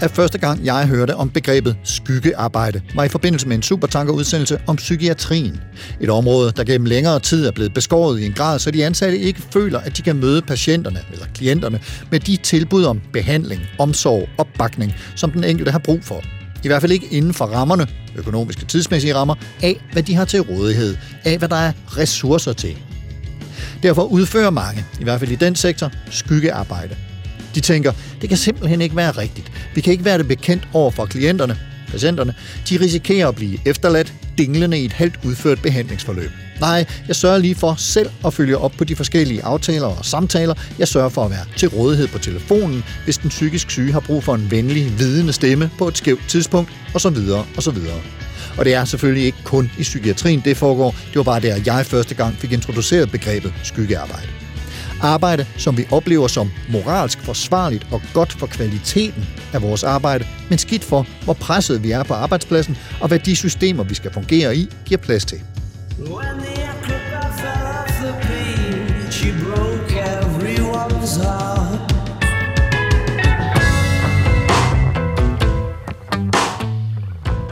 At 0.00 0.10
første 0.10 0.38
gang 0.38 0.64
jeg 0.64 0.86
hørte 0.86 1.16
om 1.16 1.30
begrebet 1.30 1.76
skyggearbejde, 1.84 2.80
var 2.94 3.04
i 3.04 3.08
forbindelse 3.08 3.48
med 3.48 3.56
en 3.56 3.62
supertanker-udsendelse 3.62 4.60
om 4.66 4.76
psykiatrien. 4.76 5.60
Et 6.00 6.10
område, 6.10 6.52
der 6.56 6.64
gennem 6.64 6.86
længere 6.86 7.20
tid 7.20 7.46
er 7.46 7.50
blevet 7.50 7.74
beskåret 7.74 8.20
i 8.20 8.26
en 8.26 8.32
grad, 8.32 8.58
så 8.58 8.70
de 8.70 8.84
ansatte 8.84 9.18
ikke 9.18 9.42
føler, 9.52 9.80
at 9.80 9.96
de 9.96 10.02
kan 10.02 10.16
møde 10.16 10.42
patienterne 10.42 11.00
eller 11.12 11.26
klienterne 11.34 11.80
med 12.10 12.20
de 12.20 12.36
tilbud 12.36 12.84
om 12.84 13.00
behandling, 13.12 13.62
omsorg 13.78 14.20
og 14.22 14.28
opbakning, 14.38 14.94
som 15.16 15.30
den 15.30 15.44
enkelte 15.44 15.70
har 15.70 15.78
brug 15.78 16.04
for. 16.04 16.22
I 16.64 16.68
hvert 16.68 16.80
fald 16.80 16.92
ikke 16.92 17.06
inden 17.10 17.34
for 17.34 17.44
rammerne, 17.44 17.86
økonomiske 18.16 18.64
tidsmæssige 18.64 19.14
rammer, 19.14 19.34
af 19.62 19.80
hvad 19.92 20.02
de 20.02 20.14
har 20.14 20.24
til 20.24 20.40
rådighed, 20.40 20.96
af 21.24 21.38
hvad 21.38 21.48
der 21.48 21.56
er 21.56 21.72
ressourcer 21.86 22.52
til. 22.52 22.78
Derfor 23.82 24.02
udfører 24.02 24.50
mange, 24.50 24.84
i 25.00 25.04
hvert 25.04 25.20
fald 25.20 25.30
i 25.30 25.34
den 25.34 25.56
sektor, 25.56 25.90
skyggearbejde. 26.10 26.96
De 27.54 27.60
tænker, 27.60 27.92
det 28.20 28.28
kan 28.28 28.38
simpelthen 28.38 28.80
ikke 28.80 28.96
være 28.96 29.10
rigtigt. 29.10 29.52
Vi 29.74 29.80
kan 29.80 29.92
ikke 29.92 30.04
være 30.04 30.18
det 30.18 30.28
bekendt 30.28 30.68
over 30.72 30.90
for 30.90 31.06
klienterne, 31.06 31.58
patienterne. 31.88 32.34
De 32.68 32.80
risikerer 32.80 33.28
at 33.28 33.34
blive 33.34 33.58
efterladt, 33.66 34.12
dinglende 34.38 34.78
i 34.78 34.84
et 34.84 34.92
halvt 34.92 35.14
udført 35.24 35.62
behandlingsforløb. 35.62 36.30
Nej, 36.60 36.86
jeg 37.08 37.16
sørger 37.16 37.38
lige 37.38 37.54
for 37.54 37.74
selv 37.78 38.10
at 38.26 38.34
følge 38.34 38.58
op 38.58 38.72
på 38.78 38.84
de 38.84 38.96
forskellige 38.96 39.44
aftaler 39.44 39.86
og 39.86 40.04
samtaler. 40.04 40.54
Jeg 40.78 40.88
sørger 40.88 41.08
for 41.08 41.24
at 41.24 41.30
være 41.30 41.44
til 41.56 41.68
rådighed 41.68 42.08
på 42.08 42.18
telefonen, 42.18 42.84
hvis 43.04 43.18
den 43.18 43.30
psykisk 43.30 43.70
syge 43.70 43.92
har 43.92 44.00
brug 44.00 44.24
for 44.24 44.34
en 44.34 44.50
venlig, 44.50 44.98
vidende 44.98 45.32
stemme 45.32 45.70
på 45.78 45.88
et 45.88 45.98
skævt 45.98 46.28
tidspunkt, 46.28 46.70
osv. 46.94 47.16
osv. 47.56 47.78
Og 48.58 48.64
det 48.64 48.74
er 48.74 48.84
selvfølgelig 48.84 49.26
ikke 49.26 49.38
kun 49.44 49.70
i 49.78 49.82
psykiatrien, 49.82 50.42
det 50.44 50.56
foregår. 50.56 50.90
Det 50.90 51.16
var 51.16 51.22
bare 51.22 51.40
der, 51.40 51.60
jeg 51.66 51.86
første 51.86 52.14
gang 52.14 52.36
fik 52.38 52.52
introduceret 52.52 53.10
begrebet 53.10 53.54
skyggearbejde. 53.62 54.43
Arbejde, 55.04 55.46
som 55.56 55.76
vi 55.76 55.86
oplever 55.90 56.28
som 56.28 56.50
moralsk 56.68 57.20
forsvarligt 57.20 57.86
og 57.92 58.02
godt 58.14 58.32
for 58.32 58.46
kvaliteten 58.46 59.24
af 59.52 59.62
vores 59.62 59.84
arbejde, 59.84 60.26
men 60.50 60.58
skidt 60.58 60.84
for, 60.84 61.06
hvor 61.24 61.32
presset 61.32 61.82
vi 61.82 61.90
er 61.90 62.02
på 62.02 62.14
arbejdspladsen, 62.14 62.76
og 63.00 63.08
hvad 63.08 63.18
de 63.18 63.36
systemer, 63.36 63.84
vi 63.84 63.94
skal 63.94 64.12
fungere 64.12 64.56
i, 64.56 64.68
giver 64.86 65.00
plads 65.00 65.24
til. 65.24 65.40
When 65.98 66.40
the 71.06 71.63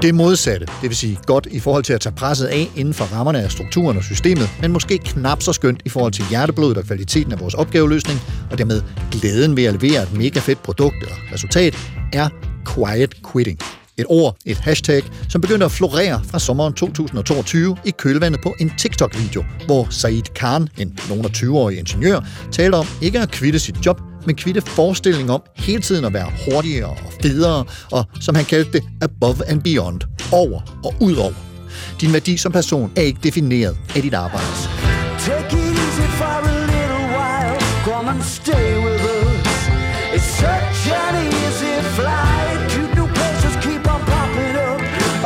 Det 0.03 0.15
modsatte, 0.15 0.67
det 0.67 0.89
vil 0.91 0.97
sige 0.97 1.19
godt 1.27 1.49
i 1.51 1.61
forhold 1.61 1.85
til 1.85 1.93
at 1.93 2.01
tage 2.01 2.15
presset 2.15 2.47
af 2.47 2.69
inden 2.77 2.95
for 2.95 3.05
rammerne 3.05 3.43
af 3.43 3.51
strukturen 3.51 3.97
og 3.97 4.05
systemet, 4.05 4.51
men 4.61 4.73
måske 4.73 4.99
knap 4.99 5.43
så 5.43 5.53
skønt 5.53 5.83
i 5.85 5.89
forhold 5.89 6.13
til 6.13 6.25
hjerteblodet 6.31 6.79
og 6.79 6.85
kvaliteten 6.85 7.33
af 7.33 7.41
vores 7.41 7.55
opgaveløsning, 7.55 8.21
og 8.51 8.59
dermed 8.59 8.83
glæden 9.11 9.57
ved 9.57 9.65
at 9.65 9.83
levere 9.83 10.03
et 10.03 10.13
mega 10.13 10.41
fedt 10.41 10.63
produkt 10.63 10.97
eller 11.03 11.15
resultat, 11.33 11.77
er 12.13 12.29
quiet 12.75 13.15
quitting. 13.33 13.59
Et 13.97 14.07
ord, 14.09 14.37
et 14.47 14.59
hashtag, 14.59 15.03
som 15.29 15.41
begyndte 15.41 15.65
at 15.65 15.73
florere 15.73 16.21
fra 16.25 16.39
sommeren 16.39 16.73
2022 16.73 17.77
i 17.85 17.91
kølvandet 17.91 18.41
på 18.43 18.55
en 18.61 18.73
TikTok-video, 18.79 19.45
hvor 19.67 19.87
Said 19.91 20.35
Khan, 20.35 20.69
en 20.79 20.99
nogen 21.09 21.25
20-årig 21.25 21.79
ingeniør, 21.79 22.21
talte 22.53 22.75
om 22.75 22.87
ikke 23.03 23.21
at 23.21 23.31
kvitte 23.31 23.59
sit 23.59 23.87
job, 23.87 24.01
men 24.27 24.35
kvitte 24.35 24.61
forestillingen 24.61 25.31
om 25.31 25.43
hele 25.55 25.83
tiden 25.83 26.05
at 26.05 26.13
være 26.15 26.33
hurtigere 26.45 26.91
og 26.91 27.13
federe, 27.23 27.65
og 27.91 28.05
som 28.21 28.35
han 28.35 28.45
kaldte 28.45 28.73
det, 28.73 28.83
above 29.01 29.49
and 29.49 29.63
beyond, 29.63 30.01
over 30.33 30.61
og 30.85 30.95
ud 31.01 31.17
over. 31.17 31.33
Din 32.01 32.13
værdi 32.13 32.37
som 32.37 32.53
person 32.53 32.93
er 32.97 33.03
ikke 33.03 33.21
defineret 33.23 33.77
af 33.97 34.03
dit 34.03 34.15
arbejde. 34.15 34.47
Take 35.19 35.57
it 35.57 35.79
easy 35.85 36.07
for 36.19 36.25
a 36.25 36.55
little 36.75 37.05
while. 37.17 37.61
Come 37.85 38.11
and 38.11 38.23
stay 38.23 38.69
with 38.87 39.03
us. 39.19 39.53
It's 40.17 40.29
such 40.45 40.93
an 41.05 41.15
easy 41.41 41.75
flight. 41.97 42.59
Cute 42.73 42.95
new 42.99 43.09
places 43.19 43.55
keep 43.65 43.85
on 43.95 44.01
popping 44.13 44.57
up 44.71 44.81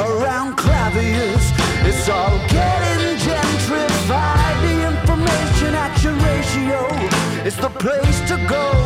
around 0.07 0.51
Clavius. 0.63 1.45
It's 1.89 2.09
all 2.09 2.39
getting 2.59 3.17
gentrified. 3.27 4.55
The 4.65 4.77
information 4.93 5.75
action 5.87 6.15
ratio 6.29 6.81
is 7.49 7.57
the 7.57 7.71
place 7.85 8.21
to 8.31 8.37
go. 8.49 8.86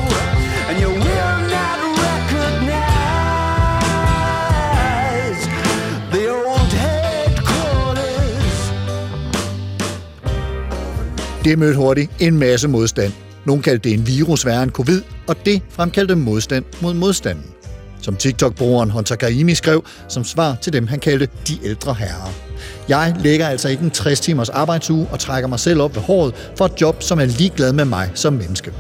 Det 11.45 11.59
mødte 11.59 11.77
hurtigt 11.77 12.11
en 12.19 12.39
masse 12.39 12.69
modstand. 12.69 13.13
Nogle 13.45 13.63
kaldte 13.63 13.89
det 13.89 13.99
en 13.99 14.07
virus 14.07 14.47
værre 14.47 14.63
end 14.63 14.71
covid, 14.71 15.03
og 15.27 15.37
det 15.47 15.63
fremkaldte 15.71 16.17
modstand 16.17 16.65
mod 16.81 16.95
modstanden. 16.95 17.45
Som 18.03 18.17
TikTok-brugeren 18.17 18.91
Hunter 18.91 19.17
Kaimi 19.17 19.55
skrev 19.55 19.85
som 20.09 20.25
svar 20.25 20.57
til 20.63 20.73
dem, 20.73 20.87
han 20.87 20.99
kaldte 20.99 21.29
de 21.49 21.59
ældre 21.65 21.95
herrer. 21.95 22.33
Jeg 22.89 23.17
lægger 23.21 23.49
altså 23.49 23.69
ikke 23.69 23.83
en 23.83 23.91
60 23.91 24.21
timers 24.21 24.49
arbejdsuge 24.49 25.07
og 25.13 25.19
trækker 25.19 25.49
mig 25.49 25.61
selv 25.61 25.81
op 25.81 25.95
ved 25.95 26.03
håret 26.03 26.35
for 26.57 26.65
et 26.65 26.81
job, 26.81 27.03
som 27.03 27.21
er 27.21 27.25
ligeglad 27.25 27.73
med 27.73 27.85
mig 27.85 28.11
som 28.15 28.33
menneske. 28.33 28.73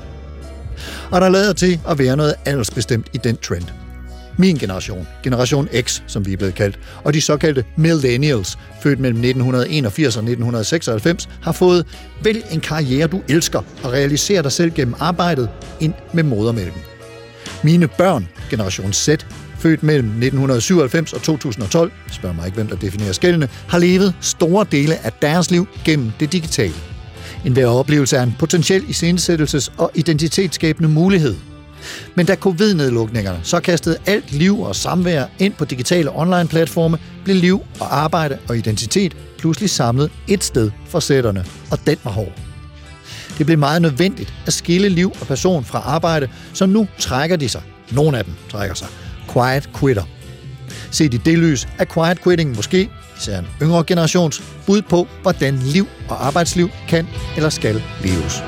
Og 1.11 1.21
der 1.21 1.29
lader 1.29 1.53
til 1.53 1.81
at 1.89 1.99
være 1.99 2.17
noget 2.17 2.35
aldersbestemt 2.45 3.07
i 3.13 3.19
den 3.19 3.37
trend. 3.37 3.80
Min 4.37 4.57
generation, 4.57 5.07
generation 5.23 5.69
X, 5.81 6.03
som 6.07 6.27
vi 6.27 6.33
er 6.33 6.37
blevet 6.37 6.55
kaldt, 6.55 6.79
og 7.05 7.15
de 7.15 7.21
såkaldte 7.21 7.65
millennials, 7.77 8.59
født 8.83 9.01
mellem 9.01 9.19
1981 9.19 10.17
og 10.17 10.21
1996, 10.21 11.29
har 11.43 11.53
fået 11.53 11.87
vælg 12.23 12.47
en 12.51 12.61
karriere, 12.61 13.07
du 13.07 13.21
elsker, 13.29 13.63
og 13.83 13.93
realisere 13.93 14.43
dig 14.43 14.53
selv 14.53 14.71
gennem 14.71 14.95
arbejdet 14.99 15.49
ind 15.81 15.95
med 16.13 16.23
modermælken. 16.23 16.81
Mine 17.63 17.89
børn, 17.89 18.29
generation 18.51 18.93
Z, 18.93 19.09
født 19.59 19.83
mellem 19.83 20.09
1997 20.09 21.13
og 21.13 21.23
2012, 21.23 21.93
spørg 22.13 22.35
mig 22.35 22.47
ikke, 22.47 22.55
hvem 22.55 22.67
der 22.67 22.77
definerer 22.77 23.13
skældene, 23.13 23.49
har 23.69 23.79
levet 23.79 24.15
store 24.21 24.67
dele 24.73 25.07
af 25.07 25.13
deres 25.13 25.51
liv 25.51 25.69
gennem 25.85 26.13
det 26.21 26.33
digitale. 26.33 26.75
En 27.45 27.53
hver 27.53 27.67
oplevelse 27.67 28.17
er 28.17 28.23
en 28.23 28.37
potentiel 28.39 28.83
iscenesættelses- 28.83 29.73
og 29.79 29.91
identitetsskabende 29.95 30.89
mulighed. 30.89 31.50
Men 32.15 32.27
da 32.27 32.35
covid-nedlukningerne 32.35 33.41
så 33.43 33.61
kastede 33.61 33.97
alt 34.07 34.33
liv 34.33 34.61
og 34.61 34.77
samvær 34.77 35.25
ind 35.39 35.53
på 35.55 35.65
digitale 35.65 36.11
online-platforme, 36.17 36.99
blev 37.25 37.37
liv 37.37 37.63
og 37.81 37.97
arbejde 37.99 38.39
og 38.49 38.57
identitet 38.57 39.17
pludselig 39.39 39.71
samlet 39.71 40.11
et 40.29 40.45
sted 40.45 40.71
for 40.87 41.01
sætterne, 41.01 41.45
og 41.71 41.79
den 41.87 41.97
var 42.05 42.11
hård. 42.11 42.33
Det 43.39 43.47
blev 43.47 43.59
meget 43.59 43.83
nødvendigt 43.83 44.35
at 44.47 44.53
skille 44.53 44.89
liv 44.89 45.13
og 45.21 45.27
person 45.27 45.65
fra 45.65 45.79
arbejde, 45.79 46.29
så 46.53 46.67
nu 46.67 46.89
trækker 46.99 47.37
de 47.37 47.49
sig. 47.49 47.63
Nogle 47.91 48.19
af 48.19 48.25
dem 48.25 48.35
trækker 48.51 48.75
sig. 48.75 48.89
Quiet 49.33 49.71
quitter. 49.81 50.03
Set 50.91 51.15
i 51.15 51.17
det 51.17 51.39
lys 51.39 51.69
er 51.79 51.85
quiet 51.85 52.23
quitting 52.23 52.57
måske, 52.57 52.91
især 53.19 53.39
en 53.39 53.47
yngre 53.63 53.85
generations, 53.85 54.43
bud 54.67 54.83
på, 54.83 55.09
hvordan 55.23 55.57
liv 55.57 55.87
og 56.09 56.27
arbejdsliv 56.27 56.71
kan 56.89 57.07
eller 57.37 57.51
skal 57.51 57.83
leves. 58.03 58.43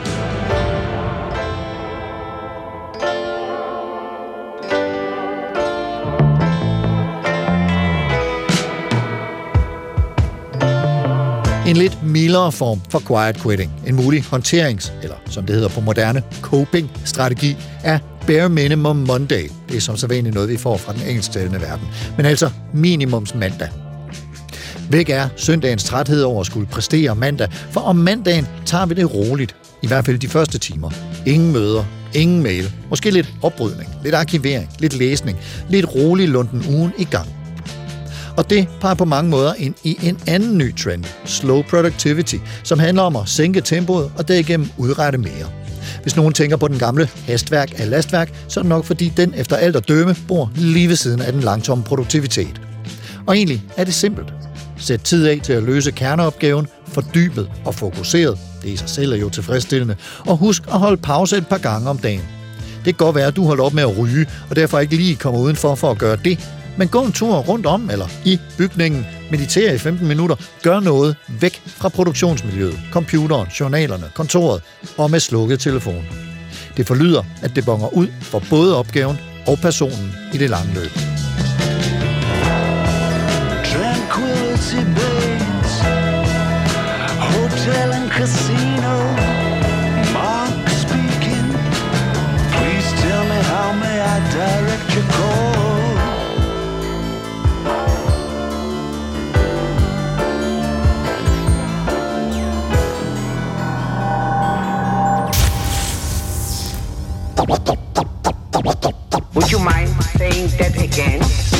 En 11.72 11.78
lidt 11.78 12.02
mildere 12.02 12.52
form 12.52 12.80
for 12.88 13.02
quiet 13.08 13.36
quitting, 13.42 13.72
en 13.86 13.94
mulig 13.94 14.24
håndterings- 14.32 14.92
eller 15.02 15.14
som 15.30 15.46
det 15.46 15.54
hedder 15.54 15.68
på 15.68 15.80
moderne, 15.80 16.22
coping-strategi, 16.42 17.56
er 17.84 17.98
bare 18.26 18.48
minimum 18.48 18.96
Monday. 18.96 19.48
Det 19.68 19.76
er 19.76 19.80
som 19.80 19.96
så 19.96 20.06
vanligt 20.06 20.34
noget, 20.34 20.48
vi 20.48 20.56
får 20.56 20.76
fra 20.76 20.92
den 20.92 21.02
engelsktalende 21.08 21.60
verden. 21.60 21.88
Men 22.16 22.26
altså 22.26 22.50
minimums 22.74 23.34
mandag. 23.34 23.68
Væk 24.90 25.08
er 25.08 25.28
søndagens 25.36 25.84
træthed 25.84 26.22
over 26.22 26.40
at 26.40 26.46
skulle 26.46 26.66
præstere 26.66 27.14
mandag, 27.16 27.48
for 27.70 27.80
om 27.80 27.96
mandagen 27.96 28.46
tager 28.66 28.86
vi 28.86 28.94
det 28.94 29.14
roligt. 29.14 29.56
I 29.82 29.86
hvert 29.86 30.04
fald 30.04 30.18
de 30.18 30.28
første 30.28 30.58
timer. 30.58 30.90
Ingen 31.26 31.52
møder, 31.52 31.84
ingen 32.14 32.42
mail, 32.42 32.72
måske 32.90 33.10
lidt 33.10 33.32
oprydning, 33.42 33.90
lidt 34.04 34.14
arkivering, 34.14 34.68
lidt 34.78 34.94
læsning, 34.94 35.38
lidt 35.68 35.94
rolig 35.94 36.28
lunden 36.28 36.64
ugen 36.76 36.92
i 36.98 37.04
gang. 37.04 37.28
Og 38.36 38.50
det 38.50 38.68
peger 38.80 38.94
på 38.94 39.04
mange 39.04 39.30
måder 39.30 39.54
ind 39.54 39.74
i 39.84 39.98
en 40.02 40.18
anden 40.26 40.58
ny 40.58 40.76
trend, 40.76 41.04
slow 41.24 41.62
productivity, 41.62 42.36
som 42.64 42.78
handler 42.78 43.02
om 43.02 43.16
at 43.16 43.28
sænke 43.28 43.60
tempoet 43.60 44.12
og 44.16 44.28
derigennem 44.28 44.70
udrette 44.78 45.18
mere. 45.18 45.46
Hvis 46.02 46.16
nogen 46.16 46.32
tænker 46.32 46.56
på 46.56 46.68
den 46.68 46.78
gamle 46.78 47.08
hastværk 47.26 47.72
af 47.76 47.90
lastværk, 47.90 48.34
så 48.48 48.60
er 48.60 48.62
det 48.62 48.68
nok 48.68 48.84
fordi 48.84 49.12
den 49.16 49.34
efter 49.36 49.56
alt 49.56 49.76
at 49.76 49.88
dømme 49.88 50.16
bor 50.28 50.50
lige 50.54 50.88
ved 50.88 50.96
siden 50.96 51.20
af 51.20 51.32
den 51.32 51.40
langsomme 51.40 51.84
produktivitet. 51.84 52.60
Og 53.26 53.36
egentlig 53.36 53.62
er 53.76 53.84
det 53.84 53.94
simpelt. 53.94 54.32
Sæt 54.76 55.00
tid 55.00 55.26
af 55.26 55.40
til 55.42 55.52
at 55.52 55.62
løse 55.62 55.90
kerneopgaven, 55.90 56.66
fordybet 56.86 57.50
og 57.64 57.74
fokuseret. 57.74 58.38
Det 58.62 58.68
i 58.68 58.76
sig 58.76 58.88
selv 58.88 59.12
er 59.12 59.16
jo 59.16 59.28
tilfredsstillende. 59.28 59.96
Og 60.26 60.36
husk 60.36 60.62
at 60.66 60.78
holde 60.78 60.96
pause 60.96 61.36
et 61.36 61.46
par 61.46 61.58
gange 61.58 61.90
om 61.90 61.98
dagen. 61.98 62.22
Det 62.84 62.84
kan 62.84 63.06
godt 63.06 63.16
være, 63.16 63.26
at 63.26 63.36
du 63.36 63.46
holder 63.46 63.64
op 63.64 63.74
med 63.74 63.82
at 63.82 63.98
ryge, 63.98 64.26
og 64.50 64.56
derfor 64.56 64.78
ikke 64.78 64.96
lige 64.96 65.16
kommer 65.16 65.40
udenfor 65.40 65.74
for 65.74 65.90
at 65.90 65.98
gøre 65.98 66.16
det. 66.24 66.38
Men 66.78 66.88
gå 66.88 67.04
en 67.04 67.12
tur 67.12 67.34
rundt 67.34 67.66
om 67.66 67.90
eller 67.90 68.06
i 68.24 68.38
bygningen, 68.58 69.06
meditere 69.30 69.74
i 69.74 69.78
15 69.78 70.08
minutter, 70.08 70.36
gør 70.62 70.80
noget 70.80 71.16
væk 71.40 71.62
fra 71.66 71.88
produktionsmiljøet, 71.88 72.80
computeren, 72.92 73.48
journalerne, 73.60 74.10
kontoret 74.14 74.62
og 74.98 75.10
med 75.10 75.20
slukket 75.20 75.60
telefon. 75.60 76.04
Det 76.76 76.86
forlyder, 76.86 77.22
at 77.42 77.56
det 77.56 77.64
bonger 77.64 77.94
ud 77.94 78.08
for 78.20 78.42
både 78.50 78.76
opgaven 78.76 79.16
og 79.46 79.58
personen 79.58 80.14
i 80.34 80.38
det 80.38 80.50
lange 80.50 80.74
løb. 80.74 81.21
Would 109.34 109.50
you 109.50 109.58
mind 109.58 109.88
saying 110.16 110.46
that 110.58 110.80
again? 110.80 111.51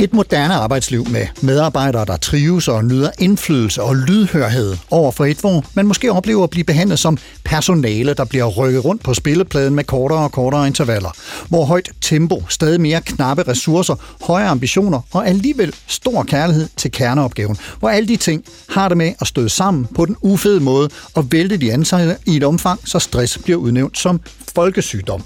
Et 0.00 0.12
moderne 0.12 0.54
arbejdsliv 0.54 1.08
med 1.08 1.26
medarbejdere, 1.42 2.04
der 2.04 2.16
trives 2.16 2.68
og 2.68 2.84
nyder 2.84 3.10
indflydelse 3.18 3.82
og 3.82 3.96
lydhørhed 3.96 4.76
over 4.90 5.10
for 5.10 5.24
et, 5.24 5.36
hvor 5.36 5.64
man 5.74 5.86
måske 5.86 6.12
oplever 6.12 6.44
at 6.44 6.50
blive 6.50 6.64
behandlet 6.64 6.98
som 6.98 7.18
personale, 7.44 8.14
der 8.14 8.24
bliver 8.24 8.44
rykket 8.44 8.84
rundt 8.84 9.02
på 9.02 9.14
spillepladen 9.14 9.74
med 9.74 9.84
kortere 9.84 10.18
og 10.18 10.32
kortere 10.32 10.66
intervaller. 10.66 11.10
Hvor 11.48 11.64
højt 11.64 11.90
tempo, 12.00 12.42
stadig 12.48 12.80
mere 12.80 13.00
knappe 13.00 13.42
ressourcer, 13.48 13.94
høje 14.26 14.48
ambitioner 14.48 15.00
og 15.12 15.28
alligevel 15.28 15.74
stor 15.86 16.22
kærlighed 16.22 16.68
til 16.76 16.92
kerneopgaven. 16.92 17.56
Hvor 17.78 17.88
alle 17.88 18.08
de 18.08 18.16
ting 18.16 18.44
har 18.68 18.88
det 18.88 18.96
med 18.96 19.12
at 19.20 19.26
støde 19.26 19.48
sammen 19.48 19.86
på 19.96 20.06
den 20.06 20.16
ufede 20.20 20.60
måde 20.60 20.88
og 21.14 21.32
vælte 21.32 21.56
de 21.56 21.72
ansatte 21.72 22.16
i 22.26 22.36
et 22.36 22.44
omfang, 22.44 22.80
så 22.84 22.98
stress 22.98 23.38
bliver 23.38 23.58
udnævnt 23.58 23.98
som 23.98 24.20
folkesygdom. 24.54 25.22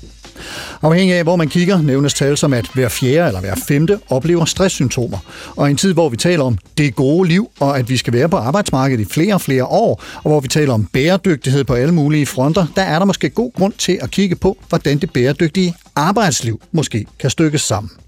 Afhængig 0.83 1.17
af, 1.17 1.23
hvor 1.23 1.37
man 1.37 1.49
kigger, 1.49 1.83
nævnes 1.83 2.15
tal 2.15 2.37
som, 2.37 2.53
at 2.53 2.67
hver 2.75 2.89
fjerde 2.89 3.27
eller 3.27 3.41
hver 3.41 3.55
femte 3.69 3.99
oplever 4.09 4.45
stresssymptomer. 4.45 5.19
Og 5.57 5.69
i 5.69 5.71
en 5.71 5.77
tid, 5.77 5.93
hvor 5.93 6.09
vi 6.09 6.17
taler 6.17 6.45
om 6.45 6.59
det 6.79 6.95
gode 6.95 7.29
liv, 7.29 7.51
og 7.61 7.79
at 7.79 7.89
vi 7.89 7.97
skal 7.97 8.13
være 8.13 8.29
på 8.29 8.37
arbejdsmarkedet 8.37 9.03
i 9.03 9.13
flere 9.13 9.35
og 9.35 9.41
flere 9.41 9.65
år, 9.65 10.03
og 10.17 10.31
hvor 10.31 10.41
vi 10.41 10.49
taler 10.49 10.75
om 10.75 10.85
bæredygtighed 10.85 11.65
på 11.65 11.75
alle 11.75 11.95
mulige 11.95 12.27
fronter, 12.27 12.67
der 12.77 12.83
er 12.83 12.99
der 12.99 13.07
måske 13.07 13.31
god 13.31 13.53
grund 13.53 13.73
til 13.73 13.99
at 14.03 14.11
kigge 14.11 14.37
på, 14.37 14.59
hvordan 14.69 14.99
det 14.99 15.13
bæredygtige 15.13 15.75
arbejdsliv 15.97 16.61
måske 16.73 17.07
kan 17.19 17.31
stykkes 17.31 17.63
sammen. 17.63 18.04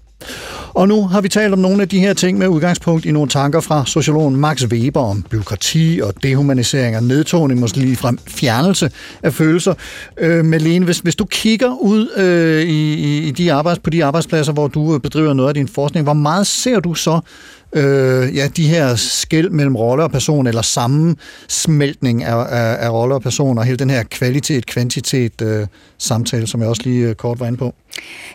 Og 0.73 0.87
nu 0.87 1.07
har 1.07 1.21
vi 1.21 1.29
talt 1.29 1.53
om 1.53 1.59
nogle 1.59 1.81
af 1.81 1.89
de 1.89 1.99
her 1.99 2.13
ting 2.13 2.37
med 2.37 2.47
udgangspunkt 2.47 3.05
i 3.05 3.11
nogle 3.11 3.29
tanker 3.29 3.59
fra 3.59 3.85
sociologen 3.85 4.35
Max 4.35 4.65
Weber 4.65 5.01
om 5.01 5.25
byråkrati 5.29 5.99
og 6.03 6.13
dehumanisering 6.23 6.97
og 6.97 7.03
nedtoning, 7.03 7.59
måske 7.59 7.77
lige 7.77 7.95
frem 7.95 8.19
fjernelse 8.27 8.91
af 9.23 9.33
følelser. 9.33 9.73
Øh, 10.17 10.45
Malene, 10.45 10.85
hvis, 10.85 10.99
hvis 10.99 11.15
du 11.15 11.25
kigger 11.25 11.81
ud 11.81 12.09
øh, 12.17 12.63
i, 12.63 13.27
i 13.27 13.31
de 13.31 13.53
arbejds, 13.53 13.79
på 13.79 13.89
de 13.89 14.05
arbejdspladser, 14.05 14.53
hvor 14.53 14.67
du 14.67 14.95
øh, 14.95 14.99
bedriver 14.99 15.33
noget 15.33 15.49
af 15.49 15.53
din 15.53 15.67
forskning, 15.67 16.03
hvor 16.03 16.13
meget 16.13 16.47
ser 16.47 16.79
du 16.79 16.93
så 16.93 17.19
øh, 17.73 18.35
ja, 18.35 18.47
de 18.47 18.67
her 18.67 18.95
skæld 18.95 19.49
mellem 19.49 19.75
rolle 19.75 20.03
og 20.03 20.11
person, 20.11 20.47
eller 20.47 20.61
sammensmeltning 20.61 22.23
af, 22.23 22.35
af, 22.35 22.85
af 22.85 22.89
rolle 22.89 23.15
og 23.15 23.21
person, 23.21 23.57
og 23.57 23.63
hele 23.63 23.77
den 23.77 23.89
her 23.89 24.03
kvalitet-kvantitet 24.03 25.41
øh, 25.41 25.67
samtale, 25.97 26.47
som 26.47 26.61
jeg 26.61 26.69
også 26.69 26.81
lige 26.85 27.09
øh, 27.09 27.15
kort 27.15 27.39
var 27.39 27.47
inde 27.47 27.57
på? 27.57 27.73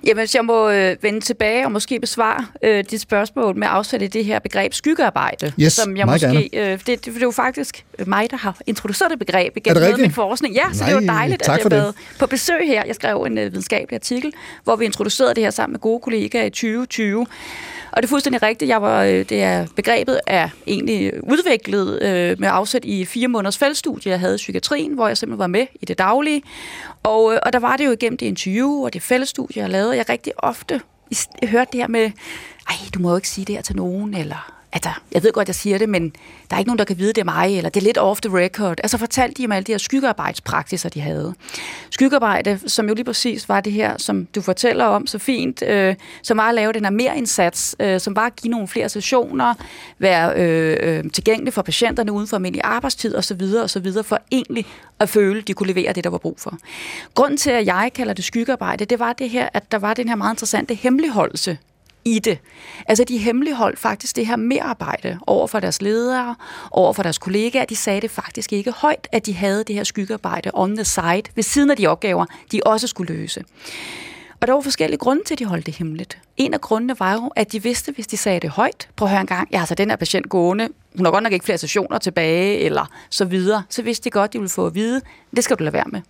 Jamen, 0.07 0.21
hvis 0.21 0.35
jeg 0.35 0.45
må 0.45 0.71
øh, 0.71 0.97
vende 1.03 1.21
tilbage 1.21 1.65
og 1.65 1.73
måske 1.73 2.01
besvare 2.01 2.47
øh, 2.63 2.85
dit 2.91 3.01
spørgsmål 3.01 3.57
med 3.57 3.69
afsæt 3.71 4.03
i 4.03 4.07
det 4.07 4.25
her 4.25 4.39
begreb 4.39 4.75
skyggearbejde, 4.75 5.53
Yes, 5.61 5.73
som 5.73 5.97
jeg 5.97 6.07
måske... 6.07 6.51
Øh, 6.53 6.71
det, 6.71 6.87
det, 6.87 7.05
det 7.05 7.17
er 7.17 7.21
jo 7.21 7.31
faktisk 7.31 7.85
mig, 8.07 8.31
der 8.31 8.37
har 8.37 8.57
introduceret 8.67 9.11
det 9.11 9.19
begreb 9.19 9.57
igennem 9.57 9.83
noget 9.83 10.01
min 10.01 10.13
forskning. 10.13 10.55
Ja, 10.55 10.65
så 10.73 10.85
det 10.85 10.91
er 10.91 10.95
jo 10.95 11.01
Nej, 11.01 11.15
dejligt, 11.15 11.43
at 11.43 11.49
jeg 11.49 11.59
har 11.63 11.69
været 11.69 11.95
på 12.19 12.27
besøg 12.27 12.67
her. 12.67 12.83
Jeg 12.87 12.95
skrev 12.95 13.23
en 13.23 13.39
øh, 13.39 13.45
videnskabelig 13.45 13.97
artikel, 13.97 14.33
hvor 14.65 14.77
vi 14.77 14.85
introducerede 14.85 15.35
det 15.35 15.43
her 15.43 15.51
sammen 15.51 15.73
med 15.73 15.81
gode 15.81 16.01
kollegaer 16.01 16.45
i 16.45 16.51
2020. 16.51 17.27
Og 17.93 18.03
det 18.03 18.05
er 18.05 18.09
fuldstændig 18.09 18.43
rigtigt. 18.43 18.69
Jeg 18.69 18.83
var, 18.83 19.03
øh, 19.03 19.11
det 19.11 19.43
er, 19.43 19.67
begrebet 19.77 20.21
er 20.27 20.49
egentlig 20.67 21.25
udviklet 21.25 22.03
øh, 22.03 22.41
med 22.41 22.49
afsæt 22.53 22.85
i 22.85 23.05
fire 23.05 23.29
måneders 23.29 23.59
feltstudie, 23.59 24.11
jeg 24.11 24.21
havde 24.21 24.35
i 24.35 24.37
psykiatrien, 24.37 24.95
hvor 24.95 25.09
jeg 25.09 25.19
simpelthen 25.19 25.39
var 25.39 25.47
med 25.47 25.67
i 25.83 25.85
det 25.85 25.99
daglige. 25.99 26.43
Og, 27.03 27.35
øh, 27.35 27.39
og 27.43 27.53
der 27.53 27.59
var 27.59 27.77
det 27.77 27.87
jo 27.87 27.93
igennem 27.93 28.17
det 28.17 28.27
interview 28.27 28.85
og 28.85 28.93
det 28.93 29.03
feltstudie, 29.03 29.63
jeg 29.63 29.71
lavede, 29.71 29.97
jeg 29.97 30.09
rigtig 30.09 30.33
ofte 30.39 30.81
jeg 31.43 31.49
hørte 31.49 31.71
det 31.73 31.81
her 31.81 31.89
med, 31.89 32.11
ej, 32.69 32.77
du 32.95 32.99
må 32.99 33.11
jo 33.11 33.17
ikke 33.17 33.29
sige 33.29 33.45
det 33.45 33.55
her 33.55 33.63
til 33.63 33.77
nogen, 33.77 34.15
eller 34.15 34.62
altså, 34.73 34.91
jeg 35.13 35.23
ved 35.23 35.33
godt, 35.33 35.49
jeg 35.49 35.55
siger 35.55 35.79
det, 35.79 35.89
men 35.89 36.13
der 36.51 36.57
er 36.57 36.59
ikke 36.59 36.69
nogen, 36.69 36.79
der 36.79 36.85
kan 36.85 36.99
vide, 36.99 37.13
det 37.13 37.19
er 37.19 37.25
mig, 37.25 37.57
eller 37.57 37.71
det 37.71 37.81
er 37.81 37.85
lidt 37.85 37.99
off 37.99 38.21
the 38.21 38.39
record. 38.39 38.81
Altså 38.83 38.99
fortalte 38.99 39.43
de 39.43 39.47
om 39.47 39.53
alle 39.53 39.65
de 39.65 39.73
her 39.73 39.79
skyggearbejdspraksiser, 39.79 40.89
de 40.89 41.01
havde. 41.01 41.35
Skyggearbejde, 41.91 42.61
som 42.67 42.89
jo 42.89 42.95
lige 42.95 43.05
præcis 43.05 43.49
var 43.49 43.61
det 43.61 43.73
her, 43.73 43.99
som 43.99 44.27
du 44.35 44.41
fortæller 44.41 44.85
om 44.85 45.07
så 45.07 45.19
fint, 45.19 45.63
øh, 45.63 45.95
som 46.23 46.37
var 46.37 46.49
at 46.49 46.55
lave 46.55 46.73
den 46.73 46.85
her 46.85 46.91
mere 46.91 47.19
indsats, 47.19 47.77
øh, 47.81 48.01
som 48.01 48.17
var 48.17 48.27
at 48.27 48.37
give 48.37 48.51
nogle 48.51 48.69
flere 48.69 48.89
sessioner, 48.89 49.55
være 49.99 50.35
øh, 50.37 50.77
øh, 50.81 51.11
tilgængelig 51.13 51.53
for 51.53 51.63
patienterne 51.63 52.13
uden 52.13 52.27
for 52.27 52.37
almindelig 52.37 52.63
arbejdstid 52.65 53.17
osv., 53.17 53.43
osv., 53.63 53.93
for 54.03 54.19
egentlig 54.33 54.67
at 54.99 55.09
føle, 55.09 55.41
at 55.41 55.49
de 55.49 55.55
kunne 55.55 55.67
levere 55.67 55.93
det, 55.93 56.05
der 56.05 56.11
var 56.11 56.19
brug 56.19 56.41
for. 56.41 56.59
Grunden 57.15 57.37
til, 57.37 57.51
at 57.51 57.67
jeg 57.67 57.91
kalder 57.95 58.13
det 58.13 58.25
skyggearbejde, 58.25 58.85
det 58.85 58.99
var 58.99 59.13
det 59.13 59.31
her, 59.31 59.49
at 59.55 59.73
der 59.73 59.79
var 59.79 59.95
den 59.95 60.09
her 60.09 60.17
meget 60.17 60.35
interessante 60.35 60.75
hemmeligholdelse 60.75 61.59
i 62.05 62.19
det. 62.19 62.39
Altså, 62.87 63.05
de 63.05 63.19
hemmeligholdt 63.19 63.79
faktisk 63.79 64.17
det 64.17 64.27
her 64.27 64.37
merarbejde 64.37 65.19
over 65.27 65.47
for 65.47 65.61
deres 65.61 65.83
ledere, 65.83 66.35
over 66.71 66.93
for 66.93 67.03
deres 67.03 67.19
kollegaer. 67.19 67.65
De 67.65 67.77
sagde 67.77 68.01
det 68.01 68.11
faktisk 68.11 68.53
ikke 68.53 68.71
højt, 68.71 69.09
at 69.13 69.27
de 69.27 69.35
havde 69.35 69.65
det 69.65 69.75
her 69.75 69.85
skyggearbejde 69.85 70.51
on 70.55 70.77
the 70.77 70.85
side, 70.85 71.23
ved 71.35 71.43
siden 71.43 71.71
af 71.71 71.77
de 71.77 71.87
opgaver, 71.87 72.27
de 72.53 72.61
også 72.67 72.87
skulle 72.87 73.15
løse. 73.15 73.45
Og 74.41 74.49
der 74.49 74.55
var 74.55 74.61
forskellige 74.61 74.99
grunde 74.99 75.25
til, 75.25 75.35
at 75.35 75.39
de 75.39 75.45
holdt 75.45 75.67
det 75.67 75.77
hemmeligt. 75.77 76.19
En 76.37 76.55
af 76.55 76.61
grundene 76.61 77.01
var 77.01 77.13
jo, 77.13 77.31
at 77.37 77.53
de 77.53 77.63
vidste, 77.63 77.93
hvis 77.93 78.07
de 78.07 78.17
sagde 78.17 78.41
det 78.41 78.51
højt, 78.51 78.89
prøv 78.97 79.07
at 79.07 79.11
høre 79.11 79.21
en 79.21 79.27
gang, 79.27 79.49
jeg 79.51 79.59
har 79.59 79.63
altså 79.63 79.75
den 79.75 79.91
her 79.91 79.97
patient 79.97 80.29
gående, 80.29 80.69
hun 80.97 81.07
har 81.07 81.13
godt 81.13 81.23
nok 81.23 81.33
ikke 81.33 81.45
flere 81.45 81.59
sessioner 81.59 81.99
tilbage, 81.99 82.59
eller 82.59 82.87
så 83.11 83.25
videre, 83.25 83.63
så 83.69 83.83
vidste 83.83 84.05
de 84.05 84.11
godt, 84.11 84.33
de 84.33 84.39
ville 84.39 84.49
få 84.49 84.67
at 84.67 84.75
vide, 84.75 85.01
det 85.37 85.45
skal 85.45 85.57
du 85.57 85.65
lade 85.65 85.73
være 85.73 85.85
med. 85.93 86.01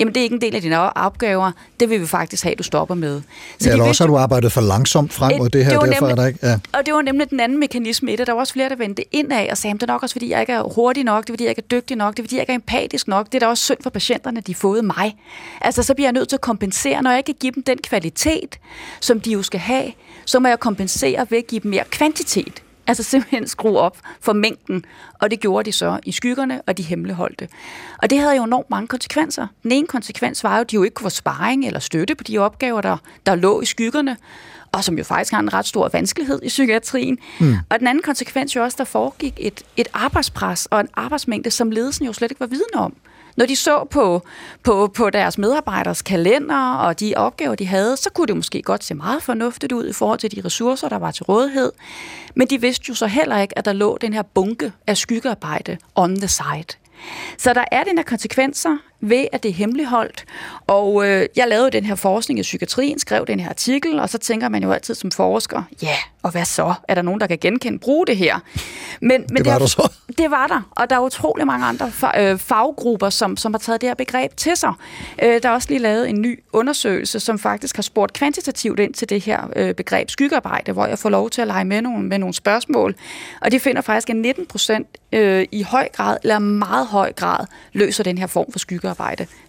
Jamen, 0.00 0.14
det 0.14 0.20
er 0.20 0.24
ikke 0.24 0.34
en 0.34 0.40
del 0.40 0.54
af 0.54 0.62
dine 0.62 0.96
opgaver. 0.96 1.52
Det 1.80 1.90
vil 1.90 2.00
vi 2.00 2.06
faktisk 2.06 2.42
have, 2.42 2.52
at 2.52 2.58
du 2.58 2.62
stopper 2.62 2.94
med. 2.94 3.22
Så 3.58 3.68
ja, 3.68 3.72
eller 3.72 3.84
også 3.84 4.04
har 4.04 4.08
du 4.08 4.16
arbejdet 4.16 4.52
for 4.52 4.60
langsomt 4.60 5.12
frem 5.12 5.38
mod 5.38 5.48
det 5.48 5.64
her, 5.64 5.80
det 5.80 5.88
derfor 5.88 6.06
er 6.06 6.08
nemlig- 6.08 6.16
der 6.16 6.26
ikke... 6.26 6.38
Ja. 6.42 6.58
Og 6.78 6.86
det 6.86 6.94
var 6.94 7.02
nemlig 7.02 7.30
den 7.30 7.40
anden 7.40 7.60
mekanisme 7.60 8.12
i 8.12 8.16
det. 8.16 8.26
Der 8.26 8.32
var 8.32 8.40
også 8.40 8.52
flere, 8.52 8.68
der 8.68 8.76
vendte 8.76 9.04
indad 9.14 9.50
og 9.50 9.58
sagde, 9.58 9.74
det 9.74 9.82
er 9.82 9.86
nok 9.86 10.02
også, 10.02 10.14
fordi 10.14 10.30
jeg 10.30 10.40
ikke 10.40 10.52
er 10.52 10.62
hurtig 10.74 11.04
nok, 11.04 11.24
det 11.24 11.30
er, 11.30 11.32
fordi 11.32 11.44
jeg 11.44 11.50
ikke 11.50 11.62
er 11.62 11.76
dygtig 11.80 11.96
nok, 11.96 12.16
det 12.16 12.22
er, 12.22 12.24
fordi 12.24 12.34
jeg 12.36 12.42
ikke 12.42 12.50
er 12.52 12.54
empatisk 12.54 13.08
nok, 13.08 13.26
det 13.26 13.34
er 13.34 13.38
da 13.38 13.46
også 13.46 13.64
synd 13.64 13.78
for 13.82 13.90
patienterne, 13.90 14.40
de 14.40 14.52
har 14.52 14.58
fået 14.58 14.84
mig. 14.84 15.16
Altså, 15.60 15.82
så 15.82 15.94
bliver 15.94 16.06
jeg 16.06 16.12
nødt 16.12 16.28
til 16.28 16.36
at 16.36 16.40
kompensere. 16.40 17.02
Når 17.02 17.10
jeg 17.10 17.18
ikke 17.18 17.26
kan 17.26 17.36
give 17.40 17.52
dem 17.52 17.62
den 17.62 17.78
kvalitet, 17.78 18.58
som 19.00 19.20
de 19.20 19.30
jo 19.32 19.42
skal 19.42 19.60
have, 19.60 19.92
så 20.26 20.38
må 20.40 20.48
jeg 20.48 20.60
kompensere 20.60 21.26
ved 21.30 21.38
at 21.38 21.46
give 21.46 21.60
dem 21.60 21.70
mere 21.70 21.84
kvantitet. 21.90 22.62
Altså 22.92 23.02
simpelthen 23.02 23.48
skrue 23.48 23.78
op 23.78 23.98
for 24.20 24.32
mængden, 24.32 24.84
og 25.20 25.30
det 25.30 25.40
gjorde 25.40 25.66
de 25.66 25.72
så 25.72 25.98
i 26.04 26.12
skyggerne, 26.12 26.62
og 26.66 26.78
de 26.78 26.82
hemmeligholdte. 26.82 27.48
Og 28.02 28.10
det 28.10 28.18
havde 28.18 28.36
jo 28.36 28.44
enormt 28.44 28.70
mange 28.70 28.88
konsekvenser. 28.88 29.46
Den 29.62 29.72
ene 29.72 29.86
konsekvens 29.86 30.44
var 30.44 30.56
jo, 30.56 30.60
at 30.60 30.70
de 30.70 30.74
jo 30.74 30.82
ikke 30.82 30.94
kunne 30.94 31.10
få 31.10 31.14
sparring 31.14 31.66
eller 31.66 31.80
støtte 31.80 32.14
på 32.14 32.24
de 32.24 32.38
opgaver, 32.38 32.80
der, 32.80 32.96
der 33.26 33.34
lå 33.34 33.60
i 33.60 33.64
skyggerne, 33.64 34.16
og 34.72 34.84
som 34.84 34.98
jo 34.98 35.04
faktisk 35.04 35.32
har 35.32 35.40
en 35.40 35.52
ret 35.52 35.66
stor 35.66 35.90
vanskelighed 35.92 36.40
i 36.42 36.48
psykiatrien. 36.48 37.18
Mm. 37.40 37.54
Og 37.70 37.78
den 37.78 37.86
anden 37.86 38.02
konsekvens 38.02 38.56
jo 38.56 38.62
også, 38.62 38.76
der 38.78 38.84
foregik 38.84 39.34
et, 39.36 39.62
et 39.76 39.88
arbejdspres 39.92 40.66
og 40.66 40.80
en 40.80 40.88
arbejdsmængde, 40.94 41.50
som 41.50 41.70
ledelsen 41.70 42.06
jo 42.06 42.12
slet 42.12 42.30
ikke 42.30 42.40
var 42.40 42.46
viden 42.46 42.74
om. 42.74 42.94
Når 43.36 43.46
de 43.46 43.56
så 43.56 43.84
på, 43.90 44.22
på, 44.62 44.92
på 44.94 45.10
deres 45.10 45.38
medarbejderes 45.38 46.02
kalender 46.02 46.74
og 46.74 47.00
de 47.00 47.14
opgaver, 47.16 47.54
de 47.54 47.66
havde, 47.66 47.96
så 47.96 48.10
kunne 48.14 48.26
det 48.26 48.36
måske 48.36 48.62
godt 48.62 48.84
se 48.84 48.94
meget 48.94 49.22
fornuftigt 49.22 49.72
ud 49.72 49.88
i 49.88 49.92
forhold 49.92 50.18
til 50.18 50.36
de 50.36 50.42
ressourcer, 50.44 50.88
der 50.88 50.98
var 50.98 51.10
til 51.10 51.24
rådighed. 51.24 51.72
Men 52.34 52.46
de 52.46 52.60
vidste 52.60 52.84
jo 52.88 52.94
så 52.94 53.06
heller 53.06 53.38
ikke, 53.38 53.58
at 53.58 53.64
der 53.64 53.72
lå 53.72 53.98
den 54.00 54.12
her 54.12 54.22
bunke 54.22 54.72
af 54.86 54.96
skyggearbejde 54.96 55.78
on 55.94 56.16
the 56.16 56.28
side. 56.28 56.78
Så 57.38 57.52
der 57.52 57.64
er 57.72 57.84
den 57.84 57.98
her 57.98 58.04
konsekvenser 58.04 58.76
ved, 59.02 59.26
at 59.32 59.42
det 59.42 59.48
er 59.48 59.52
hemmeligholdt. 59.52 60.24
Og 60.66 61.08
øh, 61.08 61.26
jeg 61.36 61.48
lavede 61.48 61.70
den 61.70 61.84
her 61.84 61.94
forskning 61.94 62.38
i 62.38 62.42
psykiatrien, 62.42 62.98
skrev 62.98 63.26
den 63.26 63.40
her 63.40 63.48
artikel, 63.48 64.00
og 64.00 64.08
så 64.08 64.18
tænker 64.18 64.48
man 64.48 64.62
jo 64.62 64.72
altid 64.72 64.94
som 64.94 65.10
forsker, 65.10 65.62
ja, 65.82 65.96
og 66.22 66.30
hvad 66.30 66.44
så? 66.44 66.74
Er 66.88 66.94
der 66.94 67.02
nogen, 67.02 67.20
der 67.20 67.26
kan 67.26 67.38
genkende 67.40 67.78
bruge 67.78 68.06
det 68.06 68.16
her? 68.16 68.38
Men, 69.00 69.24
men 69.28 69.36
Det 69.36 69.46
var 69.46 69.58
der 69.58 69.66
så. 69.66 69.92
det 70.18 70.30
var 70.30 70.46
der, 70.46 70.70
og 70.70 70.90
der 70.90 70.96
er 70.96 71.00
utrolig 71.00 71.46
mange 71.46 71.66
andre 71.66 71.92
øh, 72.18 72.38
faggrupper, 72.38 73.10
som, 73.10 73.36
som 73.36 73.54
har 73.54 73.58
taget 73.58 73.80
det 73.80 73.88
her 73.88 73.94
begreb 73.94 74.36
til 74.36 74.56
sig. 74.56 74.72
Øh, 75.22 75.42
der 75.42 75.48
er 75.48 75.52
også 75.52 75.68
lige 75.68 75.78
lavet 75.78 76.08
en 76.08 76.20
ny 76.20 76.42
undersøgelse, 76.52 77.20
som 77.20 77.38
faktisk 77.38 77.76
har 77.76 77.82
spurgt 77.82 78.12
kvantitativt 78.12 78.80
ind 78.80 78.94
til 78.94 79.08
det 79.08 79.20
her 79.24 79.48
øh, 79.56 79.74
begreb 79.74 80.10
skyggearbejde, 80.10 80.72
hvor 80.72 80.86
jeg 80.86 80.98
får 80.98 81.08
lov 81.10 81.30
til 81.30 81.40
at 81.40 81.46
lege 81.46 81.64
med 81.64 81.82
nogle, 81.82 82.08
med 82.08 82.18
nogle 82.18 82.34
spørgsmål. 82.34 82.94
Og 83.40 83.52
de 83.52 83.60
finder 83.60 83.82
faktisk, 83.82 84.10
at 84.10 84.16
19 84.16 84.46
procent 84.46 84.86
øh, 85.12 85.46
i 85.52 85.62
høj 85.62 85.88
grad, 85.92 86.16
eller 86.22 86.38
meget 86.38 86.86
høj 86.86 87.12
grad, 87.12 87.46
løser 87.72 88.04
den 88.04 88.18
her 88.18 88.26
form 88.26 88.52
for 88.52 88.58
skyggearbejde. 88.58 88.91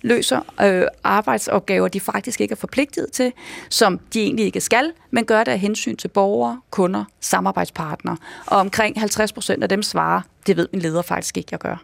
Løser 0.02 0.39
øh, 0.62 0.88
arbejdsopgaver, 1.04 1.88
de 1.88 2.00
faktisk 2.00 2.41
ikke 2.41 2.52
er 2.52 2.56
forpligtet 2.56 3.08
til, 3.12 3.32
som 3.70 4.00
de 4.14 4.22
egentlig 4.22 4.46
ikke 4.46 4.62
skal, 4.62 4.91
men 5.12 5.26
gør 5.26 5.44
det 5.44 5.52
af 5.52 5.60
hensyn 5.60 5.96
til 5.96 6.08
borgere, 6.08 6.62
kunder, 6.70 7.06
samarbejdspartnere. 7.22 8.18
Og 8.46 8.58
omkring 8.58 9.00
50 9.00 9.34
procent 9.34 9.64
af 9.64 9.70
dem 9.70 9.84
svarer, 9.84 10.22
det 10.48 10.58
ved 10.58 10.68
min 10.74 10.82
leder 10.82 11.02
faktisk 11.02 11.38
ikke, 11.38 11.50
jeg 11.52 11.60
gør. 11.60 11.84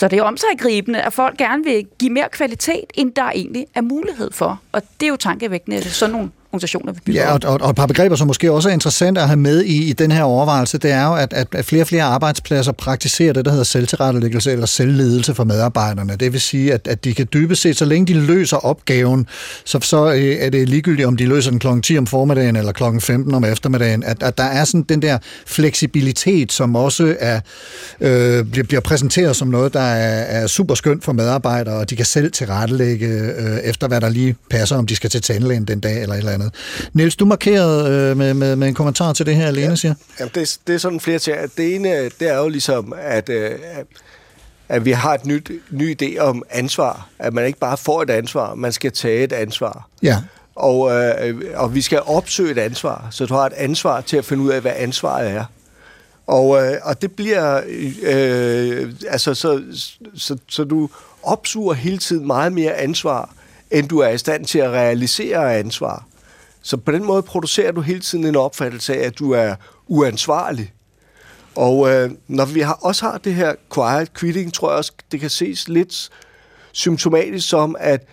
Så 0.00 0.08
det 0.08 0.18
er 0.18 0.22
omsaggribende, 0.22 1.02
at 1.02 1.12
folk 1.12 1.38
gerne 1.38 1.64
vil 1.64 1.86
give 1.98 2.12
mere 2.12 2.28
kvalitet, 2.28 2.84
end 2.94 3.12
der 3.12 3.30
egentlig 3.30 3.66
er 3.74 3.80
mulighed 3.80 4.32
for. 4.32 4.60
Og 4.72 4.82
det 5.00 5.06
er 5.06 5.10
jo 5.10 5.16
tankevækkende, 5.16 5.76
at 5.76 5.84
sådan 5.84 6.12
nogle 6.12 6.30
organisationer 6.52 6.92
vil 6.92 7.00
bygge 7.00 7.20
Ja, 7.20 7.32
og, 7.32 7.40
og, 7.44 7.60
og 7.60 7.70
et 7.70 7.76
par 7.76 7.86
begreber, 7.86 8.16
som 8.16 8.26
måske 8.26 8.52
også 8.52 8.68
er 8.68 8.72
interessant 8.72 9.18
at 9.18 9.26
have 9.26 9.36
med 9.36 9.62
i, 9.62 9.90
i 9.90 9.92
den 9.92 10.12
her 10.12 10.22
overvejelse, 10.22 10.78
det 10.78 10.90
er 10.90 11.06
jo, 11.06 11.14
at, 11.14 11.32
at, 11.32 11.46
at 11.52 11.64
flere 11.64 11.82
og 11.82 11.86
flere 11.86 12.02
arbejdspladser 12.02 12.72
praktiserer 12.72 13.32
det, 13.32 13.44
der 13.44 13.50
hedder 13.50 13.64
selvtilrettelæggelse 13.64 14.52
eller 14.52 14.66
selvledelse 14.66 15.34
for 15.34 15.44
medarbejderne. 15.44 16.16
Det 16.16 16.32
vil 16.32 16.40
sige, 16.40 16.72
at, 16.72 16.88
at 16.88 17.04
de 17.04 17.14
kan 17.14 17.28
dybest 17.32 17.62
set, 17.62 17.76
så 17.76 17.84
længe 17.84 18.14
de 18.14 18.20
løser 18.20 18.56
opgaven, 18.56 19.26
så, 19.64 19.78
så 19.82 20.12
øh, 20.12 20.36
er 20.40 20.50
det 20.50 20.68
ligegyldigt, 20.68 21.06
om 21.06 21.16
de 21.16 21.26
løser 21.26 21.50
den 21.50 21.60
klokken 21.60 21.82
10 21.82 21.98
om 21.98 22.06
formiddagen 22.06 22.56
eller 22.56 22.72
klokken 22.72 23.00
15 23.00 23.34
om 23.34 23.44
eftermiddagen, 23.44 24.04
at, 24.04 24.22
at 24.22 24.38
der 24.38 24.44
er 24.44 24.64
sådan 24.64 24.82
den 24.82 25.02
der 25.02 25.18
fleksibilitet, 25.46 26.52
som 26.52 26.76
også 26.76 27.16
er, 27.20 27.40
øh, 28.00 28.44
bliver, 28.44 28.66
bliver 28.66 28.80
præsenteret 28.80 29.36
som 29.36 29.48
noget, 29.48 29.74
der 29.74 29.80
er, 29.80 30.42
er 30.42 30.46
super 30.46 30.74
skønt 30.74 31.04
for 31.04 31.12
medarbejdere, 31.12 31.74
og 31.74 31.90
de 31.90 31.96
kan 31.96 32.06
selv 32.06 32.32
tilrettelægge 32.32 33.06
øh, 33.06 33.58
efter, 33.58 33.88
hvad 33.88 34.00
der 34.00 34.08
lige 34.08 34.36
passer, 34.50 34.76
om 34.76 34.86
de 34.86 34.96
skal 34.96 35.10
til 35.10 35.22
tandlægen 35.22 35.64
den 35.64 35.80
dag 35.80 36.02
eller 36.02 36.14
et 36.14 36.18
eller 36.18 36.32
andet. 36.32 36.39
Niels, 36.92 37.16
du 37.16 37.24
markerede 37.24 37.90
øh, 37.90 38.16
med, 38.16 38.34
med, 38.34 38.56
med 38.56 38.68
en 38.68 38.74
kommentar 38.74 39.12
til 39.12 39.26
det 39.26 39.36
her, 39.36 39.50
Lene 39.50 39.76
siger. 39.76 39.94
Jamen, 40.20 40.32
det, 40.34 40.58
det 40.66 40.74
er 40.74 40.78
sådan 40.78 41.00
flere 41.00 41.18
ting. 41.18 41.36
Det 41.56 41.74
ene, 41.74 42.04
det 42.04 42.22
er 42.30 42.38
jo 42.38 42.48
ligesom, 42.48 42.94
at, 42.98 43.28
øh, 43.28 43.50
at 44.68 44.84
vi 44.84 44.90
har 44.90 45.14
et 45.14 45.26
nyt, 45.26 45.50
ny 45.70 46.02
idé 46.02 46.18
om 46.18 46.42
ansvar. 46.50 47.08
At 47.18 47.34
man 47.34 47.46
ikke 47.46 47.58
bare 47.58 47.76
får 47.76 48.02
et 48.02 48.10
ansvar, 48.10 48.54
man 48.54 48.72
skal 48.72 48.92
tage 48.92 49.24
et 49.24 49.32
ansvar. 49.32 49.88
Ja. 50.02 50.16
Og, 50.54 50.92
øh, 50.92 51.42
og 51.54 51.74
vi 51.74 51.80
skal 51.80 52.00
opsøge 52.06 52.50
et 52.50 52.58
ansvar, 52.58 53.08
så 53.10 53.26
du 53.26 53.34
har 53.34 53.46
et 53.46 53.52
ansvar 53.52 54.00
til 54.00 54.16
at 54.16 54.24
finde 54.24 54.42
ud 54.42 54.50
af, 54.50 54.60
hvad 54.60 54.72
ansvaret 54.76 55.30
er. 55.30 55.44
Og, 56.26 56.62
øh, 56.62 56.72
og 56.82 57.02
det 57.02 57.12
bliver, 57.12 57.60
øh, 58.02 58.92
altså, 59.08 59.34
så, 59.34 59.62
så, 60.14 60.36
så 60.48 60.64
du 60.64 60.88
opsuger 61.22 61.74
hele 61.74 61.98
tiden 61.98 62.26
meget 62.26 62.52
mere 62.52 62.74
ansvar, 62.74 63.30
end 63.70 63.88
du 63.88 63.98
er 63.98 64.08
i 64.08 64.18
stand 64.18 64.44
til 64.44 64.58
at 64.58 64.70
realisere 64.70 65.58
ansvar. 65.58 66.06
Så 66.62 66.76
på 66.76 66.92
den 66.92 67.04
måde 67.04 67.22
producerer 67.22 67.72
du 67.72 67.80
hele 67.80 68.00
tiden 68.00 68.24
en 68.24 68.36
opfattelse 68.36 68.94
af, 68.94 69.06
at 69.06 69.18
du 69.18 69.30
er 69.30 69.54
uansvarlig. 69.86 70.72
Og 71.54 71.90
øh, 71.90 72.10
når 72.28 72.44
vi 72.44 72.60
har, 72.60 72.72
også 72.72 73.04
har 73.04 73.18
det 73.18 73.34
her 73.34 73.54
quiet 73.74 74.12
quitting, 74.14 74.54
tror 74.54 74.70
jeg 74.70 74.78
også, 74.78 74.92
det 75.12 75.20
kan 75.20 75.30
ses 75.30 75.68
lidt 75.68 76.10
symptomatisk 76.72 77.48
som, 77.48 77.76
at 77.78 78.08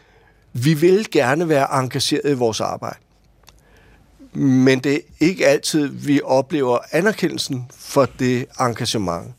vi 0.53 0.73
vil 0.73 1.11
gerne 1.11 1.49
være 1.49 1.79
engageret 1.79 2.31
i 2.31 2.33
vores 2.33 2.61
arbejde. 2.61 2.97
Men 4.33 4.79
det 4.79 4.95
er 4.95 4.99
ikke 5.19 5.47
altid, 5.47 5.87
vi 5.87 6.21
oplever 6.23 6.77
anerkendelsen 6.91 7.65
for 7.77 8.07
det 8.19 8.45
engagement. 8.59 9.35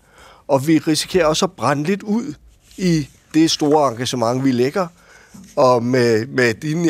Og 0.48 0.66
vi 0.66 0.78
risikerer 0.78 1.26
også 1.26 1.44
at 1.44 1.52
brænde 1.52 1.84
lidt 1.84 2.02
ud 2.02 2.34
i 2.76 3.08
det 3.34 3.50
store 3.50 3.88
engagement, 3.88 4.44
vi 4.44 4.52
lægger. 4.52 4.86
Og 5.56 5.82
med, 5.82 6.26
med 6.26 6.54
dine 6.54 6.82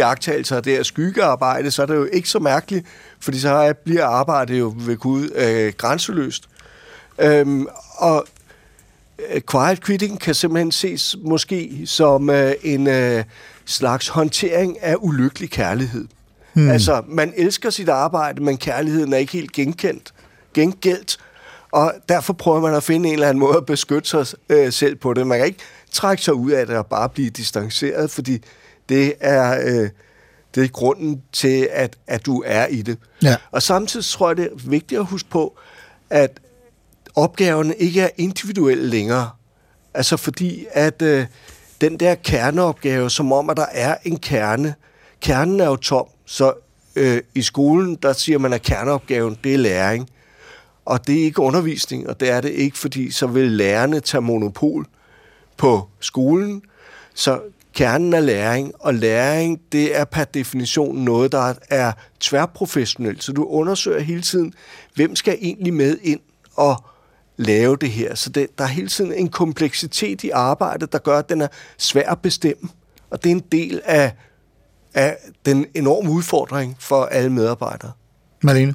det 0.61 0.73
her 0.73 0.83
skyggearbejde, 0.83 1.71
så 1.71 1.83
er 1.83 1.87
det 1.87 1.95
jo 1.95 2.09
ikke 2.13 2.29
så 2.29 2.39
mærkeligt, 2.39 2.87
fordi 3.21 3.39
så 3.41 3.49
er- 3.51 3.73
bliver 3.73 4.07
arbejdet 4.07 4.59
jo 4.59 4.75
ved 4.77 4.97
Gud 4.97 5.31
øh, 5.35 5.73
grænseløst. 5.77 6.49
Øhm, 7.19 7.67
og 7.97 8.27
øh, 9.35 9.41
quiet 9.51 9.85
quitting 9.85 10.21
kan 10.21 10.35
simpelthen 10.35 10.73
ses 10.73 11.17
måske 11.25 11.83
som 11.85 12.31
øh, 12.31 12.53
en 12.63 12.87
øh, 12.87 13.25
slags 13.65 14.09
håndtering 14.09 14.83
af 14.83 14.97
ulykkelig 14.99 15.51
kærlighed. 15.51 16.05
Hmm. 16.53 16.71
Altså, 16.71 17.03
man 17.09 17.33
elsker 17.37 17.71
sit 17.71 17.89
arbejde, 17.89 18.43
men 18.43 18.57
kærligheden 18.57 19.13
er 19.13 19.17
ikke 19.17 19.33
helt 19.33 19.53
genkendt, 19.53 20.15
gengældt, 20.55 21.19
og 21.73 21.93
derfor 22.09 22.33
prøver 22.33 22.61
man 22.61 22.75
at 22.75 22.83
finde 22.83 23.09
en 23.09 23.15
eller 23.15 23.29
anden 23.29 23.41
måde 23.41 23.57
at 23.57 23.67
beskytte 23.67 24.09
sig 24.09 24.27
øh, 24.49 24.73
selv 24.73 24.97
på 24.97 25.15
det. 25.15 25.27
Man 25.27 25.39
kan 25.39 25.47
ikke 25.47 25.59
trække 25.91 26.23
sig 26.23 26.35
ud 26.35 26.51
af 26.51 26.67
det 26.67 26.77
og 26.77 26.87
bare 26.87 27.09
blive 27.09 27.31
distanceret, 27.31 28.11
fordi 28.11 28.43
det 28.89 29.15
er, 29.21 29.61
øh, 29.65 29.91
det 30.55 30.65
er 30.65 30.69
grunden 30.69 31.23
til, 31.33 31.69
at, 31.73 31.97
at 32.07 32.27
du 32.27 32.43
er 32.47 32.67
i 32.67 32.83
det. 32.83 32.99
Ja. 33.23 33.37
Og 33.51 33.63
samtidig 33.63 34.07
tror 34.07 34.29
jeg, 34.29 34.37
det 34.37 34.45
er 34.45 34.69
vigtigt 34.69 34.99
at 34.99 35.07
huske 35.07 35.29
på, 35.31 35.59
at 36.11 36.41
opgaverne 37.15 37.75
ikke 37.75 38.01
er 38.01 38.09
individuelle 38.17 38.87
længere. 38.87 39.31
Altså 39.95 40.17
fordi, 40.17 40.67
at 40.71 41.03
øh, 41.03 41.27
den 41.81 42.01
der 42.01 42.15
kerneopgave, 42.15 43.11
som 43.11 43.33
om, 43.33 43.51
at 43.51 43.57
der 43.57 43.67
er 43.73 43.97
en 44.05 44.19
kerne, 44.19 44.75
kernen 45.21 45.61
er 45.61 45.67
jo 45.67 45.77
tom, 45.77 46.07
så 46.27 46.53
øh, 46.97 47.23
i 47.35 47.43
skolen, 47.43 47.99
der 48.03 48.13
siger 48.13 48.39
man, 48.39 48.53
at 48.53 48.63
kerneopgaven, 48.63 49.39
det 49.45 49.55
er 49.55 49.59
læring. 49.59 50.11
Og 50.85 51.07
det 51.07 51.21
er 51.21 51.25
ikke 51.25 51.41
undervisning, 51.41 52.09
og 52.09 52.21
det 52.21 52.31
er 52.31 52.41
det 52.41 52.51
ikke, 52.51 52.79
fordi 52.79 53.11
så 53.11 53.27
vil 53.27 53.53
lærerne 53.53 54.01
tage 54.01 54.21
monopol 54.21 54.87
på 55.59 55.89
skolen. 56.01 56.63
Så 57.15 57.41
kernen 57.73 58.13
er 58.15 58.21
læring, 58.21 58.73
og 58.79 58.95
læring, 58.95 59.61
det 59.73 59.99
er 59.99 60.05
per 60.05 60.25
definition 60.25 60.97
noget, 60.97 61.33
der 61.33 61.55
er 61.71 61.93
tværprofessionelt. 62.21 63.25
Så 63.25 63.33
du 63.33 63.45
undersøger 63.45 64.01
hele 64.01 64.23
tiden, 64.23 64.55
hvem 64.95 65.17
skal 65.17 65.39
egentlig 65.41 65.75
med 65.75 65.99
ind 66.03 66.21
og 66.55 66.85
lave 67.37 67.77
det 67.77 67.91
her. 67.91 68.15
Så 68.15 68.31
det, 68.31 68.59
der 68.59 68.65
er 68.65 68.69
hele 68.69 68.89
tiden 68.89 69.13
en 69.13 69.29
kompleksitet 69.29 70.25
i 70.25 70.31
arbejdet, 70.31 70.93
der 70.93 70.99
gør, 70.99 71.19
at 71.19 71.29
den 71.29 71.41
er 71.41 71.49
svær 71.79 72.11
at 72.11 72.21
bestemme. 72.23 72.69
Og 73.11 73.25
det 73.25 73.31
er 73.31 73.35
en 73.35 73.45
del 73.53 73.81
af, 73.85 74.13
af 74.95 75.17
den 75.47 75.67
enorme 75.75 76.11
udfordring 76.11 76.77
for 76.79 77.05
alle 77.05 77.33
medarbejdere. 77.33 77.93
Malene? 78.43 78.75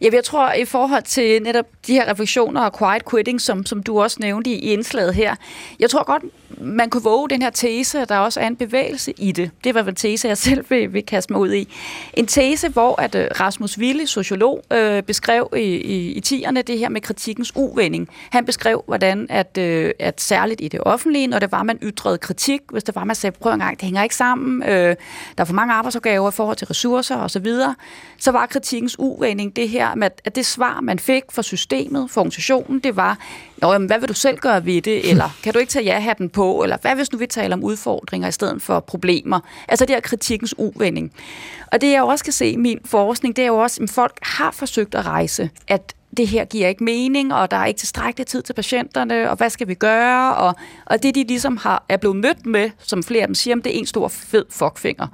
Ja, 0.00 0.08
jeg 0.12 0.24
tror, 0.24 0.52
i 0.52 0.64
forhold 0.64 1.02
til 1.02 1.42
netop 1.42 1.66
de 1.86 1.92
her 1.92 2.10
refleksioner 2.10 2.60
og 2.60 2.78
quiet 2.78 3.10
quitting, 3.10 3.40
som, 3.40 3.66
som 3.66 3.82
du 3.82 4.00
også 4.00 4.16
nævnte 4.20 4.50
i, 4.50 4.54
i 4.54 4.72
indslaget 4.72 5.14
her, 5.14 5.34
jeg 5.78 5.90
tror 5.90 6.04
godt, 6.04 6.22
man 6.60 6.90
kunne 6.90 7.02
våge 7.02 7.28
den 7.28 7.42
her 7.42 7.50
tese, 7.50 8.00
at 8.00 8.08
der 8.08 8.18
også 8.18 8.40
er 8.40 8.46
en 8.46 8.56
bevægelse 8.56 9.12
i 9.18 9.32
det. 9.32 9.50
Det 9.64 9.74
var 9.74 9.82
en 9.82 9.94
tese, 9.94 10.28
jeg 10.28 10.38
selv 10.38 10.64
vil, 10.68 10.92
vil 10.92 11.06
kaste 11.06 11.32
mig 11.32 11.40
ud 11.40 11.52
i. 11.52 11.74
En 12.14 12.26
tese, 12.26 12.68
hvor 12.68 13.00
at 13.00 13.14
øh, 13.14 13.28
Rasmus 13.40 13.78
Ville, 13.78 14.06
sociolog, 14.06 14.64
øh, 14.72 15.02
beskrev 15.02 15.48
i, 15.56 15.60
i, 15.60 16.12
i 16.12 16.20
tierne 16.20 16.62
det 16.62 16.78
her 16.78 16.88
med 16.88 17.00
kritikkens 17.00 17.52
uvending. 17.56 18.08
Han 18.30 18.44
beskrev, 18.44 18.84
hvordan 18.86 19.26
at, 19.30 19.58
øh, 19.58 19.90
at 19.98 20.20
særligt 20.20 20.60
i 20.60 20.68
det 20.68 20.80
offentlige, 20.82 21.26
når 21.26 21.38
det 21.38 21.52
var, 21.52 21.62
man 21.62 21.78
ytrede 21.82 22.18
kritik, 22.18 22.60
hvis 22.70 22.84
det 22.84 22.94
var, 22.94 23.04
man 23.04 23.16
sagde, 23.16 23.36
prøv 23.40 23.52
en 23.52 23.58
gang, 23.58 23.80
det 23.80 23.84
hænger 23.84 24.02
ikke 24.02 24.16
sammen, 24.16 24.62
øh, 24.62 24.68
der 24.68 24.96
er 25.36 25.44
for 25.44 25.54
mange 25.54 25.74
arbejdsopgaver 25.74 26.28
i 26.28 26.32
forhold 26.32 26.56
til 26.56 26.66
ressourcer 26.66 27.16
osv., 27.16 27.46
så, 27.46 27.74
så 28.18 28.30
var 28.30 28.46
kritikkens 28.46 28.98
uvending 28.98 29.56
det 29.56 29.68
her 29.68 29.94
med, 29.94 30.10
at 30.24 30.36
det 30.36 30.46
svar, 30.46 30.80
man 30.80 30.98
fik 30.98 31.22
fra 31.32 31.42
systemet, 31.42 32.10
fra 32.10 32.20
organisationen, 32.20 32.78
det 32.78 32.96
var, 32.96 33.18
Nå, 33.64 33.72
jamen, 33.72 33.86
hvad 33.86 33.98
vil 33.98 34.08
du 34.08 34.14
selv 34.14 34.38
gøre 34.38 34.66
ved 34.66 34.82
det? 34.82 35.10
Eller 35.10 35.36
kan 35.42 35.52
du 35.52 35.58
ikke 35.58 35.70
tage 35.70 35.84
ja-hatten 35.84 36.28
på? 36.28 36.43
Eller 36.62 36.76
hvad 36.82 36.94
hvis 36.94 37.12
nu 37.12 37.18
vi 37.18 37.26
taler 37.26 37.56
om 37.56 37.64
udfordringer 37.64 38.28
i 38.28 38.32
stedet 38.32 38.62
for 38.62 38.80
problemer? 38.80 39.40
Altså 39.68 39.84
det 39.84 39.96
er 39.96 40.00
kritikkens 40.00 40.54
uvending. 40.58 41.12
Og 41.72 41.80
det 41.80 41.90
jeg 41.90 41.98
jo 41.98 42.06
også 42.06 42.24
kan 42.24 42.32
se 42.32 42.50
i 42.50 42.56
min 42.56 42.80
forskning, 42.84 43.36
det 43.36 43.42
er 43.42 43.46
jo 43.46 43.56
også, 43.56 43.82
at 43.82 43.90
folk 43.90 44.18
har 44.22 44.50
forsøgt 44.50 44.94
at 44.94 45.06
rejse, 45.06 45.50
at 45.68 45.94
det 46.16 46.28
her 46.28 46.44
giver 46.44 46.68
ikke 46.68 46.84
mening, 46.84 47.34
og 47.34 47.50
der 47.50 47.56
er 47.56 47.66
ikke 47.66 47.78
tilstrækkelig 47.78 48.26
tid 48.26 48.42
til 48.42 48.52
patienterne, 48.52 49.30
og 49.30 49.36
hvad 49.36 49.50
skal 49.50 49.68
vi 49.68 49.74
gøre? 49.74 50.34
Og, 50.34 50.54
og 50.86 51.02
det, 51.02 51.14
de 51.14 51.24
ligesom 51.24 51.56
har, 51.56 51.84
er 51.88 51.96
blevet 51.96 52.16
mødt 52.16 52.46
med, 52.46 52.70
som 52.78 53.02
flere 53.02 53.22
af 53.22 53.28
dem 53.28 53.34
siger, 53.34 53.56
det 53.56 53.66
er 53.66 53.78
en 53.78 53.86
stor 53.86 54.08
fed 54.08 54.44
fuckfinger. 54.50 55.06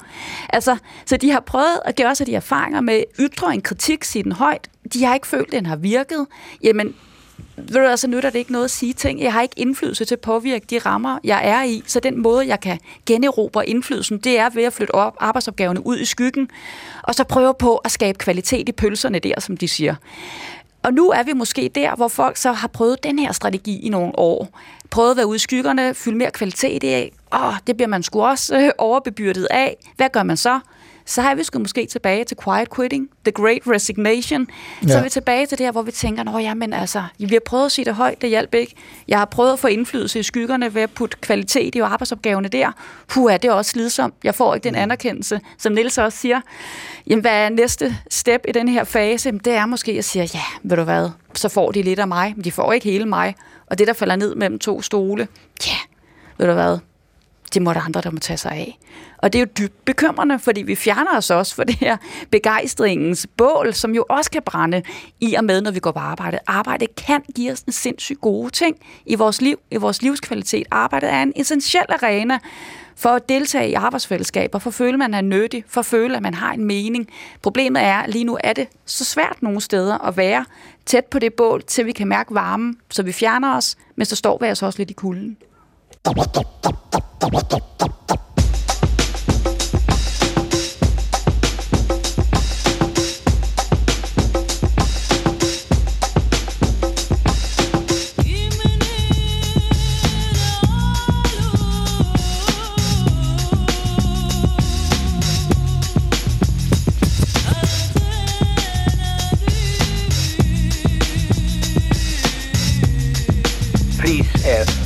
Altså, 0.48 0.76
så 1.06 1.16
de 1.16 1.30
har 1.30 1.40
prøvet 1.40 1.80
at 1.84 1.96
gøre 1.96 2.14
sig 2.14 2.26
de 2.26 2.34
erfaringer 2.34 2.80
med 2.80 3.04
ytre 3.20 3.54
en 3.54 3.60
kritik, 3.60 4.04
sige 4.04 4.22
den 4.22 4.32
højt. 4.32 4.68
De 4.92 5.04
har 5.04 5.14
ikke 5.14 5.26
følt, 5.26 5.46
at 5.46 5.52
den 5.52 5.66
har 5.66 5.76
virket. 5.76 6.26
Jamen, 6.62 6.94
ved 7.56 7.74
du, 7.74 7.80
altså 7.80 8.06
nytter 8.08 8.30
det 8.30 8.38
ikke 8.38 8.52
noget 8.52 8.64
at 8.64 8.70
sige 8.70 8.92
ting. 8.92 9.20
Jeg 9.20 9.32
har 9.32 9.42
ikke 9.42 9.54
indflydelse 9.56 10.04
til 10.04 10.14
at 10.14 10.20
påvirke 10.20 10.66
de 10.70 10.78
rammer, 10.78 11.18
jeg 11.24 11.40
er 11.44 11.62
i. 11.62 11.82
Så 11.86 12.00
den 12.00 12.22
måde, 12.22 12.48
jeg 12.48 12.60
kan 12.60 12.78
generobre 13.06 13.68
indflydelsen, 13.68 14.18
det 14.18 14.38
er 14.38 14.50
ved 14.50 14.62
at 14.64 14.72
flytte 14.72 14.94
op 14.94 15.16
arbejdsopgaverne 15.20 15.86
ud 15.86 15.98
i 15.98 16.04
skyggen, 16.04 16.50
og 17.02 17.14
så 17.14 17.24
prøve 17.24 17.54
på 17.54 17.76
at 17.76 17.90
skabe 17.90 18.18
kvalitet 18.18 18.68
i 18.68 18.72
pølserne 18.72 19.18
der, 19.18 19.40
som 19.40 19.56
de 19.56 19.68
siger. 19.68 19.94
Og 20.82 20.92
nu 20.94 21.10
er 21.10 21.22
vi 21.22 21.32
måske 21.32 21.70
der, 21.74 21.96
hvor 21.96 22.08
folk 22.08 22.36
så 22.36 22.52
har 22.52 22.68
prøvet 22.68 23.04
den 23.04 23.18
her 23.18 23.32
strategi 23.32 23.78
i 23.78 23.88
nogle 23.88 24.18
år. 24.18 24.60
Prøvet 24.90 25.10
at 25.10 25.16
være 25.16 25.26
ude 25.26 25.36
i 25.36 25.38
skyggerne, 25.38 25.94
fylde 25.94 26.16
mere 26.16 26.30
kvalitet 26.30 26.84
i. 26.84 27.10
Åh, 27.34 27.54
det 27.66 27.76
bliver 27.76 27.88
man 27.88 28.02
sgu 28.02 28.22
også 28.22 28.58
øh, 28.58 28.70
overbebyrdet 28.78 29.46
af. 29.50 29.76
Hvad 29.96 30.08
gør 30.08 30.22
man 30.22 30.36
så? 30.36 30.60
Så 31.06 31.22
er 31.22 31.34
vi 31.34 31.44
sgu 31.44 31.58
måske 31.58 31.86
tilbage 31.86 32.24
til 32.24 32.36
quiet 32.44 32.74
quitting, 32.76 33.08
the 33.24 33.32
great 33.32 33.60
resignation. 33.66 34.46
Ja. 34.82 34.88
Så 34.88 34.98
er 34.98 35.02
vi 35.02 35.08
tilbage 35.08 35.46
til 35.46 35.58
det 35.58 35.66
her, 35.66 35.72
hvor 35.72 35.82
vi 35.82 35.90
tænker, 35.90 36.22
nå 36.22 36.38
ja, 36.38 36.54
men 36.54 36.72
altså, 36.72 37.04
vi 37.18 37.26
har 37.26 37.40
prøvet 37.44 37.66
at 37.66 37.72
sige 37.72 37.84
det 37.84 37.94
højt, 37.94 38.20
det 38.22 38.28
hjalp 38.28 38.54
ikke. 38.54 38.74
Jeg 39.08 39.18
har 39.18 39.24
prøvet 39.24 39.52
at 39.52 39.58
få 39.58 39.66
indflydelse 39.66 40.18
i 40.18 40.22
skyggerne 40.22 40.74
ved 40.74 40.82
at 40.82 40.90
putte 40.90 41.16
kvalitet 41.20 41.74
i 41.74 41.78
arbejdsopgaverne 41.78 42.48
der. 42.48 42.72
Puh, 43.08 43.32
er 43.32 43.36
det 43.36 43.50
også 43.50 43.70
slidsomt. 43.70 44.14
Jeg 44.24 44.34
får 44.34 44.54
ikke 44.54 44.64
den 44.64 44.74
anerkendelse, 44.74 45.40
som 45.58 45.72
Niels 45.72 45.98
også 45.98 46.18
siger. 46.18 46.40
Jamen, 47.06 47.20
hvad 47.20 47.32
er 47.32 47.48
næste 47.48 47.96
step 48.10 48.44
i 48.48 48.52
den 48.52 48.68
her 48.68 48.84
fase? 48.84 49.28
Jamen, 49.28 49.40
Det 49.44 49.52
er 49.52 49.66
måske 49.66 49.92
at 49.92 50.04
sige, 50.04 50.30
ja, 50.34 50.40
ved 50.62 50.76
du 50.76 50.82
hvad, 50.82 51.08
så 51.34 51.48
får 51.48 51.70
de 51.70 51.82
lidt 51.82 51.98
af 51.98 52.08
mig, 52.08 52.32
men 52.36 52.44
de 52.44 52.52
får 52.52 52.72
ikke 52.72 52.90
hele 52.90 53.06
mig. 53.06 53.34
Og 53.66 53.78
det, 53.78 53.86
der 53.86 53.92
falder 53.92 54.16
ned 54.16 54.34
mellem 54.34 54.58
to 54.58 54.82
stole, 54.82 55.28
ja, 55.66 55.76
ved 56.38 56.46
du 56.46 56.52
hvad, 56.52 56.78
det 57.54 57.62
må 57.62 57.72
der 57.72 57.80
andre, 57.80 58.00
der 58.00 58.10
må 58.10 58.18
tage 58.18 58.36
sig 58.36 58.52
af. 58.52 58.78
Og 59.22 59.32
det 59.32 59.38
er 59.38 59.40
jo 59.40 59.46
dybt 59.58 59.84
bekymrende, 59.84 60.38
fordi 60.38 60.62
vi 60.62 60.74
fjerner 60.74 61.16
os 61.16 61.30
også 61.30 61.54
for 61.54 61.64
det 61.64 61.74
her 61.74 61.96
begejstringens 62.30 63.26
bål, 63.36 63.74
som 63.74 63.94
jo 63.94 64.04
også 64.08 64.30
kan 64.30 64.42
brænde 64.42 64.82
i 65.20 65.34
og 65.34 65.44
med, 65.44 65.60
når 65.60 65.70
vi 65.70 65.80
går 65.80 65.92
på 65.92 65.98
arbejde. 65.98 66.38
Arbejde 66.46 66.86
kan 66.96 67.22
give 67.34 67.52
os 67.52 67.60
en 67.60 67.72
sindssygt 67.72 68.20
gode 68.20 68.50
ting 68.50 68.76
i 69.06 69.14
vores 69.14 69.40
liv, 69.40 69.58
i 69.70 69.76
vores 69.76 70.02
livskvalitet. 70.02 70.66
Arbejdet 70.70 71.12
er 71.12 71.22
en 71.22 71.32
essentiel 71.36 71.86
arena 71.88 72.38
for 72.96 73.10
at 73.10 73.28
deltage 73.28 73.70
i 73.70 73.74
arbejdsfællesskaber, 73.74 74.58
for 74.58 74.70
at 74.70 74.74
føle, 74.74 74.92
at 74.92 74.98
man 74.98 75.14
er 75.14 75.20
nyttig, 75.20 75.64
for 75.68 75.80
at 75.80 75.86
føle, 75.86 76.16
at 76.16 76.22
man 76.22 76.34
har 76.34 76.52
en 76.52 76.64
mening. 76.64 77.08
Problemet 77.42 77.82
er, 77.82 77.98
at 77.98 78.10
lige 78.10 78.24
nu 78.24 78.38
er 78.44 78.52
det 78.52 78.68
så 78.86 79.04
svært 79.04 79.36
nogle 79.40 79.60
steder 79.60 79.98
at 79.98 80.16
være 80.16 80.44
tæt 80.86 81.04
på 81.04 81.18
det 81.18 81.34
bål, 81.34 81.62
til 81.62 81.86
vi 81.86 81.92
kan 81.92 82.08
mærke 82.08 82.34
varmen, 82.34 82.76
så 82.90 83.02
vi 83.02 83.12
fjerner 83.12 83.56
os, 83.56 83.76
men 83.96 84.06
så 84.06 84.16
står 84.16 84.38
vi 84.40 84.46
altså 84.46 84.66
også 84.66 84.78
lidt 84.78 84.90
i 84.90 84.94
kulden. 84.94 85.36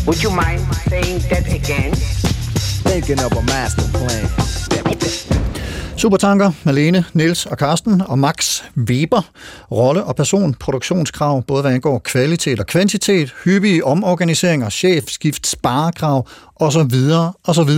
Would 0.07 0.23
you 0.23 0.31
mind 0.31 0.61
saying 0.89 1.21
that 1.31 1.47
again? 1.61 1.93
Thinking 2.89 3.21
of 3.27 3.33
a 3.33 3.43
master 3.43 3.87
plan. 3.99 4.29
Supertanker, 5.97 6.53
Malene, 6.65 7.05
Niels 7.13 7.47
og 7.47 7.59
Karsten 7.59 8.03
og 8.03 8.19
Max 8.19 8.63
Weber. 8.77 9.23
Rolle- 9.73 10.05
og 10.05 10.17
personproduktionskrav, 10.17 11.43
både 11.47 11.63
hvad 11.63 11.73
angår 11.73 11.99
kvalitet 11.99 12.61
og 12.61 12.67
kvantitet, 12.67 13.35
hyppige 13.45 13.85
omorganiseringer, 13.85 14.71
chefskift, 14.71 15.47
sparekrav 15.47 16.29
osv. 16.57 16.93
osv. 17.45 17.71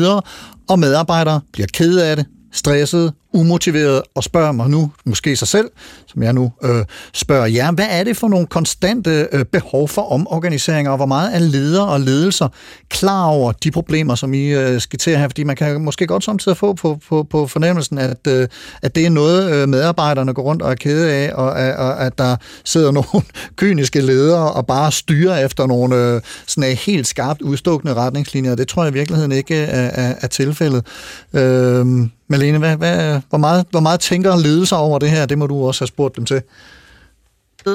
Og 0.68 0.78
medarbejdere 0.78 1.40
bliver 1.52 1.66
kede 1.72 2.06
af 2.06 2.16
det, 2.16 2.26
stresset, 2.52 3.12
umotiveret 3.36 4.02
og 4.14 4.24
spørger 4.24 4.52
mig 4.52 4.70
nu, 4.70 4.92
måske 5.04 5.36
sig 5.36 5.48
selv, 5.48 5.70
som 6.06 6.22
jeg 6.22 6.32
nu 6.32 6.52
øh, 6.64 6.84
spørger 7.12 7.46
jer, 7.46 7.72
hvad 7.72 7.86
er 7.90 8.04
det 8.04 8.16
for 8.16 8.28
nogle 8.28 8.46
konstante 8.46 9.28
øh, 9.32 9.44
behov 9.44 9.88
for 9.88 10.12
omorganiseringer, 10.12 10.90
og 10.90 10.96
hvor 10.96 11.06
meget 11.06 11.34
er 11.34 11.38
ledere 11.38 11.88
og 11.88 12.00
ledelser 12.00 12.48
klar 12.88 13.24
over 13.24 13.52
de 13.52 13.70
problemer, 13.70 14.14
som 14.14 14.34
I 14.34 14.46
øh, 14.46 14.80
skitserer 14.80 15.18
her? 15.18 15.28
Fordi 15.28 15.44
man 15.44 15.56
kan 15.56 15.80
måske 15.80 16.06
godt 16.06 16.24
samtidig 16.24 16.56
få 16.56 16.72
på, 16.72 16.98
på, 17.08 17.22
på 17.30 17.46
fornemmelsen, 17.46 17.98
at, 17.98 18.26
øh, 18.28 18.48
at 18.82 18.94
det 18.94 19.06
er 19.06 19.10
noget, 19.10 19.52
øh, 19.52 19.68
medarbejderne 19.68 20.34
går 20.34 20.42
rundt 20.42 20.62
og 20.62 20.70
er 20.70 20.74
kede 20.74 21.12
af, 21.12 21.32
og, 21.34 21.46
og 21.86 22.06
at 22.06 22.18
der 22.18 22.36
sidder 22.64 22.90
nogle 22.98 23.22
kyniske 23.56 24.00
ledere 24.00 24.52
og 24.52 24.66
bare 24.66 24.92
styrer 24.92 25.44
efter 25.44 25.66
nogle 25.66 25.96
øh, 25.96 26.20
sådan 26.46 26.76
helt 26.76 27.06
skarpt 27.06 27.42
udstukne 27.42 27.94
retningslinjer. 27.94 28.54
Det 28.54 28.68
tror 28.68 28.84
jeg 28.84 28.92
i 28.92 28.94
virkeligheden 28.94 29.32
ikke 29.32 29.56
er, 29.56 29.90
er, 29.94 30.14
er 30.20 30.26
tilfældet. 30.26 30.86
Øh, 31.32 31.86
Malene, 32.28 32.58
hvad, 32.58 32.76
hvad, 32.76 33.20
hvor, 33.28 33.38
meget, 33.38 33.66
hvor 33.70 33.80
meget 33.80 34.00
tænker 34.00 34.36
ledelser 34.36 34.76
over 34.76 34.98
det 34.98 35.10
her? 35.10 35.26
Det 35.26 35.38
må 35.38 35.46
du 35.46 35.66
også 35.66 35.80
have 35.80 35.88
spurgt 35.88 36.16
dem 36.16 36.24
til. 36.24 36.42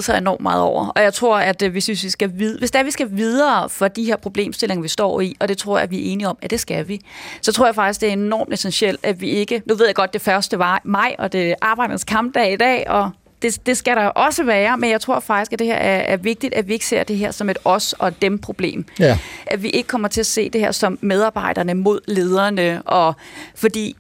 sig 0.02 0.18
enormt 0.18 0.42
meget 0.42 0.62
over. 0.62 0.88
Og 0.88 1.02
jeg 1.02 1.14
tror, 1.14 1.38
at 1.38 1.62
øh, 1.62 1.72
hvis 1.72 1.88
vi 1.88 1.96
skal, 1.96 2.30
vid- 2.30 2.60
hvis 2.60 2.72
der 2.72 2.84
vi 2.84 2.92
skal 2.92 3.08
videre 3.12 3.70
for 3.70 3.88
de 3.88 4.04
her 4.04 4.16
problemstillinger, 4.16 4.82
vi 4.82 4.88
står 4.88 5.22
i, 5.22 5.36
og 5.40 5.48
det 5.48 5.58
tror 5.58 5.78
jeg, 5.78 5.84
at 5.84 5.92
vi 5.92 5.98
er 6.08 6.12
enige 6.12 6.28
om, 6.28 6.38
at 6.42 6.50
det 6.50 6.60
skal 6.60 6.88
vi, 6.88 7.02
så 7.42 7.52
tror 7.52 7.66
jeg 7.66 7.76
faktisk, 7.76 8.02
det 8.02 8.10
er 8.10 8.14
enormt 8.14 8.54
essentielt, 8.54 9.00
at 9.04 9.22
vi 9.22 9.30
ikke... 9.30 9.62
Nu 9.66 9.76
ved 9.76 9.86
jeg 9.86 9.96
godt, 9.96 10.14
det 10.14 10.22
første 10.22 10.60
var 10.60 10.82
maj, 10.84 11.16
og 11.20 11.32
det 11.34 11.50
er 11.50 11.56
arbejdernes 11.62 12.04
kampdag 12.04 12.54
i 12.54 12.58
dag, 12.58 12.90
og 12.90 13.12
det, 13.42 13.66
det 13.66 13.78
skal 13.78 13.96
der 13.96 14.06
også 14.06 14.44
være, 14.44 14.78
men 14.78 14.90
jeg 14.92 15.02
tror 15.02 15.20
faktisk, 15.20 15.54
at 15.54 15.60
det 15.60 15.68
her 15.68 15.76
er, 15.76 16.14
er 16.14 16.18
vigtigt, 16.18 16.54
at 16.54 16.68
vi 16.68 16.74
ikke 16.74 16.86
ser 16.86 17.04
det 17.04 17.18
her 17.18 17.32
som 17.32 17.50
et 17.50 17.58
os 17.66 17.94
og 18.00 18.22
dem 18.22 18.40
problem. 18.40 18.86
Ja. 19.00 19.18
At 19.46 19.64
vi 19.64 19.70
ikke 19.70 19.88
kommer 19.88 20.08
til 20.08 20.20
at 20.20 20.26
se 20.26 20.50
det 20.50 20.62
her 20.62 20.72
som 20.72 20.98
medarbejderne 21.02 21.74
mod 21.74 22.00
lederne, 22.08 22.82
og 22.82 23.16
fordi 23.56 23.96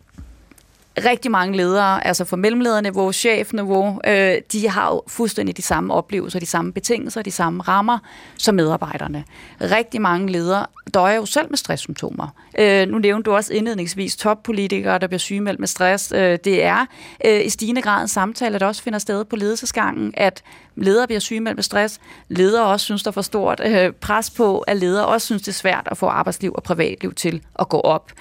rigtig 0.97 1.31
mange 1.31 1.57
ledere, 1.57 2.07
altså 2.07 2.25
fra 2.25 2.37
mellemlederniveau, 2.37 3.11
chefniveau, 3.11 3.99
øh, 4.07 4.35
de 4.51 4.69
har 4.69 4.91
jo 4.91 5.03
fuldstændig 5.07 5.57
de 5.57 5.61
samme 5.61 5.93
oplevelser, 5.93 6.39
de 6.39 6.45
samme 6.45 6.73
betingelser, 6.73 7.21
de 7.21 7.31
samme 7.31 7.63
rammer 7.63 7.99
som 8.37 8.55
medarbejderne. 8.55 9.23
Rigtig 9.61 10.01
mange 10.01 10.31
ledere 10.31 10.65
døjer 10.93 11.15
jo 11.15 11.25
selv 11.25 11.47
med 11.49 11.57
stresssymptomer. 11.57 12.27
Øh, 12.59 12.87
nu 12.87 12.97
nævnte 12.97 13.29
du 13.29 13.35
også 13.35 13.53
indledningsvis 13.53 14.15
toppolitikere, 14.15 14.99
der 14.99 15.07
bliver 15.07 15.19
sygemeldt 15.19 15.59
med 15.59 15.67
stress. 15.67 16.11
Øh, 16.15 16.39
det 16.43 16.63
er 16.63 16.85
øh, 17.25 17.45
i 17.45 17.49
stigende 17.49 17.81
grad 17.81 18.01
en 18.01 18.07
samtale, 18.07 18.59
der 18.59 18.65
også 18.65 18.83
finder 18.83 18.99
sted 18.99 19.25
på 19.25 19.35
ledelsesgangen, 19.35 20.13
at 20.17 20.43
ledere 20.75 21.07
bliver 21.07 21.19
sygemeldt 21.19 21.57
med 21.57 21.63
stress. 21.63 21.99
Ledere 22.29 22.65
også 22.65 22.83
synes, 22.83 23.03
der 23.03 23.11
er 23.11 23.13
for 23.13 23.21
stort 23.21 23.61
øh, 23.65 23.91
pres 23.91 24.29
på, 24.29 24.59
at 24.59 24.77
ledere 24.77 25.05
også 25.05 25.25
synes, 25.25 25.41
det 25.41 25.47
er 25.47 25.53
svært 25.53 25.87
at 25.91 25.97
få 25.97 26.05
arbejdsliv 26.05 26.53
og 26.55 26.63
privatliv 26.63 27.13
til 27.13 27.41
at 27.59 27.69
gå 27.69 27.79
op. 27.79 28.11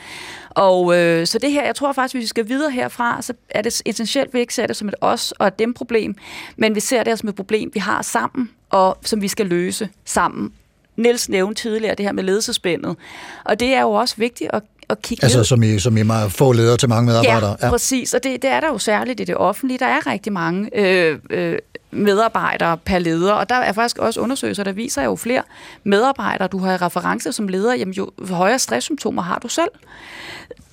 Og 0.50 0.98
øh, 0.98 1.26
så 1.26 1.38
det 1.38 1.52
her, 1.52 1.64
jeg 1.64 1.74
tror 1.74 1.92
faktisk, 1.92 2.14
hvis 2.14 2.22
vi 2.22 2.26
skal 2.26 2.48
videre 2.48 2.70
herfra, 2.70 3.22
så 3.22 3.32
er 3.50 3.62
det 3.62 3.82
essentielt, 3.86 4.28
at 4.28 4.34
vi 4.34 4.40
ikke 4.40 4.54
ser 4.54 4.66
det 4.66 4.76
som 4.76 4.88
et 4.88 4.94
os 5.00 5.32
og 5.32 5.46
et 5.46 5.58
dem 5.58 5.74
problem, 5.74 6.14
men 6.56 6.74
vi 6.74 6.80
ser 6.80 7.02
det 7.02 7.18
som 7.18 7.28
et 7.28 7.34
problem, 7.34 7.70
vi 7.74 7.80
har 7.80 8.02
sammen, 8.02 8.50
og 8.70 8.98
som 9.02 9.22
vi 9.22 9.28
skal 9.28 9.46
løse 9.46 9.88
sammen. 10.04 10.52
Niels 10.96 11.28
nævnte 11.28 11.62
tidligere 11.62 11.94
det 11.94 12.06
her 12.06 12.12
med 12.12 12.24
ledelsespændet, 12.24 12.96
og 13.44 13.60
det 13.60 13.74
er 13.74 13.80
jo 13.80 13.90
også 13.90 14.14
vigtigt 14.18 14.50
at 14.52 14.62
at 14.90 15.02
kigge 15.02 15.24
Altså 15.24 15.38
ned. 15.38 15.44
som 15.44 15.62
I, 15.62 15.78
som 15.78 15.96
I 15.96 16.02
meget 16.02 16.32
få 16.32 16.52
ledere 16.52 16.76
til 16.76 16.88
mange 16.88 17.06
medarbejdere. 17.06 17.56
Ja, 17.62 17.70
præcis. 17.70 18.14
Og 18.14 18.22
det, 18.22 18.42
det 18.42 18.50
er 18.50 18.60
der 18.60 18.68
jo 18.68 18.78
særligt 18.78 19.20
i 19.20 19.24
det 19.24 19.36
offentlige. 19.36 19.78
Der 19.78 19.86
er 19.86 20.06
rigtig 20.06 20.32
mange 20.32 20.70
øh, 20.78 21.18
øh, 21.30 21.58
medarbejdere 21.90 22.78
per 22.78 22.98
leder, 22.98 23.32
og 23.32 23.48
der 23.48 23.54
er 23.54 23.72
faktisk 23.72 23.98
også 23.98 24.20
undersøgelser, 24.20 24.64
der 24.64 24.72
viser 24.72 25.02
jo 25.02 25.16
flere 25.16 25.42
medarbejdere, 25.84 26.48
du 26.48 26.58
har 26.58 26.72
i 26.72 26.76
reference 26.76 27.32
som 27.32 27.48
leder, 27.48 27.74
jamen 27.74 27.94
jo 27.94 28.10
højere 28.30 28.58
stresssymptomer 28.58 29.22
har 29.22 29.38
du 29.38 29.48
selv. 29.48 29.70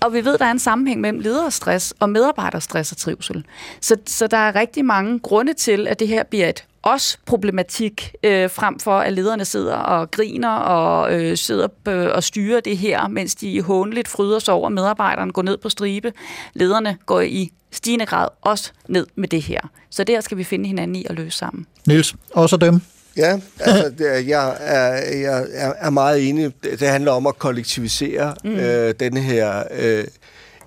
Og 0.02 0.14
vi 0.14 0.26
ved, 0.26 0.38
der 0.38 0.46
er 0.46 0.52
en 0.52 0.60
sammenhæng 0.60 1.02
mellem 1.02 1.20
lederstress 1.20 1.94
og 2.00 2.10
medarbejderstress 2.10 2.92
og 2.92 2.98
trivsel. 2.98 3.46
Så, 3.82 3.98
så 4.06 4.28
der 4.28 4.38
er 4.38 4.56
rigtig 4.56 4.86
mange 4.86 5.20
grunde 5.20 5.54
til, 5.54 5.88
at 5.88 6.00
det 6.00 6.08
her 6.08 6.24
bliver 6.24 6.50
et 6.50 6.66
også 6.82 7.18
problematik, 7.26 8.16
øh, 8.24 8.50
frem 8.50 8.80
for 8.80 9.00
at 9.00 9.14
lederne 9.14 9.46
sidder 9.46 9.76
og 9.76 10.12
griner 10.12 10.50
og 10.50 11.14
øh, 11.14 11.38
sidder 11.38 11.68
øh, 11.88 12.08
og 12.14 12.24
styrer 12.24 12.60
det 12.60 12.78
her, 12.78 13.08
mens 13.08 13.36
de 13.36 13.62
håndeligt 13.62 14.08
fryder 14.08 14.40
sig 14.40 14.54
over, 14.54 14.70
medarbejderen 14.70 14.76
medarbejderne 14.76 15.32
går 15.32 15.42
ned 15.42 15.58
på 15.58 15.70
stribe. 15.70 16.14
Lederne 16.54 16.98
går 17.06 17.22
i 17.22 17.52
stigende 17.72 18.06
grad 18.06 18.28
også 18.42 18.72
ned 18.88 19.08
med 19.16 19.28
det 19.28 19.42
her. 19.42 19.60
Så 19.90 20.04
der 20.04 20.22
skal 20.22 20.38
vi 20.38 20.44
finde 20.44 20.68
hinanden 20.68 20.96
i 20.96 21.06
at 21.10 21.16
løse 21.16 21.38
sammen. 21.38 21.66
Niels, 21.88 22.16
også 22.34 22.58
dem. 22.58 22.82
Ja, 23.18 23.40
altså, 23.60 23.90
det, 23.98 24.28
jeg, 24.28 24.58
er, 24.60 25.18
jeg 25.18 25.46
er, 25.54 25.74
er 25.78 25.90
meget 25.90 26.30
enig. 26.30 26.54
Det, 26.64 26.88
handler 26.88 27.12
om 27.12 27.28
at 27.28 27.40
kollektivisere 27.40 28.36
Mm. 28.44 28.50
mm. 28.50 28.56
øh, 28.56 28.94
denne 29.00 29.20
her 29.20 29.64
øh, 29.78 30.04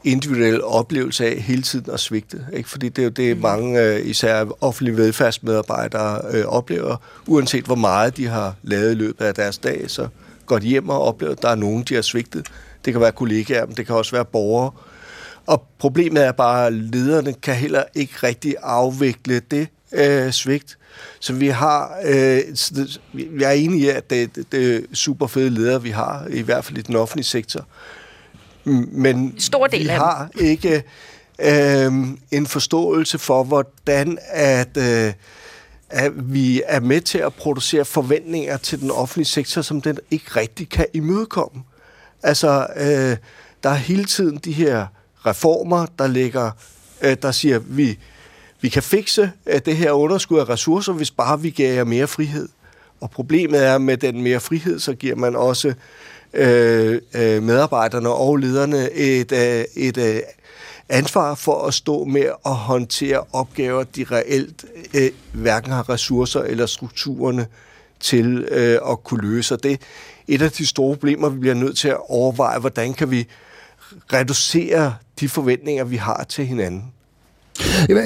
individuelle 0.04 0.64
oplevelse 0.64 1.26
af 1.26 1.36
hele 1.36 1.62
tiden 1.62 1.92
at 1.92 2.00
svigte. 2.00 2.46
Ikke? 2.52 2.68
Fordi 2.68 2.88
det 2.88 3.02
er 3.02 3.04
jo 3.04 3.10
det, 3.10 3.40
mange, 3.40 3.80
øh, 3.82 4.06
især 4.06 4.44
offentlige 4.60 4.96
velfærdsmedarbejdere, 4.96 6.20
øh, 6.32 6.44
oplever. 6.46 6.96
Uanset 7.26 7.64
hvor 7.64 7.74
meget 7.74 8.16
de 8.16 8.26
har 8.26 8.54
lavet 8.62 8.90
i 8.92 8.94
løbet 8.94 9.24
af 9.24 9.34
deres 9.34 9.58
dag, 9.58 9.84
så 9.90 10.08
går 10.46 10.58
de 10.58 10.66
hjem 10.66 10.88
og 10.88 11.02
oplever, 11.02 11.32
at 11.32 11.42
der 11.42 11.48
er 11.48 11.54
nogen, 11.54 11.82
de 11.82 11.94
har 11.94 12.02
svigtet. 12.02 12.46
Det 12.84 12.92
kan 12.92 13.00
være 13.00 13.12
kollegaer, 13.12 13.66
men 13.66 13.76
det 13.76 13.86
kan 13.86 13.94
også 13.96 14.12
være 14.12 14.24
borgere. 14.24 14.70
Og 15.50 15.62
problemet 15.78 16.24
er 16.24 16.32
bare, 16.32 16.66
at 16.66 16.72
lederne 16.72 17.32
kan 17.32 17.54
heller 17.54 17.84
ikke 17.94 18.12
rigtig 18.22 18.54
afvikle 18.62 19.40
det 19.40 19.68
øh, 19.92 20.30
svigt. 20.30 20.78
Så 21.20 21.32
vi 21.32 21.48
har, 21.48 21.98
øh, 22.04 22.40
vi 23.12 23.42
er 23.42 23.50
enige 23.50 23.86
i, 23.86 23.88
at 23.88 24.10
det, 24.10 24.36
det, 24.36 24.52
det 24.52 24.76
er 24.76 24.80
super 24.92 25.26
fede 25.26 25.50
ledere, 25.50 25.82
vi 25.82 25.90
har, 25.90 26.26
i 26.30 26.40
hvert 26.40 26.64
fald 26.64 26.78
i 26.78 26.82
den 26.82 26.96
offentlige 26.96 27.26
sektor. 27.26 27.66
Men 28.64 29.34
Stor 29.38 29.66
del 29.66 29.84
vi 29.84 29.88
af 29.88 29.94
dem. 29.94 30.00
har 30.00 30.30
ikke 30.40 30.82
øh, 31.38 31.92
en 32.30 32.46
forståelse 32.46 33.18
for, 33.18 33.44
hvordan 33.44 34.18
at, 34.28 34.76
øh, 34.76 35.12
at 35.90 36.12
vi 36.34 36.62
er 36.66 36.80
med 36.80 37.00
til 37.00 37.18
at 37.18 37.34
producere 37.34 37.84
forventninger 37.84 38.56
til 38.56 38.80
den 38.80 38.90
offentlige 38.90 39.26
sektor, 39.26 39.62
som 39.62 39.80
den 39.80 39.98
ikke 40.10 40.30
rigtig 40.36 40.68
kan 40.68 40.86
imødekomme. 40.92 41.62
Altså, 42.22 42.66
øh, 42.76 43.16
der 43.62 43.70
er 43.70 43.74
hele 43.74 44.04
tiden 44.04 44.36
de 44.36 44.52
her 44.52 44.86
reformer, 45.26 45.86
der 45.98 46.06
ligger, 46.06 46.50
øh, 47.02 47.16
der 47.22 47.30
siger, 47.30 47.58
vi, 47.58 47.98
vi 48.60 48.68
kan 48.68 48.82
fikse 48.82 49.32
øh, 49.46 49.60
det 49.64 49.76
her 49.76 49.92
underskud 49.92 50.38
af 50.38 50.48
ressourcer, 50.48 50.92
hvis 50.92 51.10
bare 51.10 51.40
vi 51.40 51.50
giver 51.50 51.72
jer 51.72 51.84
mere 51.84 52.06
frihed. 52.06 52.48
Og 53.00 53.10
problemet 53.10 53.64
er, 53.66 53.74
at 53.74 53.82
med 53.82 53.96
den 53.96 54.22
mere 54.22 54.40
frihed, 54.40 54.78
så 54.78 54.94
giver 54.94 55.16
man 55.16 55.36
også 55.36 55.74
øh, 56.32 57.00
øh, 57.14 57.42
medarbejderne 57.42 58.08
og 58.08 58.36
lederne 58.36 58.90
et, 58.90 59.32
øh, 59.32 59.64
et 59.76 59.96
øh, 59.96 60.20
ansvar 60.88 61.34
for 61.34 61.66
at 61.66 61.74
stå 61.74 62.04
med 62.04 62.26
at 62.46 62.54
håndtere 62.54 63.24
opgaver, 63.32 63.84
de 63.84 64.04
reelt 64.10 64.64
øh, 64.94 65.10
hverken 65.32 65.72
har 65.72 65.88
ressourcer 65.88 66.40
eller 66.40 66.66
strukturerne 66.66 67.46
til 68.00 68.48
øh, 68.50 68.78
at 68.90 69.04
kunne 69.04 69.30
løse. 69.30 69.54
Og 69.54 69.62
det 69.62 69.80
et 70.28 70.42
af 70.42 70.52
de 70.52 70.66
store 70.66 70.96
problemer, 70.96 71.28
vi 71.28 71.38
bliver 71.38 71.54
nødt 71.54 71.78
til 71.78 71.88
at 71.88 71.98
overveje, 72.08 72.58
hvordan 72.58 72.94
kan 72.94 73.10
vi 73.10 73.26
reducere 74.12 74.94
de 75.20 75.28
forventninger, 75.28 75.84
vi 75.84 75.96
har 75.96 76.24
til 76.24 76.46
hinanden. 76.46 76.92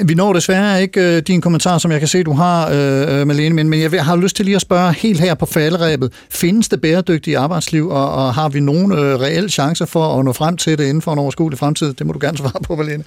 Vi 0.05 0.13
når 0.13 0.33
desværre 0.33 0.81
ikke 0.81 1.01
øh, 1.01 1.21
din 1.21 1.41
kommentar, 1.41 1.77
som 1.77 1.91
jeg 1.91 1.99
kan 1.99 2.07
se, 2.07 2.23
du 2.23 2.33
har, 2.33 2.69
øh, 2.69 3.19
øh 3.19 3.27
Malene, 3.27 3.55
men, 3.55 3.69
men 3.69 3.81
jeg 3.81 4.05
har 4.05 4.15
lyst 4.15 4.35
til 4.35 4.45
lige 4.45 4.55
at 4.55 4.61
spørge 4.61 4.93
helt 4.93 5.19
her 5.19 5.33
på 5.33 5.45
falderæbet. 5.45 6.13
Findes 6.29 6.69
det 6.69 6.81
bæredygtige 6.81 7.37
arbejdsliv, 7.37 7.89
og, 7.89 8.11
og 8.11 8.33
har 8.33 8.49
vi 8.49 8.59
nogen 8.59 8.91
øh, 8.91 9.19
reel 9.19 9.49
chance 9.49 9.87
for 9.87 10.19
at 10.19 10.25
nå 10.25 10.33
frem 10.33 10.57
til 10.57 10.77
det 10.77 10.83
inden 10.83 11.01
for 11.01 11.13
en 11.13 11.19
overskuelig 11.19 11.59
fremtid? 11.59 11.93
Det 11.93 12.07
må 12.07 12.13
du 12.13 12.19
gerne 12.21 12.37
svare 12.37 12.61
på, 12.63 12.75
Malene. 12.75 13.03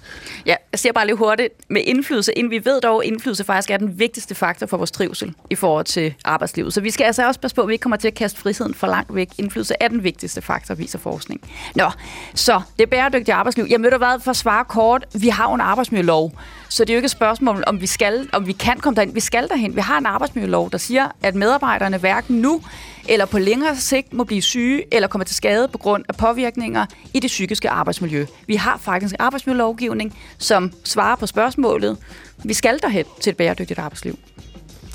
Ja, 0.46 0.54
jeg 0.72 0.78
siger 0.78 0.92
bare 0.92 1.06
lige 1.06 1.16
hurtigt, 1.16 1.48
med 1.70 1.82
indflydelse, 1.84 2.32
inden 2.32 2.50
vi 2.50 2.64
ved 2.64 2.80
dog, 2.80 3.04
at 3.04 3.10
indflydelse 3.10 3.44
faktisk 3.44 3.70
er 3.70 3.76
den 3.76 3.98
vigtigste 3.98 4.34
faktor 4.34 4.66
for 4.66 4.76
vores 4.76 4.90
trivsel 4.90 5.32
i 5.50 5.54
forhold 5.54 5.84
til 5.84 6.14
arbejdslivet. 6.24 6.74
Så 6.74 6.80
vi 6.80 6.90
skal 6.90 7.04
altså 7.04 7.26
også 7.26 7.40
passe 7.40 7.54
på, 7.54 7.62
at 7.62 7.68
vi 7.68 7.72
ikke 7.72 7.82
kommer 7.82 7.96
til 7.96 8.08
at 8.08 8.14
kaste 8.14 8.40
friheden 8.40 8.74
for 8.74 8.86
langt 8.86 9.14
væk. 9.14 9.28
Indflydelse 9.38 9.74
er 9.80 9.88
den 9.88 10.04
vigtigste 10.04 10.42
faktor, 10.42 10.74
viser 10.74 10.98
forskning. 10.98 11.40
Nå, 11.74 11.90
så 12.34 12.60
det 12.78 12.90
bæredygtige 12.90 13.34
arbejdsliv. 13.34 13.66
Jeg 13.70 13.80
mødte 13.80 13.96
hvad 13.96 14.20
for 14.24 14.30
at 14.30 14.36
svare 14.36 14.64
kort. 14.64 15.06
Vi 15.14 15.28
har 15.28 15.48
jo 15.48 15.54
en 15.54 15.60
arbejdsmiljølov, 15.60 16.32
så 16.68 16.84
det 16.84 16.90
er 16.90 16.94
jo 16.94 16.98
ikke 16.98 17.06
et 17.06 17.10
spørgsmål, 17.10 17.64
om 17.66 17.80
vi, 17.80 17.86
skal, 17.86 18.28
om 18.32 18.46
vi 18.46 18.52
kan 18.52 18.80
komme 18.80 18.94
derhen. 18.94 19.14
Vi 19.14 19.20
skal 19.20 19.48
derhen. 19.48 19.76
Vi 19.76 19.80
har 19.80 19.98
en 19.98 20.06
arbejdsmiljølov, 20.06 20.70
der 20.70 20.78
siger, 20.78 21.08
at 21.22 21.34
medarbejderne 21.34 21.98
hverken 21.98 22.36
nu 22.36 22.62
eller 23.08 23.26
på 23.26 23.38
længere 23.38 23.76
sigt 23.76 24.12
må 24.12 24.24
blive 24.24 24.42
syge 24.42 24.84
eller 24.94 25.08
komme 25.08 25.24
til 25.24 25.36
skade 25.36 25.68
på 25.68 25.78
grund 25.78 26.04
af 26.08 26.16
påvirkninger 26.16 26.86
i 27.14 27.20
det 27.20 27.28
psykiske 27.28 27.70
arbejdsmiljø. 27.70 28.26
Vi 28.46 28.54
har 28.54 28.78
faktisk 28.78 29.14
en 29.14 29.20
arbejdsmiljølovgivning, 29.20 30.18
som 30.38 30.72
svarer 30.84 31.16
på 31.16 31.26
spørgsmålet. 31.26 31.98
Vi 32.44 32.54
skal 32.54 32.78
derhen 32.82 33.04
til 33.20 33.30
et 33.30 33.36
bæredygtigt 33.36 33.78
arbejdsliv. 33.78 34.18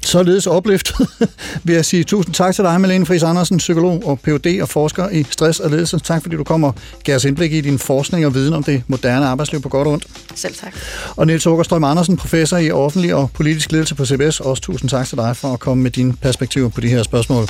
Således 0.06 0.48
opløftet 0.48 1.08
vil 1.64 1.76
jeg 1.76 1.86
sige 1.86 2.04
tusind 2.04 2.36
tak 2.36 2.56
til 2.56 2.64
dig, 2.64 2.82
Malene 2.82 3.06
Friis 3.06 3.24
Andersen, 3.24 3.58
psykolog 3.58 4.04
og 4.06 4.20
Ph.D. 4.20 4.62
og 4.62 4.70
forsker 4.70 5.10
i 5.10 5.26
stress 5.30 5.60
og 5.60 5.70
ledelse. 5.70 6.00
Tak 6.00 6.22
fordi 6.22 6.36
du 6.36 6.44
kommer 6.44 6.68
og 6.68 6.76
gav 7.04 7.16
os 7.16 7.26
indblik 7.26 7.54
i 7.54 7.62
din 7.62 7.80
forskning 7.80 8.26
og 8.26 8.34
viden 8.34 8.54
om 8.54 8.64
det 8.64 8.84
moderne 8.88 9.26
arbejdsliv 9.26 9.62
på 9.62 9.70
godt 9.70 9.88
og 9.88 9.94
ondt. 9.94 10.08
Selv 10.36 10.56
tak. 10.56 10.74
Og 11.16 11.28
Niels 11.28 11.46
Åkerstrøm 11.46 11.84
Andersen, 11.84 12.18
professor 12.18 12.58
i 12.58 12.72
offentlig 12.72 13.16
og 13.16 13.30
politisk 13.34 13.72
ledelse 13.72 13.96
på 13.96 14.06
CBS. 14.06 14.40
Også 14.40 14.64
tusind 14.64 14.90
tak 14.90 15.08
til 15.08 15.18
dig 15.18 15.38
for 15.38 15.54
at 15.54 15.60
komme 15.60 15.84
med 15.84 15.92
dine 15.92 16.14
perspektiver 16.14 16.70
på 16.70 16.82
de 16.82 16.88
her 16.88 17.04
spørgsmål. 17.04 17.48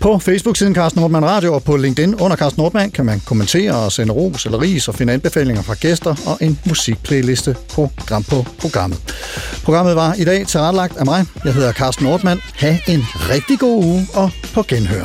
På 0.00 0.18
Facebook-siden 0.18 0.74
Carsten 0.74 1.00
Nordmann 1.00 1.24
Radio 1.24 1.54
og 1.54 1.64
på 1.64 1.76
LinkedIn 1.76 2.14
under 2.14 2.36
Carsten 2.36 2.62
Nordmann 2.62 2.90
kan 2.90 3.06
man 3.06 3.22
kommentere 3.26 3.74
og 3.74 3.92
sende 3.92 4.12
ros 4.12 4.44
eller 4.44 4.60
ris 4.60 4.88
og 4.88 4.94
finde 4.94 5.12
anbefalinger 5.12 5.62
fra 5.62 5.74
gæster 5.74 6.14
og 6.26 6.38
en 6.40 6.58
musikplayliste 6.64 7.56
program 7.68 8.24
på 8.24 8.46
programmet. 8.58 8.98
Programmet 9.64 9.96
var 9.96 10.14
i 10.14 10.24
dag 10.24 10.46
tilrettelagt 10.46 10.96
af 10.96 11.04
mig. 11.04 11.26
Jeg 11.44 11.54
hedder 11.54 11.72
Carsten 11.72 12.06
Nordmann. 12.06 12.40
Ha' 12.54 12.76
en 12.88 13.04
rigtig 13.30 13.58
god 13.58 13.84
uge 13.84 14.06
og 14.14 14.30
på 14.54 14.62
genhør. 14.62 15.04